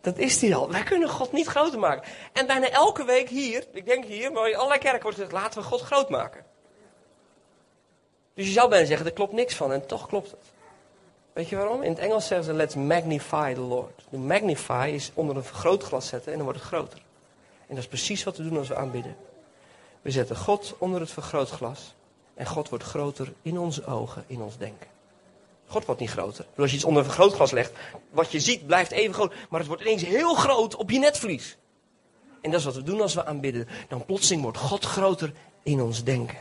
Dat 0.00 0.18
is 0.18 0.40
hij 0.40 0.54
al. 0.54 0.70
Wij 0.70 0.82
kunnen 0.82 1.08
God 1.08 1.32
niet 1.32 1.46
groter 1.46 1.78
maken. 1.78 2.12
En 2.32 2.46
bijna 2.46 2.68
elke 2.68 3.04
week 3.04 3.28
hier, 3.28 3.64
ik 3.72 3.86
denk 3.86 4.04
hier, 4.04 4.32
maar 4.32 4.48
in 4.48 4.56
allerlei 4.56 4.80
kerken 4.80 5.02
wordt 5.02 5.16
gezegd, 5.16 5.34
laten 5.34 5.60
we 5.60 5.66
God 5.66 5.80
groot 5.80 6.08
maken. 6.08 6.44
Dus 8.34 8.46
je 8.46 8.52
zou 8.52 8.68
bijna 8.68 8.86
zeggen, 8.86 9.06
er 9.06 9.12
klopt 9.12 9.32
niks 9.32 9.54
van 9.54 9.72
en 9.72 9.86
toch 9.86 10.06
klopt 10.06 10.30
het. 10.30 10.40
Weet 11.32 11.48
je 11.48 11.56
waarom? 11.56 11.82
In 11.82 11.90
het 11.90 11.98
Engels 11.98 12.26
zeggen 12.26 12.46
ze, 12.46 12.52
let's 12.52 12.74
magnify 12.74 13.54
the 13.54 13.60
Lord. 13.60 14.04
De 14.08 14.18
magnify 14.18 14.90
is 14.94 15.10
onder 15.14 15.36
een 15.36 15.44
vergrootglas 15.44 16.06
zetten 16.06 16.30
en 16.30 16.36
dan 16.36 16.46
wordt 16.46 16.60
het 16.60 16.68
groter. 16.68 16.98
En 17.66 17.74
dat 17.74 17.78
is 17.78 17.88
precies 17.88 18.24
wat 18.24 18.36
we 18.36 18.42
doen 18.42 18.58
als 18.58 18.68
we 18.68 18.76
aanbidden. 18.76 19.16
We 20.02 20.10
zetten 20.10 20.36
God 20.36 20.74
onder 20.78 21.00
het 21.00 21.10
vergrootglas. 21.10 21.94
En 22.34 22.46
God 22.46 22.68
wordt 22.68 22.84
groter 22.84 23.32
in 23.42 23.58
onze 23.58 23.84
ogen, 23.86 24.24
in 24.26 24.40
ons 24.40 24.56
denken. 24.56 24.86
God 25.66 25.84
wordt 25.84 26.00
niet 26.00 26.10
groter. 26.10 26.46
Als 26.56 26.70
je 26.70 26.76
iets 26.76 26.84
onder 26.84 27.02
een 27.02 27.10
vergrootglas 27.10 27.50
legt, 27.50 27.72
wat 28.10 28.32
je 28.32 28.40
ziet 28.40 28.66
blijft 28.66 28.90
even 28.90 29.14
groot. 29.14 29.34
Maar 29.48 29.58
het 29.58 29.68
wordt 29.68 29.82
ineens 29.82 30.02
heel 30.02 30.34
groot 30.34 30.76
op 30.76 30.90
je 30.90 30.98
netvlies. 30.98 31.56
En 32.40 32.50
dat 32.50 32.60
is 32.60 32.66
wat 32.66 32.74
we 32.74 32.82
doen 32.82 33.00
als 33.00 33.14
we 33.14 33.24
aanbidden. 33.24 33.68
Dan 33.88 34.04
plotseling 34.04 34.42
wordt 34.42 34.58
God 34.58 34.84
groter 34.84 35.32
in 35.62 35.80
ons 35.80 36.04
denken. 36.04 36.38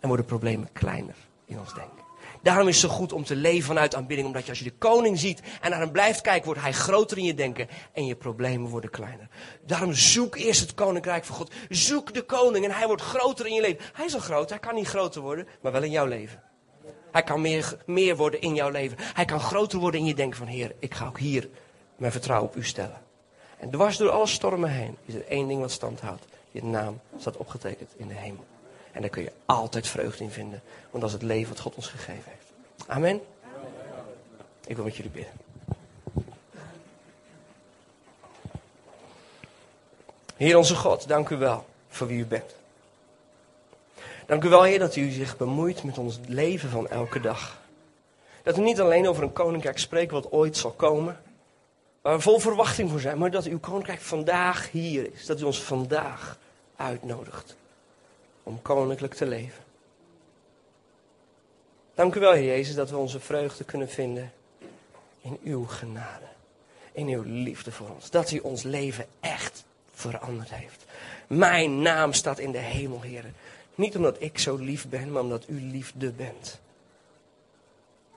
En 0.00 0.08
worden 0.08 0.26
problemen 0.26 0.72
kleiner 0.72 1.14
in 1.44 1.58
ons 1.58 1.74
denken. 1.74 2.09
Daarom 2.42 2.68
is 2.68 2.82
het 2.82 2.90
zo 2.90 2.96
goed 2.96 3.12
om 3.12 3.24
te 3.24 3.36
leven 3.36 3.66
vanuit 3.66 3.94
aanbidding. 3.94 4.28
Omdat 4.28 4.44
je 4.44 4.48
als 4.48 4.58
je 4.58 4.64
de 4.64 4.78
koning 4.78 5.18
ziet 5.18 5.40
en 5.60 5.70
naar 5.70 5.80
hem 5.80 5.90
blijft 5.90 6.20
kijken, 6.20 6.44
wordt 6.44 6.60
hij 6.60 6.72
groter 6.72 7.18
in 7.18 7.24
je 7.24 7.34
denken. 7.34 7.68
En 7.92 8.06
je 8.06 8.14
problemen 8.14 8.70
worden 8.70 8.90
kleiner. 8.90 9.28
Daarom 9.66 9.92
zoek 9.92 10.36
eerst 10.36 10.60
het 10.60 10.74
koninkrijk 10.74 11.24
van 11.24 11.36
God. 11.36 11.52
Zoek 11.68 12.14
de 12.14 12.22
koning 12.22 12.64
en 12.64 12.70
hij 12.70 12.86
wordt 12.86 13.02
groter 13.02 13.46
in 13.46 13.54
je 13.54 13.60
leven. 13.60 13.84
Hij 13.92 14.06
is 14.06 14.14
al 14.14 14.20
groot, 14.20 14.50
hij 14.50 14.58
kan 14.58 14.74
niet 14.74 14.88
groter 14.88 15.20
worden, 15.20 15.46
maar 15.60 15.72
wel 15.72 15.82
in 15.82 15.90
jouw 15.90 16.06
leven. 16.06 16.42
Hij 17.10 17.22
kan 17.22 17.40
meer, 17.40 17.76
meer 17.86 18.16
worden 18.16 18.40
in 18.40 18.54
jouw 18.54 18.70
leven. 18.70 18.96
Hij 19.00 19.24
kan 19.24 19.40
groter 19.40 19.78
worden 19.78 20.00
in 20.00 20.06
je 20.06 20.14
denken 20.14 20.38
van 20.38 20.46
Heer, 20.46 20.74
ik 20.78 20.94
ga 20.94 21.06
ook 21.06 21.18
hier 21.18 21.48
mijn 21.96 22.12
vertrouwen 22.12 22.48
op 22.48 22.56
u 22.56 22.64
stellen. 22.64 23.00
En 23.58 23.70
dwars 23.70 23.96
door 23.96 24.10
alle 24.10 24.26
stormen 24.26 24.70
heen 24.70 24.96
is 25.04 25.14
er 25.14 25.26
één 25.26 25.48
ding 25.48 25.60
wat 25.60 25.70
stand 25.70 26.00
houdt. 26.00 26.24
Je 26.50 26.64
naam 26.64 27.00
staat 27.18 27.36
opgetekend 27.36 27.90
in 27.96 28.08
de 28.08 28.14
hemel. 28.14 28.44
En 28.92 29.00
daar 29.00 29.10
kun 29.10 29.22
je 29.22 29.32
altijd 29.46 29.86
vreugde 29.86 30.24
in 30.24 30.30
vinden. 30.30 30.62
Want 30.90 31.02
dat 31.02 31.12
is 31.12 31.12
het 31.12 31.22
leven 31.22 31.48
wat 31.48 31.60
God 31.60 31.74
ons 31.74 31.86
gegeven 31.86 32.24
heeft. 32.24 32.52
Amen. 32.86 33.20
Ik 34.66 34.76
wil 34.76 34.84
met 34.84 34.96
jullie 34.96 35.10
bidden. 35.10 35.32
Heer 40.36 40.56
onze 40.56 40.76
God, 40.76 41.08
dank 41.08 41.28
u 41.28 41.36
wel 41.36 41.66
voor 41.88 42.06
wie 42.06 42.18
u 42.18 42.26
bent. 42.26 42.54
Dank 44.26 44.44
u 44.44 44.48
wel, 44.48 44.62
Heer, 44.62 44.78
dat 44.78 44.96
u 44.96 45.10
zich 45.10 45.36
bemoeit 45.36 45.82
met 45.82 45.98
ons 45.98 46.18
leven 46.26 46.70
van 46.70 46.88
elke 46.88 47.20
dag. 47.20 47.58
Dat 48.42 48.56
we 48.56 48.62
niet 48.62 48.80
alleen 48.80 49.08
over 49.08 49.22
een 49.22 49.32
koninkrijk 49.32 49.78
spreken 49.78 50.14
wat 50.14 50.32
ooit 50.32 50.56
zal 50.56 50.70
komen, 50.70 51.20
waar 52.00 52.16
we 52.16 52.22
vol 52.22 52.38
verwachting 52.38 52.90
voor 52.90 53.00
zijn, 53.00 53.18
maar 53.18 53.30
dat 53.30 53.44
uw 53.44 53.60
koninkrijk 53.60 54.00
vandaag 54.00 54.70
hier 54.70 55.12
is. 55.12 55.26
Dat 55.26 55.40
u 55.40 55.44
ons 55.44 55.62
vandaag 55.62 56.38
uitnodigt 56.76 57.56
om 58.42 58.62
koninklijk 58.62 59.14
te 59.14 59.26
leven. 59.26 59.62
Dank 61.94 62.14
u 62.14 62.20
wel, 62.20 62.32
Heer 62.32 62.46
Jezus, 62.46 62.74
dat 62.74 62.90
we 62.90 62.96
onze 62.96 63.20
vreugde 63.20 63.64
kunnen 63.64 63.88
vinden 63.88 64.32
in 65.20 65.38
uw 65.44 65.64
genade. 65.64 66.26
In 66.92 67.08
uw 67.08 67.22
liefde 67.22 67.72
voor 67.72 67.88
ons. 67.88 68.10
Dat 68.10 68.30
u 68.30 68.38
ons 68.38 68.62
leven 68.62 69.06
echt 69.20 69.64
veranderd 69.94 70.50
heeft. 70.50 70.84
Mijn 71.26 71.82
naam 71.82 72.12
staat 72.12 72.38
in 72.38 72.52
de 72.52 72.58
hemel, 72.58 73.00
Heer. 73.00 73.24
Niet 73.74 73.96
omdat 73.96 74.16
ik 74.22 74.38
zo 74.38 74.56
lief 74.56 74.88
ben, 74.88 75.12
maar 75.12 75.22
omdat 75.22 75.44
u 75.48 75.60
liefde 75.60 76.12
bent. 76.12 76.60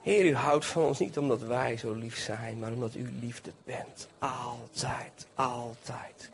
Heer, 0.02 0.24
u 0.24 0.34
houdt 0.34 0.66
van 0.66 0.82
ons 0.82 0.98
niet 0.98 1.18
omdat 1.18 1.40
wij 1.40 1.76
zo 1.76 1.92
lief 1.92 2.18
zijn, 2.18 2.58
maar 2.58 2.72
omdat 2.72 2.94
u 2.94 3.12
liefde 3.20 3.50
bent. 3.64 4.08
Altijd, 4.18 5.26
altijd. 5.34 6.30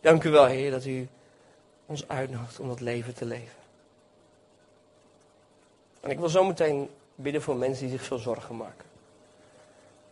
Dank 0.00 0.24
u 0.24 0.30
wel, 0.30 0.46
Heer, 0.46 0.70
dat 0.70 0.84
u 0.84 1.08
ons 1.86 2.08
uitnodigt 2.08 2.60
om 2.60 2.68
dat 2.68 2.80
leven 2.80 3.14
te 3.14 3.24
leven. 3.24 3.58
En 6.00 6.10
ik 6.10 6.18
wil 6.18 6.28
zo 6.28 6.44
meteen 6.44 6.88
bidden 7.14 7.42
voor 7.42 7.56
mensen 7.56 7.88
die 7.88 7.98
zich 7.98 8.06
veel 8.06 8.18
zorgen 8.18 8.56
maken. 8.56 8.84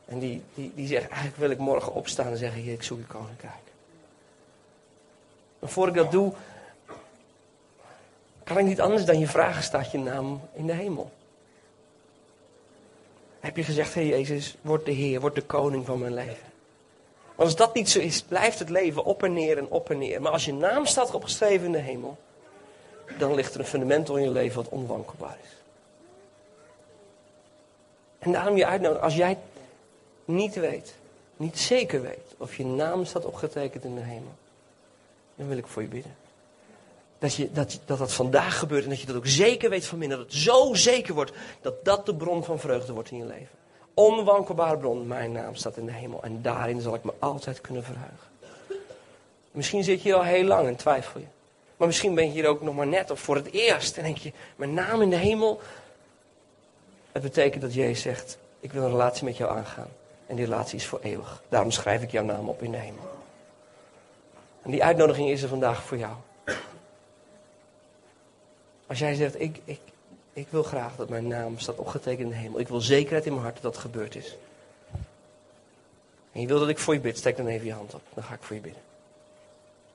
En 0.05 0.19
die, 0.19 0.43
die, 0.55 0.73
die 0.75 0.87
zeggen, 0.87 1.11
eigenlijk 1.11 1.41
wil 1.41 1.51
ik 1.51 1.59
morgen 1.59 1.93
opstaan 1.93 2.27
en 2.27 2.37
zeggen, 2.37 2.63
Heer, 2.63 2.73
ik 2.73 2.83
zoek 2.83 2.99
uw 2.99 3.07
koninkrijk. 3.07 3.55
Maar 5.59 5.71
voor 5.71 5.89
ik 5.89 5.95
dat 5.95 6.11
doe, 6.11 6.33
kan 8.45 8.59
ik 8.59 8.65
niet 8.65 8.81
anders 8.81 9.05
dan 9.05 9.19
je 9.19 9.27
vragen, 9.27 9.63
staat 9.63 9.91
je 9.91 9.99
naam 9.99 10.41
in 10.53 10.67
de 10.67 10.73
hemel? 10.73 11.13
Heb 13.41 13.57
je 13.57 13.65
gezegd, 13.65 13.95
Heer 13.95 14.07
Jezus, 14.07 14.57
word 14.61 14.85
de 14.85 14.93
Heer, 14.93 15.21
word 15.21 15.35
de 15.35 15.43
koning 15.43 15.87
van 15.87 15.99
mijn 15.99 16.15
leven. 16.15 16.53
Als 17.37 17.57
dat 17.57 17.75
niet 17.75 17.91
zo 17.91 17.99
is, 17.99 18.23
blijft 18.23 18.59
het 18.59 18.71
leven 18.71 19.05
op 19.05 19.23
en 19.23 19.33
neer 19.33 19.59
en 19.59 19.69
op 19.69 19.91
en 19.91 19.99
neer. 19.99 20.23
Maar 20.23 20.33
als 20.33 20.45
je 20.45 20.53
naam 20.53 20.87
staat 20.87 21.15
opgeschreven 21.15 21.67
in 21.67 21.73
de 21.73 21.79
hemel, 21.79 22.17
dan 23.19 23.35
ligt 23.35 23.55
er 23.55 23.61
een 23.61 23.67
fundament 23.67 24.09
in 24.09 24.23
je 24.23 24.31
leven 24.31 24.57
wat 24.57 24.69
onwankelbaar 24.69 25.39
is. 25.43 25.49
En 28.19 28.33
daarom 28.33 28.57
je 28.57 28.67
uitnodigen, 28.67 29.05
als 29.05 29.15
jij 29.15 29.39
niet 30.25 30.55
weet, 30.55 30.95
niet 31.37 31.59
zeker 31.59 32.03
weet 32.03 32.35
of 32.37 32.57
je 32.57 32.65
naam 32.65 33.05
staat 33.05 33.25
opgetekend 33.25 33.85
in 33.85 33.95
de 33.95 34.01
hemel, 34.01 34.35
dan 35.37 35.49
wil 35.49 35.57
ik 35.57 35.67
voor 35.67 35.83
je 35.83 35.89
bidden. 35.89 36.17
Dat, 37.19 37.35
je, 37.35 37.53
dat, 37.53 37.81
dat 37.85 37.99
dat 37.99 38.13
vandaag 38.13 38.59
gebeurt 38.59 38.85
en 38.85 38.91
dat 38.91 39.01
je 39.01 39.07
dat 39.07 39.17
ook 39.17 39.27
zeker 39.27 39.71
weet 39.71 39.87
van 39.87 39.99
binnen. 39.99 40.19
Dat 40.19 40.27
het 40.27 40.37
zo 40.37 40.75
zeker 40.75 41.15
wordt 41.15 41.33
dat 41.61 41.85
dat 41.85 42.07
de 42.07 42.15
bron 42.15 42.45
van 42.45 42.59
vreugde 42.59 42.93
wordt 42.93 43.11
in 43.11 43.17
je 43.17 43.25
leven. 43.25 43.64
Onwankelbare 43.95 44.77
bron, 44.77 45.07
mijn 45.07 45.33
naam 45.33 45.55
staat 45.55 45.77
in 45.77 45.87
de 45.87 45.93
hemel. 45.93 46.23
En 46.23 46.43
daarin 46.43 46.81
zal 46.81 46.95
ik 46.95 47.05
me 47.05 47.13
altijd 47.19 47.61
kunnen 47.61 47.85
verheugen. 47.85 48.29
Misschien 49.51 49.85
zit 49.85 50.03
je 50.03 50.15
al 50.15 50.23
heel 50.23 50.45
lang 50.45 50.67
en 50.67 50.77
twijfel 50.77 51.21
je. 51.21 51.27
Maar 51.77 51.87
misschien 51.87 52.15
ben 52.15 52.25
je 52.25 52.31
hier 52.31 52.47
ook 52.47 52.63
nog 52.63 52.75
maar 52.75 52.87
net 52.87 53.11
of 53.11 53.21
voor 53.21 53.37
het 53.37 53.51
eerst. 53.51 53.97
En 53.97 54.03
denk 54.03 54.17
je, 54.17 54.33
mijn 54.57 54.75
naam 54.75 55.03
in 55.03 55.11
de 55.11 55.17
hemel. 55.17 55.61
Het 57.13 57.23
betekent 57.23 57.63
dat 57.63 57.75
Jezus 57.75 58.03
zegt, 58.03 58.39
ik 58.61 58.73
wil 58.73 58.83
een 58.83 58.91
relatie 58.91 59.25
met 59.25 59.37
jou 59.37 59.57
aangaan. 59.57 59.89
En 60.27 60.37
die 60.37 60.45
relatie 60.45 60.79
is 60.79 60.87
voor 60.87 61.01
eeuwig. 61.03 61.43
Daarom 61.49 61.71
schrijf 61.71 62.03
ik 62.03 62.11
jouw 62.11 62.25
naam 62.25 62.49
op 62.49 62.63
in 62.63 62.71
de 62.71 62.77
hemel. 62.77 63.11
En 64.63 64.71
die 64.71 64.85
uitnodiging 64.85 65.29
is 65.29 65.43
er 65.43 65.49
vandaag 65.49 65.83
voor 65.83 65.97
jou. 65.97 66.15
Als 68.87 68.99
jij 68.99 69.15
zegt, 69.15 69.41
ik, 69.41 69.61
ik, 69.65 69.81
ik 70.35 70.49
wil 70.49 70.63
graag 70.63 70.97
dat 70.97 71.09
mijn 71.09 71.27
naam 71.27 71.59
staat 71.59 71.77
opgetekend 71.77 72.21
in 72.21 72.29
de 72.29 72.35
hemel. 72.35 72.61
Ik 72.61 72.69
wil 72.69 72.81
zekerheid 72.81 73.27
in 73.27 73.33
mijn 73.33 73.45
hart 73.45 73.63
dat 73.63 73.73
dat 73.73 73.83
gebeurd 73.83 74.15
is. 74.15 74.37
En 76.33 76.41
je 76.41 76.47
wil 76.47 76.59
dat 76.59 76.69
ik 76.69 76.79
voor 76.79 76.95
je 76.95 77.01
bid, 77.01 77.19
steek 77.19 77.37
dan 77.37 77.47
even 77.47 77.67
je 77.67 77.73
hand 77.73 77.95
op. 77.95 78.03
Dan 78.15 78.25
ga 78.25 78.35
ik 78.35 78.43
voor 78.43 78.57
je 78.57 78.63
bidden. 78.63 78.83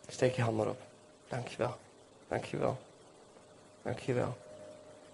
Steek 0.07 0.35
je 0.35 0.41
hand 0.41 0.57
maar 0.57 0.67
op. 0.67 0.79
Dankjewel. 1.27 1.77
Dankjewel. 2.27 2.77
Dankjewel. 3.81 4.37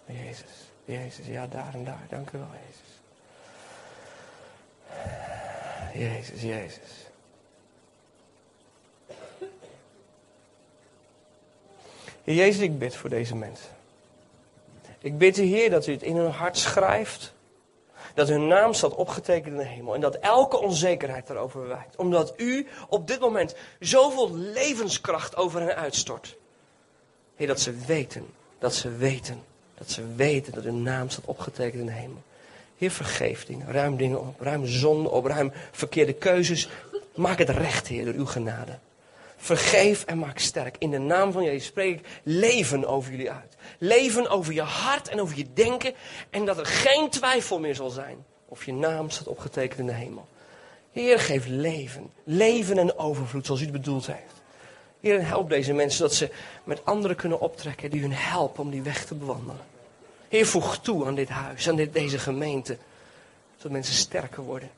Jezus. 0.05 0.51
Jezus, 0.86 1.26
ja 1.26 1.47
daar 1.47 1.73
en 1.73 1.84
daar. 1.84 2.05
Dank 2.09 2.32
u 2.32 2.38
wel, 2.38 2.47
Jezus. 2.65 2.93
Jezus, 5.93 6.41
Jezus. 6.41 7.05
Jezus, 12.23 12.61
ik 12.61 12.80
bid 12.80 12.95
voor 12.95 13.09
deze 13.09 13.36
mensen. 13.36 13.74
Ik 15.06 15.18
bid 15.18 15.38
u, 15.38 15.43
Heer, 15.43 15.70
dat 15.70 15.88
u 15.88 15.91
het 15.91 16.03
in 16.03 16.16
hun 16.16 16.32
hart 16.32 16.58
schrijft. 16.58 17.34
Dat 18.14 18.28
hun 18.28 18.47
naam 18.47 18.74
staat 18.74 18.95
opgetekend 18.95 19.53
in 19.53 19.58
de 19.58 19.66
hemel. 19.66 19.95
En 19.95 20.01
dat 20.01 20.16
elke 20.16 20.62
onzekerheid 20.62 21.28
daarover 21.28 21.68
wijkt. 21.68 21.95
Omdat 21.95 22.34
u 22.38 22.68
op 22.89 23.08
dit 23.08 23.20
moment 23.20 23.56
zoveel 23.80 24.36
levenskracht 24.36 25.36
over 25.36 25.62
hen 25.62 25.76
uitstort. 25.76 26.36
Heer, 27.36 27.47
dat 27.47 27.60
ze 27.60 27.76
weten, 27.86 28.26
dat 28.60 28.76
ze 28.76 28.91
weten, 28.91 29.43
dat 29.78 29.91
ze 29.91 30.16
weten 30.16 30.53
dat 30.53 30.64
hun 30.64 30.84
naam 30.84 31.10
staat 31.10 31.26
opgetekend 31.26 31.82
in 31.82 31.86
de 31.86 31.91
hemel. 31.91 32.22
Heer, 32.78 32.91
vergeef 32.91 33.45
dingen, 33.45 33.72
ruim 33.72 33.97
dingen 33.97 34.20
op, 34.20 34.41
ruim 34.41 34.66
zonde 34.66 35.10
op, 35.10 35.26
ruim 35.26 35.51
verkeerde 35.72 36.14
keuzes. 36.14 36.70
Maak 37.16 37.38
het 37.38 37.49
recht, 37.49 37.88
Heer, 37.88 38.06
door 38.06 38.14
uw 38.14 38.26
genade. 38.26 38.78
Vergeef 39.45 40.03
en 40.03 40.19
maak 40.19 40.39
sterk. 40.39 40.75
In 40.79 40.91
de 40.91 40.97
naam 40.97 41.31
van 41.31 41.43
Jezus 41.43 41.65
spreek 41.65 41.99
ik 41.99 42.07
leven 42.23 42.85
over 42.85 43.11
jullie 43.11 43.31
uit. 43.31 43.55
Leven 43.79 44.29
over 44.29 44.53
je 44.53 44.61
hart 44.61 45.07
en 45.07 45.21
over 45.21 45.37
je 45.37 45.45
denken. 45.53 45.93
En 46.29 46.45
dat 46.45 46.57
er 46.57 46.65
geen 46.65 47.09
twijfel 47.09 47.59
meer 47.59 47.75
zal 47.75 47.89
zijn 47.89 48.25
of 48.45 48.65
je 48.65 48.73
naam 48.73 49.09
staat 49.09 49.27
opgetekend 49.27 49.79
in 49.79 49.85
de 49.85 49.93
hemel. 49.93 50.27
Heer, 50.91 51.19
geef 51.19 51.45
leven. 51.47 52.11
Leven 52.23 52.77
en 52.77 52.97
overvloed 52.97 53.45
zoals 53.45 53.61
u 53.61 53.63
het 53.63 53.73
bedoeld 53.73 54.07
heeft. 54.07 54.41
Heer, 54.99 55.27
help 55.27 55.49
deze 55.49 55.73
mensen 55.73 55.97
zodat 55.97 56.13
ze 56.13 56.29
met 56.63 56.85
anderen 56.85 57.15
kunnen 57.15 57.39
optrekken 57.39 57.91
die 57.91 58.01
hun 58.01 58.13
helpen 58.13 58.63
om 58.63 58.71
die 58.71 58.81
weg 58.81 59.05
te 59.05 59.15
bewandelen. 59.15 59.61
Heer, 60.27 60.45
voeg 60.45 60.77
toe 60.77 61.05
aan 61.05 61.15
dit 61.15 61.29
huis, 61.29 61.69
aan 61.69 61.75
dit, 61.75 61.93
deze 61.93 62.19
gemeente. 62.19 62.77
Zodat 63.55 63.71
mensen 63.71 63.95
sterker 63.95 64.43
worden. 64.43 64.69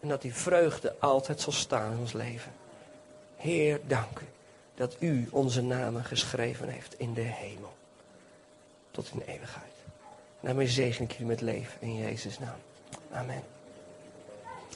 En 0.00 0.08
dat 0.08 0.22
die 0.22 0.34
vreugde 0.34 0.94
altijd 0.98 1.40
zal 1.40 1.52
staan 1.52 1.92
in 1.92 1.98
ons 1.98 2.12
leven. 2.12 2.60
Heer, 3.42 3.80
dank 3.86 4.20
u 4.20 4.26
dat 4.74 4.96
u 4.98 5.28
onze 5.30 5.62
namen 5.62 6.04
geschreven 6.04 6.68
heeft 6.68 6.98
in 6.98 7.14
de 7.14 7.20
hemel. 7.20 7.74
Tot 8.90 9.10
in 9.12 9.18
de 9.18 9.32
eeuwigheid. 9.32 9.72
Daarmee 10.40 10.68
zegen 10.68 11.04
ik 11.04 11.12
jullie 11.12 11.26
met 11.26 11.40
leven 11.40 11.80
in 11.80 11.96
Jezus' 11.96 12.38
naam. 12.38 12.58
Amen. 13.12 13.42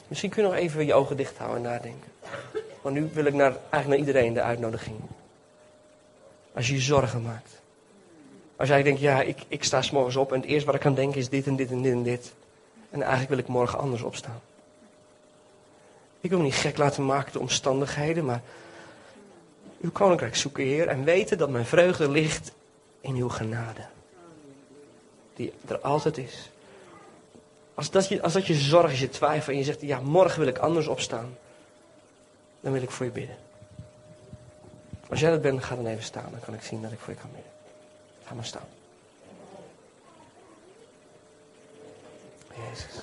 Misschien 0.07 0.29
kun 0.29 0.43
je 0.43 0.49
nog 0.49 0.57
even 0.57 0.85
je 0.85 0.93
ogen 0.93 1.17
dicht 1.17 1.37
houden 1.37 1.65
en 1.65 1.71
nadenken. 1.71 2.11
Want 2.81 2.95
nu 2.95 3.09
wil 3.13 3.25
ik 3.25 3.33
naar, 3.33 3.51
eigenlijk 3.69 3.87
naar 3.87 3.97
iedereen 3.97 4.33
de 4.33 4.41
uitnodiging. 4.41 4.99
Als 6.53 6.67
je 6.67 6.73
je 6.73 6.81
zorgen 6.81 7.21
maakt. 7.21 7.61
Als 8.55 8.69
jij 8.69 8.83
denkt, 8.83 8.99
ja, 8.99 9.21
ik, 9.21 9.37
ik 9.47 9.63
sta 9.63 9.81
s'morgens 9.81 10.15
op 10.15 10.31
en 10.33 10.39
het 10.39 10.49
eerste 10.49 10.65
wat 10.65 10.75
ik 10.75 10.81
kan 10.81 10.95
denken 10.95 11.19
is 11.19 11.29
dit 11.29 11.47
en 11.47 11.55
dit 11.55 11.71
en 11.71 11.81
dit 11.81 11.93
en 11.93 12.03
dit. 12.03 12.33
En 12.89 13.01
eigenlijk 13.01 13.29
wil 13.29 13.39
ik 13.39 13.47
morgen 13.47 13.79
anders 13.79 14.01
opstaan. 14.01 14.41
Ik 16.21 16.29
wil 16.29 16.39
me 16.39 16.45
niet 16.45 16.55
gek 16.55 16.77
laten 16.77 17.05
maken 17.05 17.31
door 17.31 17.41
omstandigheden, 17.41 18.25
maar 18.25 18.41
uw 19.81 19.91
koninkrijk 19.91 20.35
zoeken, 20.35 20.63
Heer, 20.63 20.87
en 20.87 21.03
weten 21.03 21.37
dat 21.37 21.49
mijn 21.49 21.65
vreugde 21.65 22.09
ligt 22.09 22.51
in 23.01 23.15
uw 23.15 23.29
genade. 23.29 23.85
Die 25.35 25.53
er 25.67 25.79
altijd 25.79 26.17
is. 26.17 26.49
Als 27.73 27.91
dat, 27.91 28.07
je, 28.07 28.21
als 28.21 28.33
dat 28.33 28.47
je 28.47 28.53
zorg 28.53 28.91
is, 28.91 28.99
je 28.99 29.09
twijfel 29.09 29.53
en 29.53 29.57
je 29.57 29.65
zegt, 29.65 29.81
ja, 29.81 29.99
morgen 29.99 30.39
wil 30.39 30.47
ik 30.47 30.57
anders 30.57 30.87
opstaan. 30.87 31.37
Dan 32.59 32.71
wil 32.71 32.81
ik 32.81 32.91
voor 32.91 33.05
je 33.05 33.11
bidden. 33.11 33.37
Als 35.09 35.19
jij 35.19 35.29
dat 35.29 35.41
bent, 35.41 35.63
ga 35.63 35.75
dan 35.75 35.85
even 35.85 36.03
staan. 36.03 36.31
Dan 36.31 36.39
kan 36.39 36.53
ik 36.53 36.61
zien 36.61 36.81
dat 36.81 36.91
ik 36.91 36.99
voor 36.99 37.13
je 37.13 37.19
kan 37.19 37.29
bidden. 37.31 37.51
Ga 38.25 38.33
maar 38.33 38.45
staan. 38.45 38.67
Jezus. 42.69 43.01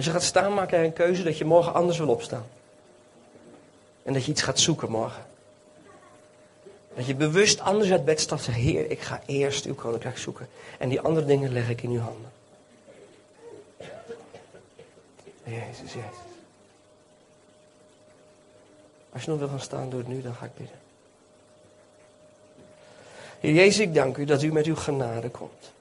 Als 0.00 0.08
je 0.08 0.14
gaat 0.14 0.24
staan, 0.24 0.54
maak 0.54 0.70
jij 0.70 0.84
een 0.84 0.92
keuze 0.92 1.22
dat 1.22 1.38
je 1.38 1.44
morgen 1.44 1.74
anders 1.74 1.98
wil 1.98 2.08
opstaan. 2.08 2.46
En 4.02 4.12
dat 4.12 4.24
je 4.24 4.30
iets 4.30 4.42
gaat 4.42 4.58
zoeken 4.58 4.90
morgen. 4.90 5.22
Dat 6.94 7.06
je 7.06 7.14
bewust 7.14 7.60
anders 7.60 7.90
uit 7.90 8.04
bed 8.04 8.20
stapt 8.20 8.46
en 8.46 8.52
zegt, 8.52 8.64
Heer, 8.64 8.90
ik 8.90 9.00
ga 9.00 9.22
eerst 9.26 9.64
uw 9.64 9.74
koninkrijk 9.74 10.18
zoeken. 10.18 10.48
En 10.78 10.88
die 10.88 11.00
andere 11.00 11.26
dingen 11.26 11.52
leg 11.52 11.68
ik 11.68 11.82
in 11.82 11.90
uw 11.90 12.00
handen. 12.00 12.30
Jezus, 15.44 15.92
Jezus. 15.92 16.20
Als 19.12 19.22
je 19.22 19.30
nog 19.30 19.38
wil 19.38 19.48
gaan 19.48 19.60
staan, 19.60 19.90
doe 19.90 19.98
het 19.98 20.08
nu, 20.08 20.22
dan 20.22 20.34
ga 20.34 20.44
ik 20.44 20.54
bidden. 20.54 20.78
Jezus, 23.40 23.78
ik 23.78 23.94
dank 23.94 24.16
u 24.16 24.24
dat 24.24 24.42
u 24.42 24.52
met 24.52 24.66
uw 24.66 24.76
genade 24.76 25.28
komt. 25.28 25.72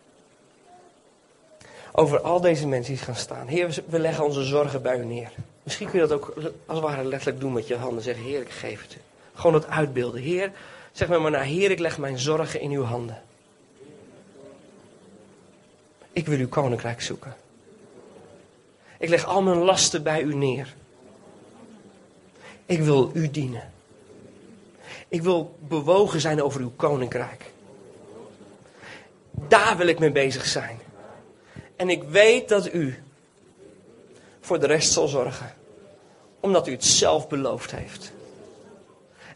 Over 2.00 2.22
al 2.22 2.41
deze 2.41 2.68
mensen 2.68 2.93
die 2.93 3.04
gaan 3.04 3.16
staan. 3.16 3.47
Heer, 3.47 3.84
we 3.88 4.00
leggen 4.00 4.26
onze 4.26 4.43
zorgen 4.43 4.82
bij 4.82 5.00
u 5.00 5.06
neer. 5.06 5.32
Misschien 5.64 5.89
kun 5.89 6.00
je 6.00 6.08
dat 6.08 6.18
ook 6.18 6.34
als 6.66 6.78
het 6.78 6.88
ware 6.88 7.04
letterlijk 7.04 7.39
doen 7.39 7.54
met 7.54 7.68
je 7.68 7.76
handen. 7.76 8.04
Zeggen, 8.04 8.24
Heer, 8.24 8.41
ik 8.41 8.50
geef 8.50 8.82
het 8.82 8.95
u. 8.95 8.97
Gewoon 9.34 9.54
het 9.54 9.68
uitbeelden. 9.68 10.22
Heer, 10.22 10.52
zeg 10.91 11.08
maar 11.08 11.22
maar 11.22 11.32
naar, 11.32 11.43
Heer, 11.43 11.72
ik 11.72 11.80
leg 11.80 11.97
mijn 11.97 12.20
zorgen 12.20 12.62
in 12.62 12.72
uw 12.72 12.84
handen. 12.84 13.22
Ik 16.12 16.28
wil 16.28 16.38
uw 16.38 16.47
koninkrijk 16.47 17.02
zoeken. 17.02 17.36
Ik 18.97 19.10
leg 19.10 19.26
al 19.26 19.41
mijn 19.41 19.58
lasten 19.58 20.04
bij 20.04 20.22
u 20.22 20.36
neer. 20.36 20.76
Ik 22.66 22.80
wil 22.82 23.12
u 23.14 23.32
dienen. 23.32 23.72
Ik 25.08 25.22
wil 25.22 25.56
bewogen 25.60 26.22
zijn 26.22 26.43
over 26.43 26.62
uw 26.62 26.72
koninkrijk. 26.76 27.52
Daar 29.32 29.78
wil 29.78 29.88
ik 29.88 30.00
mee 30.00 30.12
bezig 30.12 30.45
zijn. 30.45 30.88
En 31.80 31.89
ik 31.89 32.03
weet 32.03 32.49
dat 32.49 32.73
u 32.73 33.03
voor 34.39 34.59
de 34.59 34.65
rest 34.65 34.91
zal 34.91 35.07
zorgen. 35.07 35.55
Omdat 36.39 36.67
u 36.67 36.71
het 36.71 36.86
zelf 36.86 37.27
beloofd 37.27 37.71
heeft. 37.71 38.11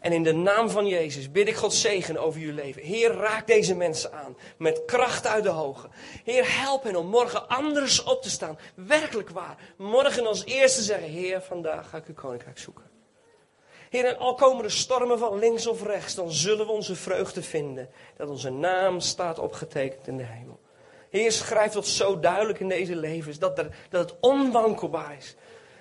En 0.00 0.12
in 0.12 0.22
de 0.22 0.32
naam 0.32 0.70
van 0.70 0.86
Jezus 0.86 1.30
bid 1.30 1.48
ik 1.48 1.54
God 1.54 1.74
zegen 1.74 2.18
over 2.18 2.40
uw 2.40 2.54
leven. 2.54 2.82
Heer, 2.82 3.12
raak 3.12 3.46
deze 3.46 3.74
mensen 3.74 4.12
aan 4.12 4.36
met 4.58 4.84
kracht 4.86 5.26
uit 5.26 5.42
de 5.42 5.48
hoge. 5.48 5.88
Heer, 6.24 6.60
help 6.60 6.82
hen 6.82 6.96
om 6.96 7.06
morgen 7.06 7.48
anders 7.48 8.02
op 8.02 8.22
te 8.22 8.30
staan. 8.30 8.58
Werkelijk 8.74 9.30
waar. 9.30 9.58
Morgen 9.76 10.26
als 10.26 10.44
eerste 10.44 10.82
zeggen, 10.82 11.08
Heer, 11.08 11.40
vandaag 11.42 11.88
ga 11.88 11.96
ik 11.96 12.06
uw 12.06 12.14
koninkrijk 12.14 12.58
zoeken. 12.58 12.84
Heer, 13.90 14.04
en 14.04 14.18
al 14.18 14.34
komen 14.34 14.64
er 14.64 14.72
stormen 14.72 15.18
van 15.18 15.38
links 15.38 15.66
of 15.66 15.82
rechts, 15.82 16.14
dan 16.14 16.32
zullen 16.32 16.66
we 16.66 16.72
onze 16.72 16.96
vreugde 16.96 17.42
vinden. 17.42 17.88
Dat 18.16 18.28
onze 18.28 18.50
naam 18.50 19.00
staat 19.00 19.38
opgetekend 19.38 20.06
in 20.06 20.16
de 20.16 20.22
hemel. 20.22 20.62
Heer, 21.14 21.32
schrijf 21.32 21.72
dat 21.72 21.86
zo 21.86 22.20
duidelijk 22.20 22.60
in 22.60 22.68
deze 22.68 22.96
levens, 22.96 23.38
dat, 23.38 23.58
er, 23.58 23.68
dat 23.88 24.10
het 24.10 24.18
onwankelbaar 24.20 25.16
is. 25.18 25.34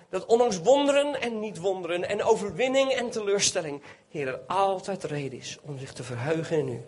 Dat 0.09 0.25
ondanks 0.25 0.59
wonderen 0.59 1.21
en 1.21 1.39
niet 1.39 1.57
wonderen 1.57 2.09
en 2.09 2.23
overwinning 2.23 2.91
en 2.91 3.09
teleurstelling, 3.09 3.81
Heer, 4.11 4.27
er 4.27 4.39
altijd 4.47 5.03
reden 5.03 5.39
is 5.39 5.57
om 5.61 5.77
zich 5.77 5.93
te 5.93 6.03
verheugen 6.03 6.57
in 6.57 6.67
u. 6.67 6.81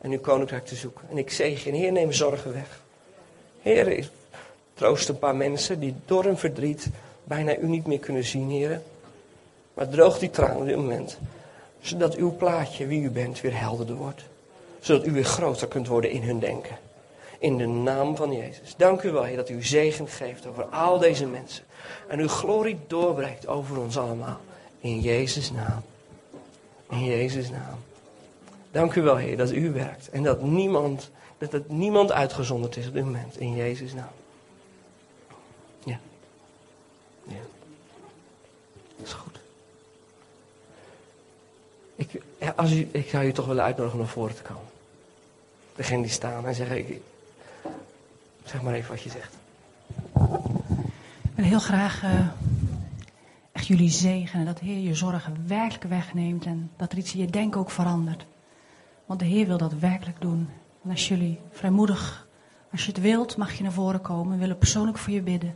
En 0.00 0.10
uw 0.10 0.20
koninkrijk 0.20 0.66
te 0.66 0.74
zoeken. 0.74 1.08
En 1.10 1.18
ik 1.18 1.30
zeg 1.30 1.64
je, 1.64 1.70
Heer, 1.70 1.92
neem 1.92 2.12
zorgen 2.12 2.52
weg. 2.52 2.80
Heer, 3.62 4.08
troost 4.74 5.08
een 5.08 5.18
paar 5.18 5.36
mensen 5.36 5.80
die 5.80 5.94
door 6.06 6.24
hun 6.24 6.38
verdriet 6.38 6.88
bijna 7.24 7.56
u 7.56 7.68
niet 7.68 7.86
meer 7.86 7.98
kunnen 7.98 8.24
zien, 8.24 8.50
Heer. 8.50 8.82
Maar 9.74 9.88
droog 9.88 10.18
die 10.18 10.30
tranen 10.30 10.56
op 10.56 10.66
dit 10.66 10.76
moment. 10.76 11.18
Zodat 11.80 12.14
uw 12.14 12.36
plaatje, 12.36 12.86
wie 12.86 13.02
u 13.02 13.10
bent, 13.10 13.40
weer 13.40 13.58
helderder 13.58 13.96
wordt. 13.96 14.22
Zodat 14.80 15.06
u 15.06 15.12
weer 15.12 15.24
groter 15.24 15.68
kunt 15.68 15.88
worden 15.88 16.10
in 16.10 16.22
hun 16.22 16.38
denken. 16.38 16.85
In 17.38 17.56
de 17.56 17.66
naam 17.66 18.16
van 18.16 18.32
Jezus. 18.32 18.74
Dank 18.76 19.02
u 19.02 19.10
wel, 19.10 19.22
Heer, 19.22 19.36
dat 19.36 19.48
u 19.48 19.62
zegen 19.62 20.08
geeft 20.08 20.46
over 20.46 20.64
al 20.64 20.98
deze 20.98 21.26
mensen. 21.26 21.64
En 22.08 22.18
uw 22.18 22.28
glorie 22.28 22.78
doorbreekt 22.86 23.46
over 23.46 23.78
ons 23.78 23.98
allemaal. 23.98 24.40
In 24.80 25.00
Jezus' 25.00 25.50
naam. 25.50 25.82
In 26.90 27.04
Jezus' 27.04 27.50
naam. 27.50 27.78
Dank 28.70 28.94
u 28.94 29.02
wel, 29.02 29.16
Heer, 29.16 29.36
dat 29.36 29.52
u 29.52 29.72
werkt. 29.72 30.10
En 30.10 30.22
dat 30.22 30.42
niemand, 30.42 31.10
dat 31.38 31.68
niemand 31.68 32.12
uitgezonderd 32.12 32.76
is 32.76 32.86
op 32.86 32.92
dit 32.92 33.04
moment. 33.04 33.40
In 33.40 33.54
Jezus' 33.54 33.94
naam. 33.94 34.12
Ja. 35.84 35.98
Ja. 37.24 37.34
Dat 38.96 39.06
is 39.06 39.12
goed. 39.12 39.38
Ja, 42.38 42.52
als 42.56 42.72
u, 42.72 42.88
ik 42.92 43.08
zou 43.08 43.24
u 43.24 43.32
toch 43.32 43.46
willen 43.46 43.64
uitnodigen 43.64 43.98
om 43.98 44.04
naar 44.04 44.14
voren 44.14 44.34
te 44.34 44.42
komen. 44.42 44.70
Degene 45.74 46.02
die 46.02 46.10
staan 46.10 46.46
en 46.46 46.54
zeggen, 46.54 46.78
ik, 46.78 47.00
zeg 48.48 48.62
maar 48.62 48.74
even 48.74 48.90
wat 48.90 49.02
je 49.02 49.10
zegt. 49.10 49.36
Ik 51.22 51.34
wil 51.34 51.44
heel 51.44 51.58
graag 51.58 52.02
eh, 52.02 52.26
echt 53.52 53.66
jullie 53.66 53.90
zegenen. 53.90 54.46
Dat 54.46 54.58
Heer 54.58 54.78
je 54.78 54.94
zorgen 54.94 55.46
werkelijk 55.46 55.84
wegneemt. 55.84 56.44
En 56.44 56.70
dat 56.76 56.92
er 56.92 56.98
iets 56.98 57.14
in 57.14 57.20
je 57.20 57.26
denken 57.26 57.60
ook 57.60 57.70
verandert. 57.70 58.26
Want 59.06 59.20
de 59.20 59.26
Heer 59.26 59.46
wil 59.46 59.58
dat 59.58 59.72
werkelijk 59.72 60.20
doen. 60.20 60.48
En 60.84 60.90
als 60.90 61.08
jullie 61.08 61.40
vrijmoedig, 61.50 62.26
als 62.72 62.84
je 62.84 62.92
het 62.92 63.00
wilt, 63.00 63.36
mag 63.36 63.52
je 63.52 63.62
naar 63.62 63.72
voren 63.72 64.00
komen. 64.00 64.32
We 64.32 64.38
willen 64.38 64.58
persoonlijk 64.58 64.98
voor 64.98 65.12
je 65.12 65.22
bidden. 65.22 65.54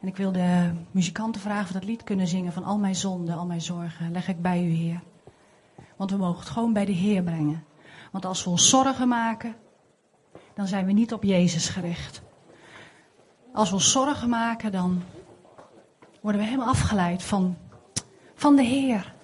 En 0.00 0.08
ik 0.08 0.16
wil 0.16 0.32
de 0.32 0.70
muzikanten 0.90 1.40
vragen 1.40 1.64
of 1.64 1.72
dat 1.72 1.84
lied 1.84 2.04
kunnen 2.04 2.26
zingen 2.26 2.52
van 2.52 2.64
al 2.64 2.78
mijn 2.78 2.94
zonden, 2.94 3.36
al 3.36 3.46
mijn 3.46 3.60
zorgen. 3.60 4.12
Leg 4.12 4.28
ik 4.28 4.42
bij 4.42 4.64
u, 4.64 4.70
Heer. 4.70 5.00
Want 5.96 6.10
we 6.10 6.16
mogen 6.16 6.40
het 6.40 6.48
gewoon 6.48 6.72
bij 6.72 6.84
de 6.84 6.92
Heer 6.92 7.22
brengen. 7.22 7.64
Want 8.12 8.24
als 8.24 8.44
we 8.44 8.50
ons 8.50 8.68
zorgen 8.68 9.08
maken, 9.08 9.54
dan 10.54 10.66
zijn 10.66 10.86
we 10.86 10.92
niet 10.92 11.12
op 11.12 11.22
Jezus 11.22 11.68
gericht. 11.68 12.22
Als 13.52 13.68
we 13.68 13.74
ons 13.74 13.90
zorgen 13.92 14.28
maken, 14.28 14.72
dan 14.72 15.02
worden 16.20 16.40
we 16.40 16.46
helemaal 16.46 16.68
afgeleid 16.68 17.22
van, 17.22 17.56
van 18.34 18.56
de 18.56 18.62
Heer. 18.62 19.14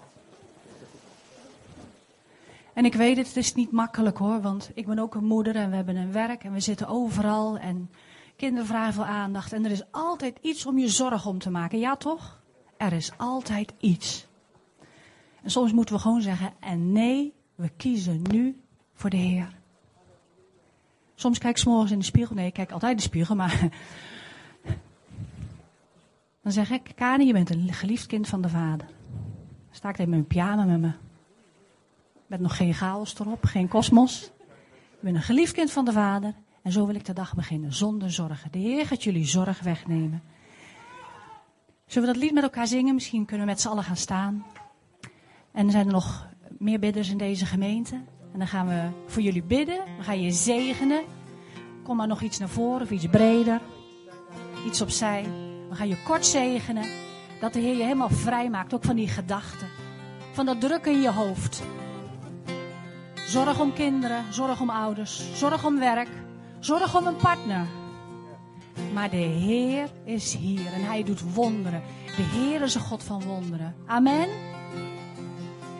En 2.73 2.85
ik 2.85 2.95
weet 2.95 3.17
het, 3.17 3.27
het 3.27 3.37
is 3.37 3.55
niet 3.55 3.73
makkelijk 3.73 4.19
hoor, 4.19 4.41
want 4.41 4.71
ik 4.75 4.87
ben 4.87 4.99
ook 4.99 5.15
een 5.15 5.25
moeder 5.25 5.57
en 5.57 5.71
we 5.71 5.77
hebben 5.77 5.97
een 5.97 6.13
werk 6.13 6.45
en 6.45 6.53
we 6.53 6.61
zitten 6.61 6.89
overal 6.89 7.59
en 7.59 7.91
kinderen 8.37 8.67
vragen 8.67 8.93
veel 8.93 9.05
aandacht. 9.05 9.53
En 9.53 9.65
er 9.65 9.71
is 9.71 9.83
altijd 9.91 10.39
iets 10.41 10.67
om 10.67 10.79
je 10.79 10.89
zorgen 10.89 11.31
om 11.31 11.39
te 11.39 11.51
maken, 11.51 11.79
ja 11.79 11.97
toch? 11.97 12.41
Er 12.77 12.93
is 12.93 13.13
altijd 13.17 13.73
iets. 13.79 14.27
En 15.43 15.51
soms 15.51 15.73
moeten 15.73 15.95
we 15.95 16.01
gewoon 16.01 16.23
zeggen, 16.23 16.53
en 16.61 16.93
nee, 16.93 17.35
we 17.55 17.69
kiezen 17.77 18.23
nu 18.23 18.61
voor 18.95 19.11
de 19.11 19.17
Heer. 19.17 19.58
Soms 21.19 21.39
kijk 21.39 21.57
ik 21.57 21.63
s'morgens 21.63 21.93
in 21.93 21.99
de 21.99 22.05
spiegel. 22.05 22.35
Nee, 22.35 22.47
ik 22.47 22.53
kijk 22.53 22.71
altijd 22.71 22.91
in 22.91 22.97
de 22.97 23.03
spiegel, 23.03 23.35
maar... 23.35 23.61
Dan 26.43 26.53
zeg 26.53 26.71
ik, 26.71 26.93
Kani, 26.95 27.27
je 27.27 27.33
bent 27.33 27.51
een 27.51 27.73
geliefd 27.73 28.07
kind 28.07 28.29
van 28.29 28.41
de 28.41 28.49
vader. 28.49 28.87
Dan 28.87 29.75
sta 29.75 29.89
ik 29.89 29.99
met 29.99 30.09
mijn 30.09 30.27
pyjama 30.27 30.65
met 30.65 30.81
me. 30.81 30.91
Met 32.27 32.41
nog 32.41 32.57
geen 32.57 32.75
chaos 32.75 33.19
erop, 33.19 33.45
geen 33.45 33.69
kosmos. 33.69 34.31
Ik 34.91 35.01
ben 35.01 35.15
een 35.15 35.23
geliefd 35.23 35.53
kind 35.53 35.71
van 35.71 35.85
de 35.85 35.93
vader. 35.93 36.35
En 36.63 36.73
zo 36.73 36.87
wil 36.87 36.95
ik 36.95 37.05
de 37.05 37.13
dag 37.13 37.35
beginnen, 37.35 37.73
zonder 37.73 38.11
zorgen. 38.11 38.53
De 38.53 38.59
Heer 38.59 38.87
gaat 38.87 39.03
jullie 39.03 39.27
zorg 39.27 39.61
wegnemen. 39.61 40.23
Zullen 41.87 42.09
we 42.09 42.15
dat 42.15 42.23
lied 42.23 42.35
met 42.35 42.43
elkaar 42.43 42.67
zingen? 42.67 42.95
Misschien 42.95 43.25
kunnen 43.25 43.47
we 43.47 43.53
met 43.53 43.61
z'n 43.61 43.69
allen 43.69 43.85
gaan 43.85 43.97
staan. 43.97 44.45
En 45.53 45.71
zijn 45.71 45.87
er 45.87 45.93
nog 45.93 46.29
meer 46.59 46.79
bidders 46.79 47.11
in 47.11 47.19
deze 47.19 47.47
gemeente. 47.47 48.01
En 48.33 48.39
dan 48.39 48.49
gaan 48.49 48.69
we 48.69 48.89
voor 49.07 49.23
jullie 49.23 49.43
bidden. 49.43 49.81
We 49.99 50.03
gaan 50.03 50.21
je 50.21 50.31
zegenen. 50.31 51.03
Kom 51.83 51.97
maar 51.97 52.07
nog 52.07 52.21
iets 52.21 52.39
naar 52.39 52.49
voren 52.49 52.83
of 52.83 52.91
iets 52.91 53.07
breder. 53.07 53.61
Iets 54.67 54.81
opzij. 54.81 55.25
We 55.69 55.75
gaan 55.75 55.89
je 55.89 56.03
kort 56.03 56.27
zegenen. 56.27 56.85
Dat 57.41 57.53
de 57.53 57.61
Heer 57.61 57.77
je 57.77 57.83
helemaal 57.83 58.11
vrij 58.11 58.51
maakt. 58.51 58.75
Ook 58.75 58.85
van 58.85 58.97
die 58.97 59.09
gedachten. 59.09 59.69
Van 60.33 60.47
dat 60.47 60.61
drukken 60.61 60.93
in 60.93 61.01
je 61.01 61.13
hoofd. 61.13 61.63
Zorg 63.27 63.61
om 63.61 63.73
kinderen. 63.73 64.25
Zorg 64.31 64.61
om 64.61 64.71
ouders. 64.71 65.23
Zorg 65.35 65.65
om 65.65 65.79
werk. 65.79 66.09
Zorg 66.59 66.97
om 66.97 67.07
een 67.07 67.17
partner. 67.17 67.67
Maar 68.93 69.11
de 69.11 69.17
Heer 69.17 69.89
is 70.05 70.35
hier 70.35 70.73
en 70.73 70.85
Hij 70.85 71.03
doet 71.05 71.35
wonderen. 71.35 71.83
De 72.17 72.23
Heer 72.23 72.63
is 72.63 72.75
een 72.75 72.81
God 72.81 73.05
van 73.05 73.23
wonderen. 73.23 73.75
Amen. 73.87 74.29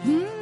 Mm. 0.05 0.38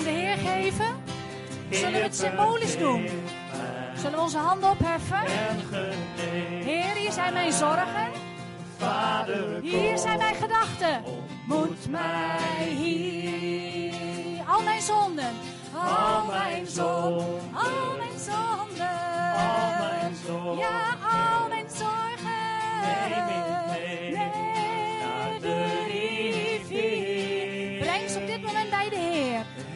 Aan 0.00 0.06
de 0.06 0.20
Heer 0.20 0.36
geven? 0.36 0.86
Zullen 1.70 1.92
we 1.92 1.98
het 1.98 2.16
symbolisch 2.16 2.78
doen? 2.78 3.08
Zullen 3.94 4.12
we 4.12 4.20
onze 4.20 4.38
handen 4.38 4.70
opheffen? 4.70 5.20
Heer, 6.64 6.94
hier 6.94 7.12
zijn 7.12 7.32
mijn 7.32 7.52
zorgen. 7.52 8.08
Hier 9.62 9.98
zijn 9.98 10.18
mijn 10.18 10.34
gedachten. 10.34 11.02
Moet 11.46 11.90
mij 11.90 12.68
hier. 12.68 14.44
Al 14.46 14.62
mijn 14.62 14.80
zonden. 14.80 15.34
Al 15.74 16.24
mijn 16.26 16.66
zonden. 16.66 17.52
Al 17.52 17.96
mijn 17.98 18.18
zonden. 18.18 18.88
Ja, 20.56 20.96
al 21.02 21.48
mijn 21.48 21.70
zorgen. 21.70 23.49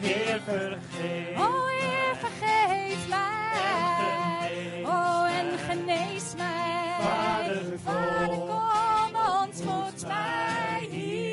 Heer. 0.05 0.25
Heer, 0.25 0.41
vergeef. 0.45 1.37
Oh 1.37 1.67
Heer, 1.67 2.15
vergeef 2.15 3.07
mij. 3.09 4.83
Oh, 4.83 5.27
en 5.39 5.57
genees 5.69 6.33
mij. 6.37 6.95
Vader, 6.99 7.79
Vader, 7.83 8.27
kom. 8.27 8.65
ontmoet 9.41 10.07
mij 10.07 10.87
hier. 10.89 11.23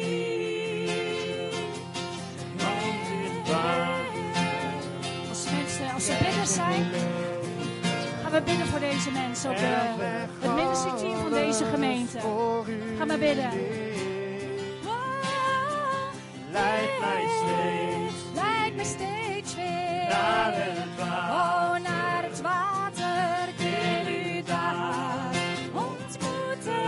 Als 5.29 5.45
mensen, 5.51 5.95
als 5.95 6.07
ze 6.07 6.17
bidders 6.23 6.55
zijn, 6.55 6.87
gaan 8.23 8.33
we 8.33 8.43
bidden 8.45 8.67
voor 8.67 8.81
deze 8.81 9.11
mensen. 9.11 9.51
Op 9.51 9.57
de, 9.57 9.65
het 10.41 10.55
ministerieteam 10.55 11.21
van 11.23 11.31
deze 11.33 11.65
gemeente. 11.65 12.19
Ga 12.99 13.05
maar 13.05 13.19
bidden. 13.19 13.51
Leid 16.51 17.01
mij 17.01 17.25
steeds 17.29 17.92
Leid 18.75 18.77
me 18.77 18.85
steeds 18.85 19.55
weer. 19.55 20.09
naar 20.09 20.53
het 20.55 20.97
water. 20.99 21.35
Oh, 21.35 21.91
naar 21.91 22.23
het 22.23 22.41
water. 22.41 23.49
Ik 23.49 23.59
wil 23.59 24.15
u 24.15 24.43
daar 24.43 25.35
ontmoeten. 25.73 26.81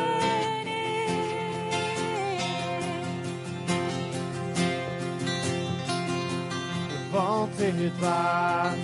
Want 7.10 7.60
in 7.60 7.74
het 7.76 7.98
water 8.00 8.78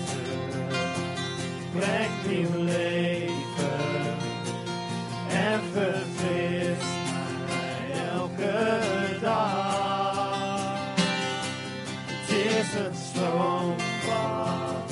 brengt 1.72 2.28
nieuw 2.28 2.64
leven 2.64 3.80
en 5.28 5.60
verfrist 5.72 6.98
mij 7.46 8.08
elke 8.14 8.89
Het 12.72 12.78
is 12.78 12.86
een 12.86 12.94
stroom 12.94 13.74
van 13.78 14.82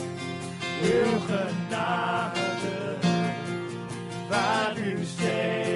uw 0.83 1.19
genade 1.27 2.97
waar 4.29 4.79
u 4.79 5.05
steeds 5.05 5.68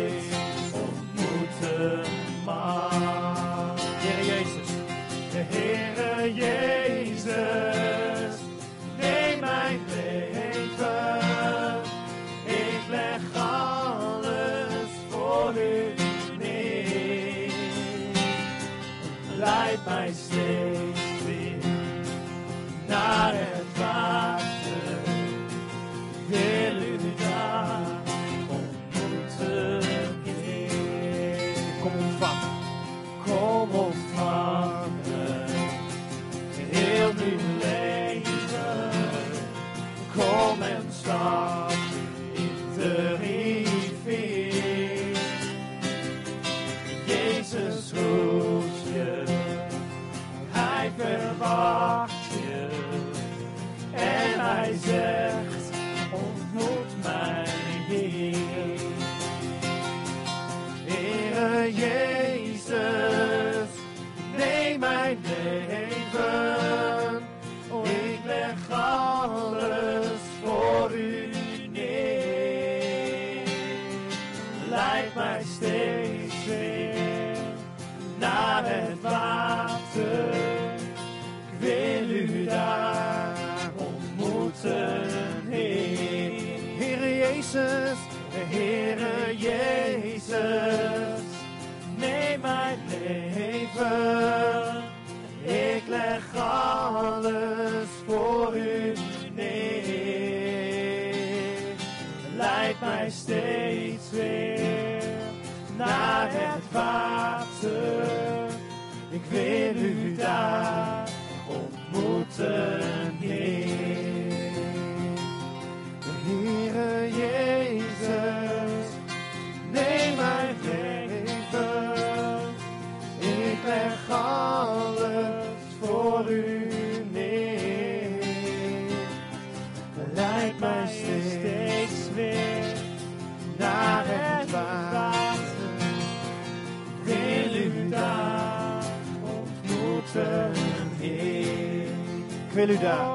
Ik 142.62 143.11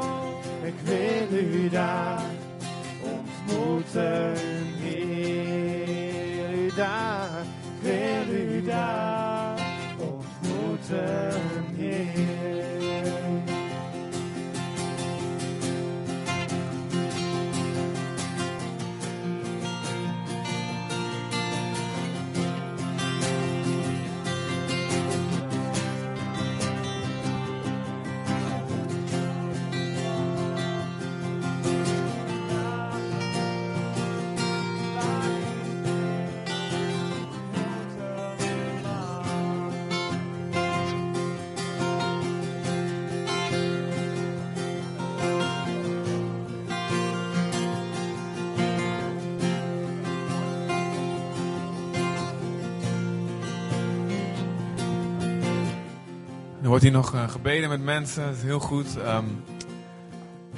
wordt 56.78 56.94
hier 56.94 57.02
nog 57.04 57.14
eh, 57.14 57.30
gebeden 57.30 57.70
met 57.70 57.82
mensen, 57.82 58.26
dat 58.26 58.36
is 58.36 58.42
heel 58.42 58.60
goed. 58.60 58.98
Ehm, 58.98 59.26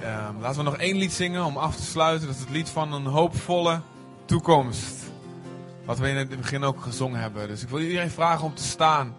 ehm, 0.01 0.39
laten 0.39 0.57
we 0.57 0.63
nog 0.63 0.77
één 0.77 0.97
lied 0.97 1.11
zingen 1.11 1.45
om 1.45 1.57
af 1.57 1.75
te 1.75 1.81
sluiten. 1.81 2.27
Dat 2.27 2.35
is 2.35 2.41
het 2.41 2.49
lied 2.49 2.69
van 2.69 2.93
een 2.93 3.05
hoopvolle 3.05 3.81
toekomst. 4.25 4.95
Wat 5.85 5.99
we 5.99 6.09
in 6.09 6.15
het 6.15 6.29
begin 6.29 6.63
ook 6.63 6.81
gezongen 6.81 7.19
hebben. 7.19 7.47
Dus 7.47 7.61
ik 7.61 7.69
wil 7.69 7.79
iedereen 7.79 8.09
vragen 8.09 8.45
om 8.45 8.55
te 8.55 8.63
staan 8.63 9.15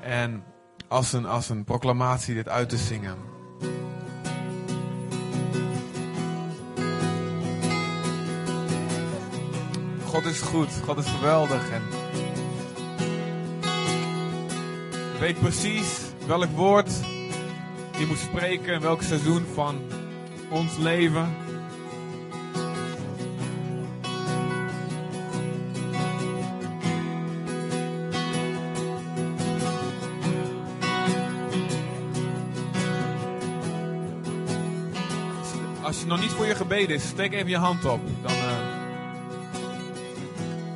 en 0.00 0.44
als 0.88 1.12
een, 1.12 1.26
als 1.26 1.48
een 1.48 1.64
proclamatie 1.64 2.34
dit 2.34 2.48
uit 2.48 2.68
te 2.68 2.76
zingen. 2.76 3.16
God 10.04 10.24
is 10.24 10.40
goed, 10.40 10.68
God 10.84 10.98
is 10.98 11.06
geweldig 11.06 11.70
en 11.70 11.82
weet 15.18 15.40
precies 15.40 16.03
welk 16.26 16.50
woord 16.50 16.90
je 17.98 18.06
moet 18.06 18.18
spreken 18.18 18.74
in 18.74 18.80
welk 18.80 19.02
seizoen 19.02 19.46
van 19.54 19.78
ons 20.50 20.76
leven. 20.76 21.34
Als 35.82 36.00
je 36.00 36.06
nog 36.06 36.20
niet 36.20 36.30
voor 36.30 36.46
je 36.46 36.54
gebeden 36.54 36.96
is, 36.96 37.08
steek 37.08 37.32
even 37.32 37.48
je 37.48 37.56
hand 37.56 37.84
op. 37.84 38.00
Dan, 38.22 38.32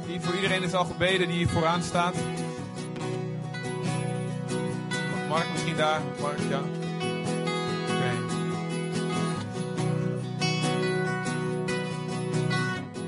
hier 0.07 0.21
voor 0.21 0.35
iedereen 0.35 0.63
is 0.63 0.75
al 0.75 0.85
gebeden 0.85 1.27
die 1.27 1.37
hier 1.37 1.49
vooraan 1.49 1.83
staat. 1.83 2.15
Misschien. 5.67 5.85
Oké. 6.21 6.61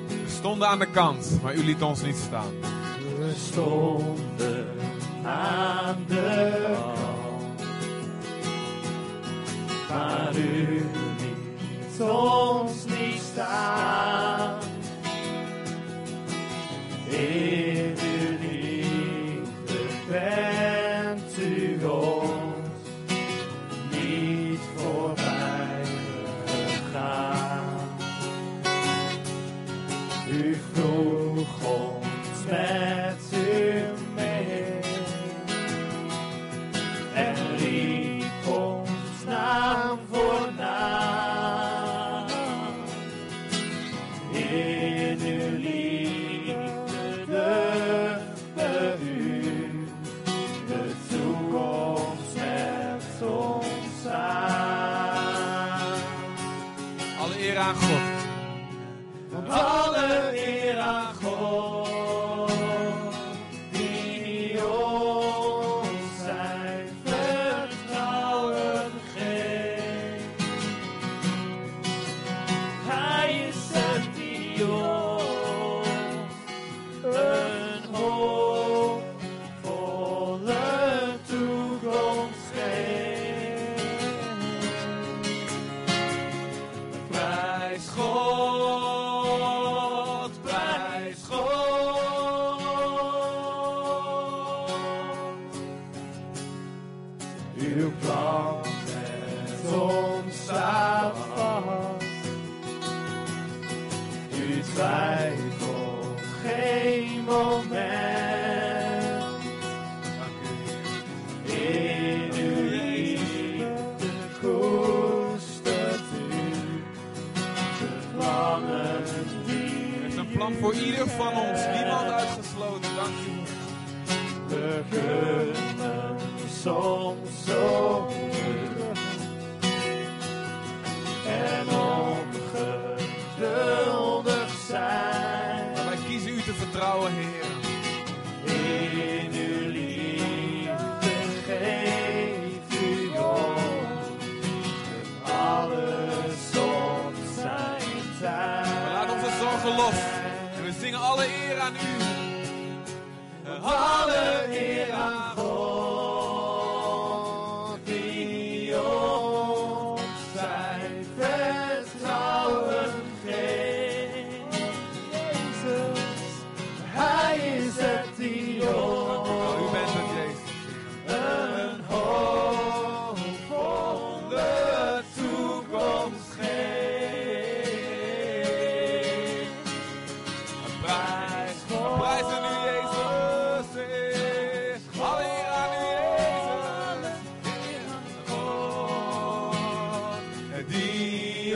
We 0.09 0.29
stonden 0.29 0.69
aan 0.69 0.79
de 0.79 0.91
kant, 0.91 1.39
maar 1.43 1.55
u 1.55 1.65
liet 1.65 1.83
ons 1.83 2.03
niet 2.03 2.17
staan. 2.17 2.53
We 3.19 3.35
stonden 3.37 4.67
aan 5.25 6.05
de 6.07 6.67
kant, 6.73 6.99
maar 9.89 10.37
u 10.37 10.85
liet 11.19 12.01
ons 12.01 12.85
niet 12.85 13.21
staan. 13.33 14.59
In 17.09 17.95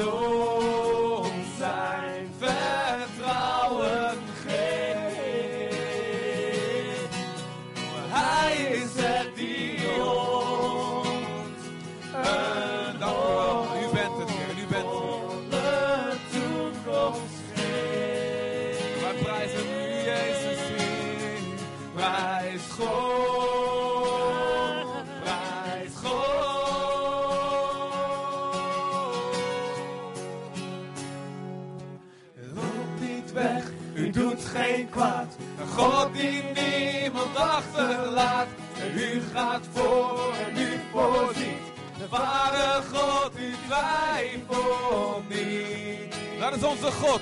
die 0.05 0.34
Dat 46.85 47.21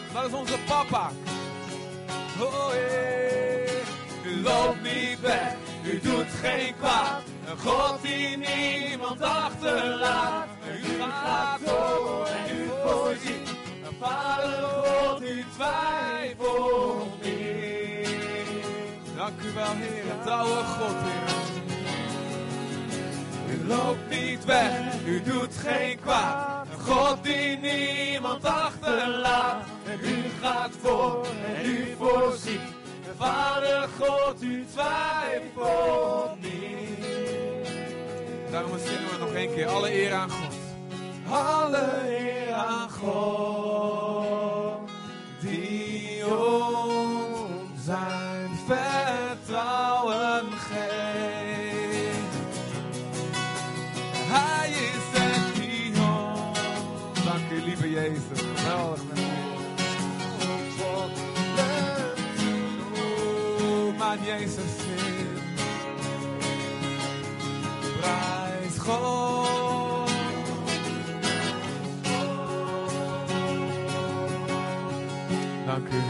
Dank 75.67 75.89
u. 75.89 76.03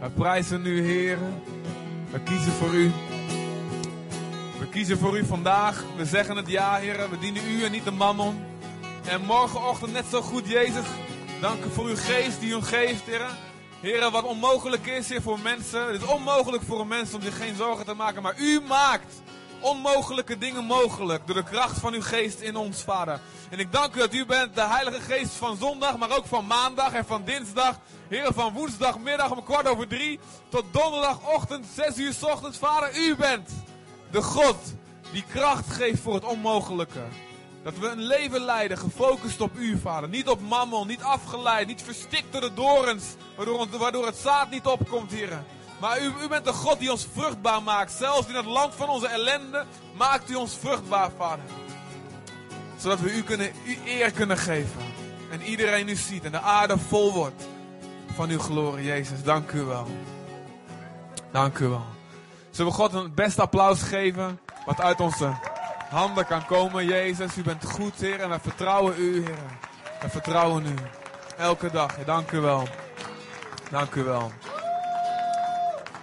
We 0.00 0.10
prijzen 0.14 0.66
u, 0.66 0.82
Heer. 0.82 1.18
We 2.10 2.20
kiezen 2.20 2.52
voor 2.52 2.74
u. 2.74 2.90
We 4.58 4.68
kiezen 4.70 4.98
voor 4.98 5.18
u 5.18 5.24
vandaag. 5.24 5.84
We 5.96 6.04
zeggen 6.04 6.36
het 6.36 6.48
ja, 6.48 6.76
Heer. 6.76 7.10
We 7.10 7.18
dienen 7.18 7.42
u 7.48 7.64
en 7.64 7.72
niet 7.72 7.84
de 7.84 7.90
mammon. 7.90 8.44
En 9.08 9.20
morgenochtend 9.20 9.92
net 9.92 10.04
zo 10.10 10.20
goed, 10.20 10.48
Jezus. 10.48 10.86
Dank 11.40 11.64
u 11.64 11.70
voor 11.70 11.84
uw 11.84 11.96
geest 11.96 12.40
die 12.40 12.56
u 12.56 12.62
geeft, 12.62 13.06
Heer. 13.06 13.49
Heer, 13.80 14.10
wat 14.10 14.24
onmogelijk 14.24 14.86
is, 14.86 15.08
Heer, 15.08 15.22
voor 15.22 15.38
mensen. 15.38 15.86
Het 15.86 16.02
is 16.02 16.08
onmogelijk 16.08 16.62
voor 16.62 16.80
een 16.80 16.88
mens 16.88 17.14
om 17.14 17.22
zich 17.22 17.36
geen 17.36 17.56
zorgen 17.56 17.84
te 17.84 17.94
maken. 17.94 18.22
Maar 18.22 18.38
u 18.38 18.60
maakt 18.60 19.22
onmogelijke 19.60 20.38
dingen 20.38 20.64
mogelijk. 20.64 21.26
Door 21.26 21.36
de 21.36 21.44
kracht 21.44 21.78
van 21.78 21.94
uw 21.94 22.02
geest 22.02 22.40
in 22.40 22.56
ons, 22.56 22.82
Vader. 22.82 23.20
En 23.50 23.58
ik 23.58 23.72
dank 23.72 23.94
u 23.94 23.98
dat 23.98 24.14
u 24.14 24.26
bent 24.26 24.54
de 24.54 24.66
Heilige 24.66 25.00
Geest 25.00 25.32
van 25.32 25.56
zondag, 25.56 25.98
maar 25.98 26.16
ook 26.16 26.26
van 26.26 26.46
maandag 26.46 26.92
en 26.92 27.04
van 27.04 27.24
dinsdag. 27.24 27.78
Heer, 28.08 28.32
van 28.32 28.52
woensdagmiddag 28.52 29.30
om 29.30 29.44
kwart 29.44 29.68
over 29.68 29.88
drie 29.88 30.20
tot 30.48 30.64
donderdagochtend 30.70 31.66
zes 31.74 31.98
uur 31.98 32.14
ochtends. 32.20 32.58
Vader, 32.58 32.96
u 32.96 33.16
bent 33.16 33.50
de 34.10 34.22
God 34.22 34.56
die 35.12 35.24
kracht 35.32 35.72
geeft 35.72 36.02
voor 36.02 36.14
het 36.14 36.24
onmogelijke. 36.24 37.02
Dat 37.62 37.78
we 37.78 37.88
een 37.88 38.02
leven 38.02 38.40
leiden 38.40 38.78
gefocust 38.78 39.40
op 39.40 39.56
u, 39.56 39.78
Vader. 39.78 40.08
Niet 40.08 40.28
op 40.28 40.40
mammon, 40.40 40.86
niet 40.86 41.02
afgeleid, 41.02 41.66
niet 41.66 41.82
verstikt 41.82 42.32
door 42.32 42.40
de 42.40 42.54
dorens, 42.54 43.04
waardoor, 43.36 43.68
waardoor 43.78 44.06
het 44.06 44.16
zaad 44.16 44.50
niet 44.50 44.66
opkomt, 44.66 45.12
Heer. 45.12 45.42
Maar 45.80 46.00
u, 46.02 46.12
u 46.22 46.28
bent 46.28 46.44
de 46.44 46.52
God 46.52 46.78
die 46.78 46.90
ons 46.90 47.06
vruchtbaar 47.12 47.62
maakt. 47.62 47.92
Zelfs 47.92 48.28
in 48.28 48.34
het 48.34 48.44
land 48.44 48.74
van 48.74 48.88
onze 48.88 49.06
ellende 49.06 49.64
maakt 49.96 50.30
u 50.30 50.34
ons 50.34 50.56
vruchtbaar, 50.60 51.10
Vader. 51.16 51.44
Zodat 52.76 53.00
we 53.00 53.12
u, 53.12 53.22
kunnen, 53.22 53.52
u 53.66 53.78
eer 53.86 54.12
kunnen 54.12 54.38
geven. 54.38 54.82
En 55.30 55.42
iedereen 55.42 55.88
u 55.88 55.94
ziet 55.94 56.24
en 56.24 56.32
de 56.32 56.40
aarde 56.40 56.78
vol 56.78 57.12
wordt 57.12 57.48
van 58.14 58.30
uw 58.30 58.38
glorie, 58.38 58.84
Jezus. 58.84 59.22
Dank 59.22 59.52
u 59.52 59.60
wel. 59.60 59.86
Dank 61.30 61.58
u 61.58 61.66
wel. 61.66 61.84
Zullen 62.50 62.70
we 62.70 62.78
God 62.78 62.92
een 62.92 63.14
beste 63.14 63.42
applaus 63.42 63.82
geven? 63.82 64.40
Wat 64.66 64.80
uit 64.80 65.00
onze 65.00 65.34
handen 65.90 66.26
kan 66.26 66.46
komen, 66.46 66.84
Jezus. 66.84 67.36
U 67.36 67.42
bent 67.42 67.64
goed, 67.64 68.00
Heer. 68.00 68.20
En 68.20 68.28
wij 68.28 68.40
vertrouwen 68.40 68.94
u, 68.98 69.24
Heer. 69.24 69.38
We 70.00 70.08
vertrouwen 70.08 70.66
u. 70.66 70.74
Elke 71.36 71.70
dag. 71.70 72.04
Dank 72.04 72.30
u 72.30 72.38
wel. 72.38 72.68
Dank 73.70 73.94
u 73.94 74.02
wel. 74.02 74.32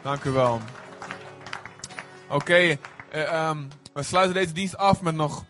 Dank 0.02 0.24
u 0.24 0.32
wel. 0.32 0.62
Oké, 2.30 2.54
eh, 2.54 2.78
ehm, 3.12 3.58
we 3.94 4.04
sluiten 4.04 4.34
deze 4.34 4.54
dienst 4.54 4.78
af 4.78 5.02
met 5.02 5.16
nog 5.16 5.46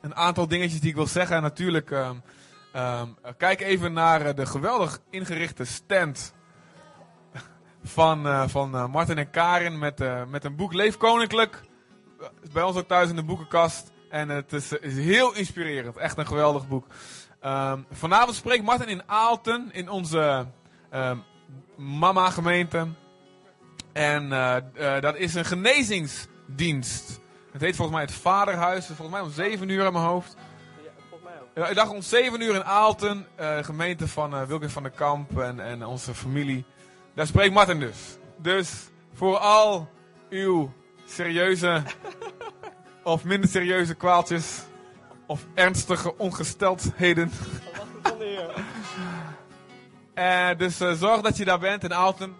een 0.00 0.14
aantal 0.14 0.48
dingetjes 0.48 0.80
die 0.80 0.90
ik 0.90 0.96
wil 0.96 1.06
zeggen. 1.06 1.36
En 1.36 1.42
natuurlijk, 1.42 1.90
ehm, 1.90 2.16
ehm, 2.72 3.08
kijk 3.36 3.60
even 3.60 3.92
naar 3.92 4.20
eh, 4.20 4.34
de 4.34 4.46
geweldig 4.46 4.98
ingerichte 5.10 5.64
stand 5.64 6.34
van, 7.84 8.26
eh, 8.26 8.48
van 8.48 8.90
Martin 8.90 9.18
en 9.18 9.30
Karin 9.30 9.78
met, 9.78 10.28
met 10.28 10.44
een 10.44 10.56
boek 10.56 10.72
Leef 10.72 10.96
Koninklijk. 10.96 11.60
Bij 12.52 12.62
ons 12.62 12.76
ook 12.76 12.88
thuis 12.88 13.08
in 13.08 13.16
de 13.16 13.22
boekenkast. 13.22 13.92
En 14.08 14.28
het 14.28 14.52
is, 14.52 14.72
is 14.72 14.96
heel 14.96 15.34
inspirerend. 15.34 15.96
Echt 15.96 16.18
een 16.18 16.26
geweldig 16.26 16.68
boek. 16.68 16.86
Ehm, 17.40 17.80
vanavond 17.90 18.36
spreekt 18.36 18.64
Martin 18.64 18.88
in 18.88 19.02
Aalten, 19.06 19.68
in 19.72 19.88
onze 19.88 20.46
ehm, 20.90 21.16
mama-gemeente. 21.76 22.88
En 23.92 24.32
eh, 24.32 24.56
eh, 24.56 25.02
dat 25.02 25.16
is 25.16 25.34
een 25.34 25.44
genezingsdienst. 25.44 27.20
Het 27.52 27.60
heet 27.60 27.76
volgens 27.76 27.96
mij 27.96 28.06
het 28.06 28.14
Vaderhuis. 28.14 28.86
Volgens 28.86 29.10
mij 29.10 29.20
om 29.20 29.30
7 29.30 29.68
uur 29.68 29.86
in 29.86 29.92
mijn 29.92 30.04
hoofd. 30.04 30.36
Ja, 31.54 31.68
ik 31.68 31.74
dacht 31.74 31.90
om 31.90 32.02
7 32.02 32.40
uur 32.40 32.54
in 32.54 32.64
Aalten, 32.64 33.26
eh, 33.34 33.58
gemeente 33.58 34.08
van 34.08 34.46
Wilkins 34.46 34.72
van 34.72 34.82
der 34.82 34.92
Kamp 34.92 35.38
en, 35.38 35.60
en 35.60 35.86
onze 35.86 36.14
familie. 36.14 36.64
Daar 37.14 37.26
spreekt 37.26 37.54
Martin 37.54 37.80
dus. 37.80 38.18
Dus 38.36 38.90
voor 39.12 39.38
al 39.38 39.88
uw 40.30 40.72
serieuze 41.12 41.82
of 43.02 43.24
minder 43.24 43.50
serieuze 43.50 43.94
kwaaltjes 43.94 44.62
of 45.26 45.46
ernstige 45.54 46.18
ongesteldheden. 46.18 47.30
Eh, 50.14 50.48
dus 50.56 50.80
eh, 50.80 50.92
zorg 50.92 51.20
dat 51.20 51.36
je 51.36 51.44
daar 51.44 51.58
bent 51.58 51.84
in 51.84 51.94
Aalten. 51.94 52.34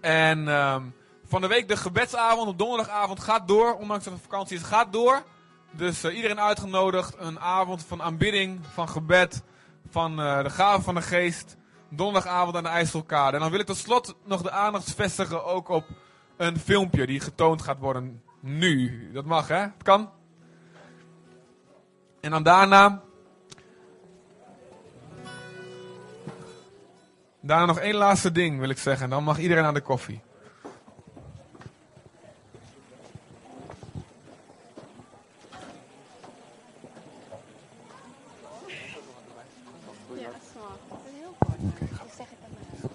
En 0.00 0.48
ehm, 0.48 0.82
van 1.24 1.40
de 1.40 1.46
week 1.46 1.68
de 1.68 1.76
gebedsavond 1.76 2.48
op 2.48 2.58
donderdagavond 2.58 3.20
gaat 3.20 3.48
door, 3.48 3.74
ondanks 3.74 4.04
dat 4.04 4.12
het 4.12 4.22
vakantie 4.22 4.56
is, 4.56 4.62
gaat 4.62 4.92
door. 4.92 5.22
Dus 5.70 6.04
eh, 6.04 6.16
iedereen 6.16 6.40
uitgenodigd. 6.40 7.14
Een 7.18 7.40
avond 7.40 7.84
van 7.84 8.02
aanbidding, 8.02 8.60
van 8.72 8.88
gebed, 8.88 9.42
van 9.90 10.20
eh, 10.20 10.42
de 10.42 10.50
gave 10.50 10.82
van 10.82 10.94
de 10.94 11.02
geest. 11.02 11.56
Donderdagavond 11.90 12.56
aan 12.56 12.62
de 12.62 12.68
IJsselkade. 12.68 13.36
En 13.36 13.42
dan 13.42 13.50
wil 13.50 13.60
ik 13.60 13.66
tot 13.66 13.76
slot 13.76 14.14
nog 14.24 14.42
de 14.42 14.50
aandacht 14.50 14.94
vestigen 14.94 15.44
ook 15.44 15.68
op 15.68 15.84
een 16.42 16.58
filmpje 16.58 17.06
die 17.06 17.20
getoond 17.20 17.62
gaat 17.62 17.78
worden 17.78 18.22
nu. 18.40 19.10
Dat 19.12 19.24
mag 19.24 19.48
hè? 19.48 19.60
Het 19.60 19.82
kan. 19.82 20.10
En 22.20 22.30
dan 22.30 22.42
daarna... 22.42 23.02
Daarna 27.40 27.66
nog 27.66 27.78
één 27.78 27.94
laatste 27.94 28.32
ding 28.32 28.58
wil 28.58 28.68
ik 28.68 28.78
zeggen. 28.78 29.10
Dan 29.10 29.24
mag 29.24 29.38
iedereen 29.38 29.64
aan 29.64 29.74
de 29.74 29.80
koffie. 29.80 30.20
Ja, 40.14 40.28
dat 40.30 40.40
is 40.40 40.52
wel. 40.54 40.78
Dat 40.88 40.98
is 41.04 41.18
heel 41.18 41.34
kort. 41.38 41.58
Ik 41.90 42.14
zeg 42.16 42.26
het 42.28 42.38
aan 42.44 42.50
mij. 42.54 42.90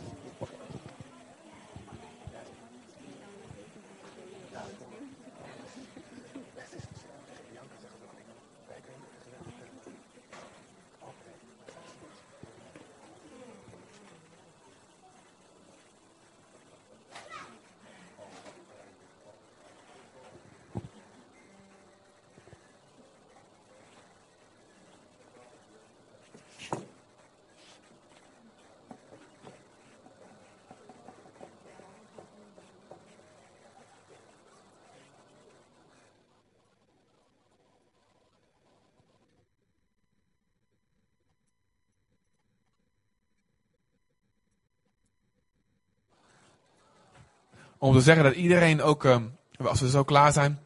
Om 47.78 47.93
te 47.93 48.01
zeggen 48.01 48.23
dat 48.23 48.34
iedereen 48.34 48.82
ook, 48.82 49.05
ehm, 49.05 49.23
als 49.63 49.82
we 49.82 49.89
zo 49.89 50.03
klaar 50.03 50.32
zijn, 50.32 50.59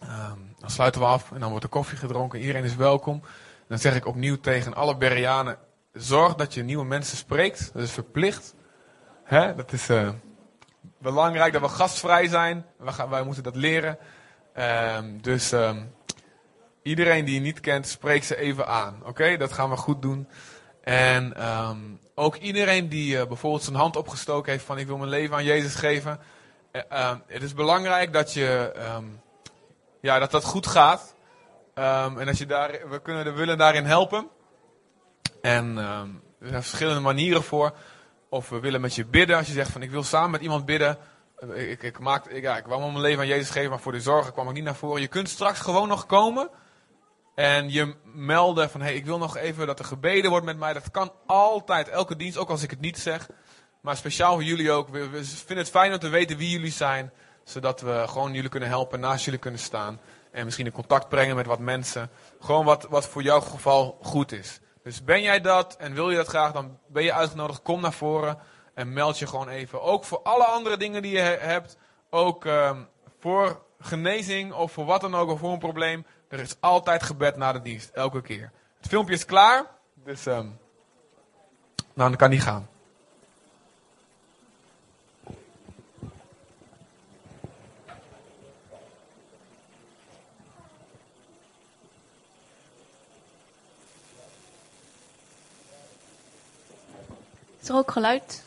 ehm, 0.00 0.38
dan 0.58 0.70
sluiten 0.70 1.00
we 1.00 1.06
af 1.06 1.32
en 1.32 1.40
dan 1.40 1.48
wordt 1.48 1.64
er 1.64 1.70
koffie 1.70 1.98
gedronken. 1.98 2.40
Iedereen 2.40 2.64
is 2.64 2.76
welkom. 2.76 3.22
Dan 3.68 3.78
zeg 3.78 3.96
ik 3.96 4.06
opnieuw 4.06 4.40
tegen 4.40 4.74
alle 4.74 4.96
Berianen, 4.96 5.58
zorg 5.92 6.34
dat 6.34 6.54
je 6.54 6.62
nieuwe 6.62 6.84
mensen 6.84 7.16
spreekt. 7.16 7.70
Dat 7.72 7.82
is 7.82 7.90
verplicht. 7.90 8.54
Hè? 9.24 9.54
Dat 9.54 9.72
is 9.72 9.88
eh, 9.88 10.08
belangrijk 10.98 11.52
dat 11.52 11.62
we 11.62 11.68
gastvrij 11.68 12.28
zijn. 12.28 12.66
We 12.78 12.92
gaan, 12.92 13.08
wij 13.08 13.22
moeten 13.22 13.42
dat 13.42 13.56
leren. 13.56 13.98
Ehm, 14.52 15.18
dus 15.20 15.54
iedereen 16.82 17.24
die 17.24 17.34
je 17.34 17.40
niet 17.40 17.60
kent, 17.60 17.88
spreek 17.88 18.24
ze 18.24 18.36
even 18.36 18.66
aan. 18.66 19.02
Oké, 19.04 19.36
dat 19.36 19.52
gaan 19.52 19.70
we 19.70 19.76
goed 19.76 20.02
doen. 20.02 20.28
En 20.82 21.32
ook 22.14 22.36
iedereen 22.36 22.88
die 22.88 23.18
eh, 23.18 23.26
bijvoorbeeld 23.26 23.62
zijn 23.62 23.76
hand 23.76 23.96
opgestoken 23.96 24.52
heeft 24.52 24.64
van 24.64 24.78
ik 24.78 24.86
wil 24.86 24.96
mijn 24.96 25.10
leven 25.10 25.36
aan 25.36 25.44
Jezus 25.44 25.74
geven. 25.74 26.20
Eh, 26.74 26.82
ehm, 26.88 27.18
het 27.26 27.42
is 27.42 27.54
belangrijk 27.54 28.12
dat 28.12 28.32
je 28.32 28.72
ehm, 28.76 29.04
ja, 30.00 30.18
dat 30.18 30.30
dat 30.30 30.44
goed 30.44 30.66
gaat. 30.66 31.14
Ehm, 31.74 32.18
en 32.18 32.26
dat 32.26 32.38
je 32.38 32.46
daar, 32.46 32.88
we 32.88 33.00
kunnen, 33.02 33.24
we 33.24 33.32
willen 33.32 33.58
daarin 33.58 33.84
helpen. 33.84 34.28
En 35.42 35.78
ehm, 35.78 36.08
er 36.40 36.48
zijn 36.48 36.62
verschillende 36.62 37.00
manieren 37.00 37.42
voor. 37.42 37.74
Of 38.28 38.48
we 38.48 38.60
willen 38.60 38.80
met 38.80 38.94
je 38.94 39.06
bidden. 39.06 39.36
Als 39.36 39.46
je 39.46 39.52
zegt 39.52 39.70
van 39.70 39.82
ik 39.82 39.90
wil 39.90 40.02
samen 40.02 40.30
met 40.30 40.40
iemand 40.40 40.64
bidden. 40.64 40.98
Eh, 41.36 41.70
Ik, 41.70 41.82
ik, 41.82 41.98
maak, 41.98 42.32
ja, 42.32 42.56
ik 42.56 42.66
mijn 42.66 43.00
leven 43.00 43.20
aan 43.20 43.26
Jezus 43.26 43.50
geven, 43.50 43.70
maar 43.70 43.80
voor 43.80 43.92
de 43.92 44.00
zorgen 44.00 44.32
kwam 44.32 44.48
ik 44.48 44.54
niet 44.54 44.64
naar 44.64 44.74
voren. 44.74 45.00
Je 45.00 45.08
kunt 45.08 45.28
straks 45.28 45.60
gewoon 45.60 45.88
nog 45.88 46.06
komen. 46.06 46.50
En 47.34 47.70
je 47.70 47.94
melden 48.04 48.70
van, 48.70 48.80
hey, 48.80 48.94
ik 48.94 49.04
wil 49.04 49.18
nog 49.18 49.36
even 49.36 49.66
dat 49.66 49.78
er 49.78 49.84
gebeden 49.84 50.30
wordt 50.30 50.46
met 50.46 50.58
mij. 50.58 50.72
Dat 50.72 50.90
kan 50.90 51.12
altijd, 51.26 51.88
elke 51.88 52.16
dienst, 52.16 52.38
ook 52.38 52.50
als 52.50 52.62
ik 52.62 52.70
het 52.70 52.80
niet 52.80 52.98
zeg. 52.98 53.28
Maar 53.84 53.96
speciaal 53.96 54.32
voor 54.32 54.44
jullie 54.44 54.70
ook. 54.70 54.88
We, 54.88 55.24
vinden 55.24 55.56
het 55.56 55.70
fijn 55.70 55.92
om 55.92 55.98
te 55.98 56.08
weten 56.08 56.36
wie 56.36 56.50
jullie 56.50 56.70
zijn. 56.70 57.12
Zodat 57.42 57.80
we 57.80 58.04
gewoon 58.08 58.32
jullie 58.32 58.50
kunnen 58.50 58.68
helpen, 58.68 59.00
naast 59.00 59.24
jullie 59.24 59.40
kunnen 59.40 59.60
staan. 59.60 60.00
En 60.30 60.44
misschien 60.44 60.66
in 60.66 60.72
contact 60.72 61.08
brengen 61.08 61.36
met 61.36 61.46
wat 61.46 61.58
mensen. 61.58 62.10
Gewoon 62.40 62.64
wat, 62.64 62.86
wat 62.88 63.06
voor 63.06 63.22
jouw 63.22 63.40
geval 63.40 63.98
goed 64.02 64.32
is. 64.32 64.60
Dus 64.82 65.04
ben 65.04 65.22
jij 65.22 65.40
dat 65.40 65.76
en 65.76 65.94
wil 65.94 66.10
je 66.10 66.16
dat 66.16 66.26
graag, 66.26 66.52
dan 66.52 66.78
ben 66.86 67.02
je 67.02 67.12
uitgenodigd. 67.12 67.62
Kom 67.62 67.80
naar 67.80 67.92
voren 67.92 68.38
en 68.74 68.92
meld 68.92 69.18
je 69.18 69.26
gewoon 69.26 69.48
even. 69.48 69.82
Ook 69.82 70.04
voor 70.04 70.20
alle 70.22 70.44
andere 70.44 70.76
dingen 70.76 71.02
die 71.02 71.12
je 71.12 71.20
he- 71.20 71.38
hebt. 71.38 71.76
Ook 72.10 72.44
ehm, 72.44 72.82
voor 73.18 73.62
genezing 73.80 74.52
of 74.52 74.72
voor 74.72 74.84
wat 74.84 75.00
dan 75.00 75.14
ook, 75.14 75.30
of 75.30 75.38
voor 75.38 75.52
een 75.52 75.58
probleem. 75.58 76.06
Er 76.28 76.40
is 76.40 76.56
altijd 76.60 77.02
gebed 77.02 77.36
na 77.36 77.52
de 77.52 77.62
dienst, 77.62 77.90
elke 77.90 78.22
keer. 78.22 78.52
Het 78.76 78.88
filmpje 78.88 79.14
is 79.14 79.24
klaar, 79.24 79.66
dus 80.04 80.26
ehm, 80.26 80.46
nou, 81.94 82.08
dan 82.08 82.16
kan 82.16 82.30
die 82.30 82.40
gaan. 82.40 82.68
Is 97.64 97.70
er 97.70 97.76
ook 97.76 97.90
geluid? 97.90 98.42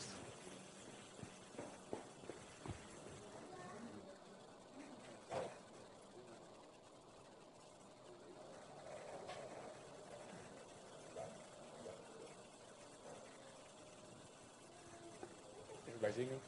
Bij 16.00 16.12
zingen. 16.12 16.40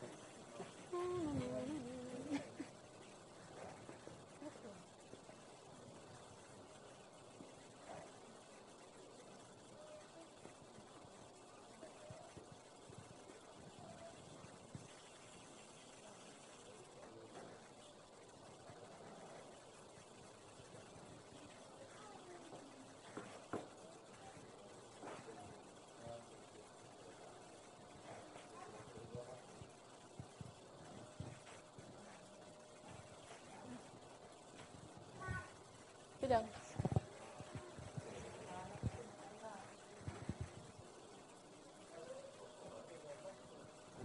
Bedankt. 36.30 36.58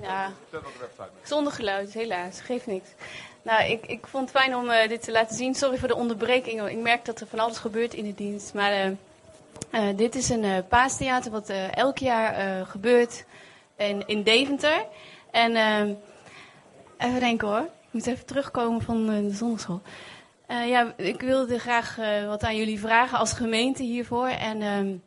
Ja, 0.02 0.32
zonder 1.24 1.54
geluid, 1.54 1.94
helaas. 1.94 2.40
Geeft 2.40 2.66
niks. 2.66 2.90
Nou, 3.42 3.64
ik, 3.64 3.86
ik 3.86 4.08
vond 4.08 4.32
het 4.32 4.42
fijn 4.42 4.56
om 4.56 4.70
eh, 4.70 4.90
dit 4.90 5.04
te 5.04 5.12
laten 5.12 5.36
zien. 5.36 5.56
Sorry 5.56 5.78
voor 5.78 5.88
de 5.88 5.96
onderbreking. 5.96 6.70
Ik 6.70 6.78
merk 6.78 7.06
dat 7.06 7.20
er 7.22 7.28
van 7.28 7.40
alles 7.40 7.58
gebeurt 7.58 7.94
in 7.94 8.04
de 8.04 8.14
dienst. 8.16 8.54
Maar 8.54 8.72
eh, 8.72 8.88
eh, 9.70 9.98
dit 9.98 10.16
is 10.16 10.30
een 10.30 10.44
eh, 10.44 10.58
paastheater 10.70 11.32
wat 11.32 11.50
eh, 11.50 11.76
elk 11.76 11.98
jaar 11.98 12.34
eh, 12.34 12.68
gebeurt 12.70 13.26
in, 13.76 14.08
in 14.08 14.24
Deventer. 14.24 14.86
En 15.32 15.56
ehm, 15.56 15.94
even 16.98 17.20
denken 17.20 17.48
hoor. 17.48 17.64
Ik 17.66 17.92
moet 17.92 18.08
even 18.08 18.26
terugkomen 18.26 18.82
van 18.82 19.06
de 19.06 19.34
zondagschool. 19.34 19.82
Eh, 20.48 20.70
ja, 20.70 20.94
ik 20.98 21.22
wilde 21.22 21.60
graag 21.60 21.98
eh, 21.98 22.28
wat 22.28 22.44
aan 22.44 22.56
jullie 22.56 22.80
vragen 22.80 23.18
als 23.18 23.34
gemeente 23.34 23.84
hiervoor. 23.84 24.28
En 24.28 24.62
ehm, 24.62 24.98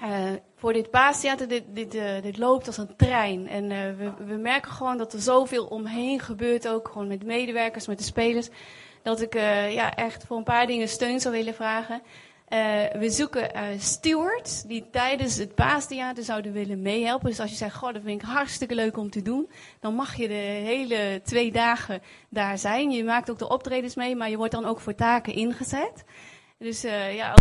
eh, 0.00 0.32
voor 0.56 0.72
dit 0.72 0.90
paastheater, 0.90 1.48
dit, 1.48 1.64
dit, 1.68 1.98
dit 2.22 2.38
loopt 2.38 2.66
als 2.66 2.76
een 2.76 2.96
trein. 2.96 3.48
En 3.48 3.68
we, 3.96 4.12
we 4.24 4.34
merken 4.34 4.72
gewoon 4.72 4.98
dat 4.98 5.12
er 5.12 5.20
zoveel 5.20 5.64
omheen 5.64 6.20
gebeurt, 6.20 6.68
ook 6.68 6.88
gewoon 6.88 7.08
met 7.08 7.24
medewerkers, 7.24 7.86
met 7.86 7.98
de 7.98 8.04
spelers. 8.04 8.48
Dat 9.02 9.20
ik 9.20 9.34
ja, 9.70 9.94
echt 9.94 10.24
voor 10.24 10.36
een 10.36 10.44
paar 10.44 10.66
dingen 10.66 10.88
steun 10.88 11.20
zou 11.20 11.34
willen 11.34 11.54
vragen. 11.54 12.02
Eh, 12.48 12.58
we 12.92 13.10
zoeken 13.10 13.54
eh, 13.54 13.62
stewards 13.78 14.62
die 14.62 14.90
tijdens 14.90 15.36
het 15.36 15.54
paastheater 15.54 16.24
zouden 16.24 16.52
willen 16.52 16.82
meehelpen. 16.82 17.28
Dus 17.28 17.40
als 17.40 17.50
je 17.50 17.56
zegt, 17.56 17.76
goh, 17.76 17.92
dat 17.92 18.02
vind 18.02 18.22
ik 18.22 18.28
hartstikke 18.28 18.74
leuk 18.74 18.96
om 18.96 19.10
te 19.10 19.22
doen. 19.22 19.50
Dan 19.80 19.94
mag 19.94 20.16
je 20.16 20.28
de 20.28 20.34
hele 20.64 21.20
twee 21.24 21.52
dagen 21.52 22.02
daar 22.28 22.58
zijn. 22.58 22.90
Je 22.90 23.04
maakt 23.04 23.30
ook 23.30 23.38
de 23.38 23.48
optredens 23.48 23.94
mee, 23.94 24.16
maar 24.16 24.30
je 24.30 24.36
wordt 24.36 24.52
dan 24.52 24.64
ook 24.64 24.80
voor 24.80 24.94
taken 24.94 25.34
ingezet. 25.34 26.04
Dus 26.58 26.84
eh, 26.84 27.14
ja, 27.14 27.34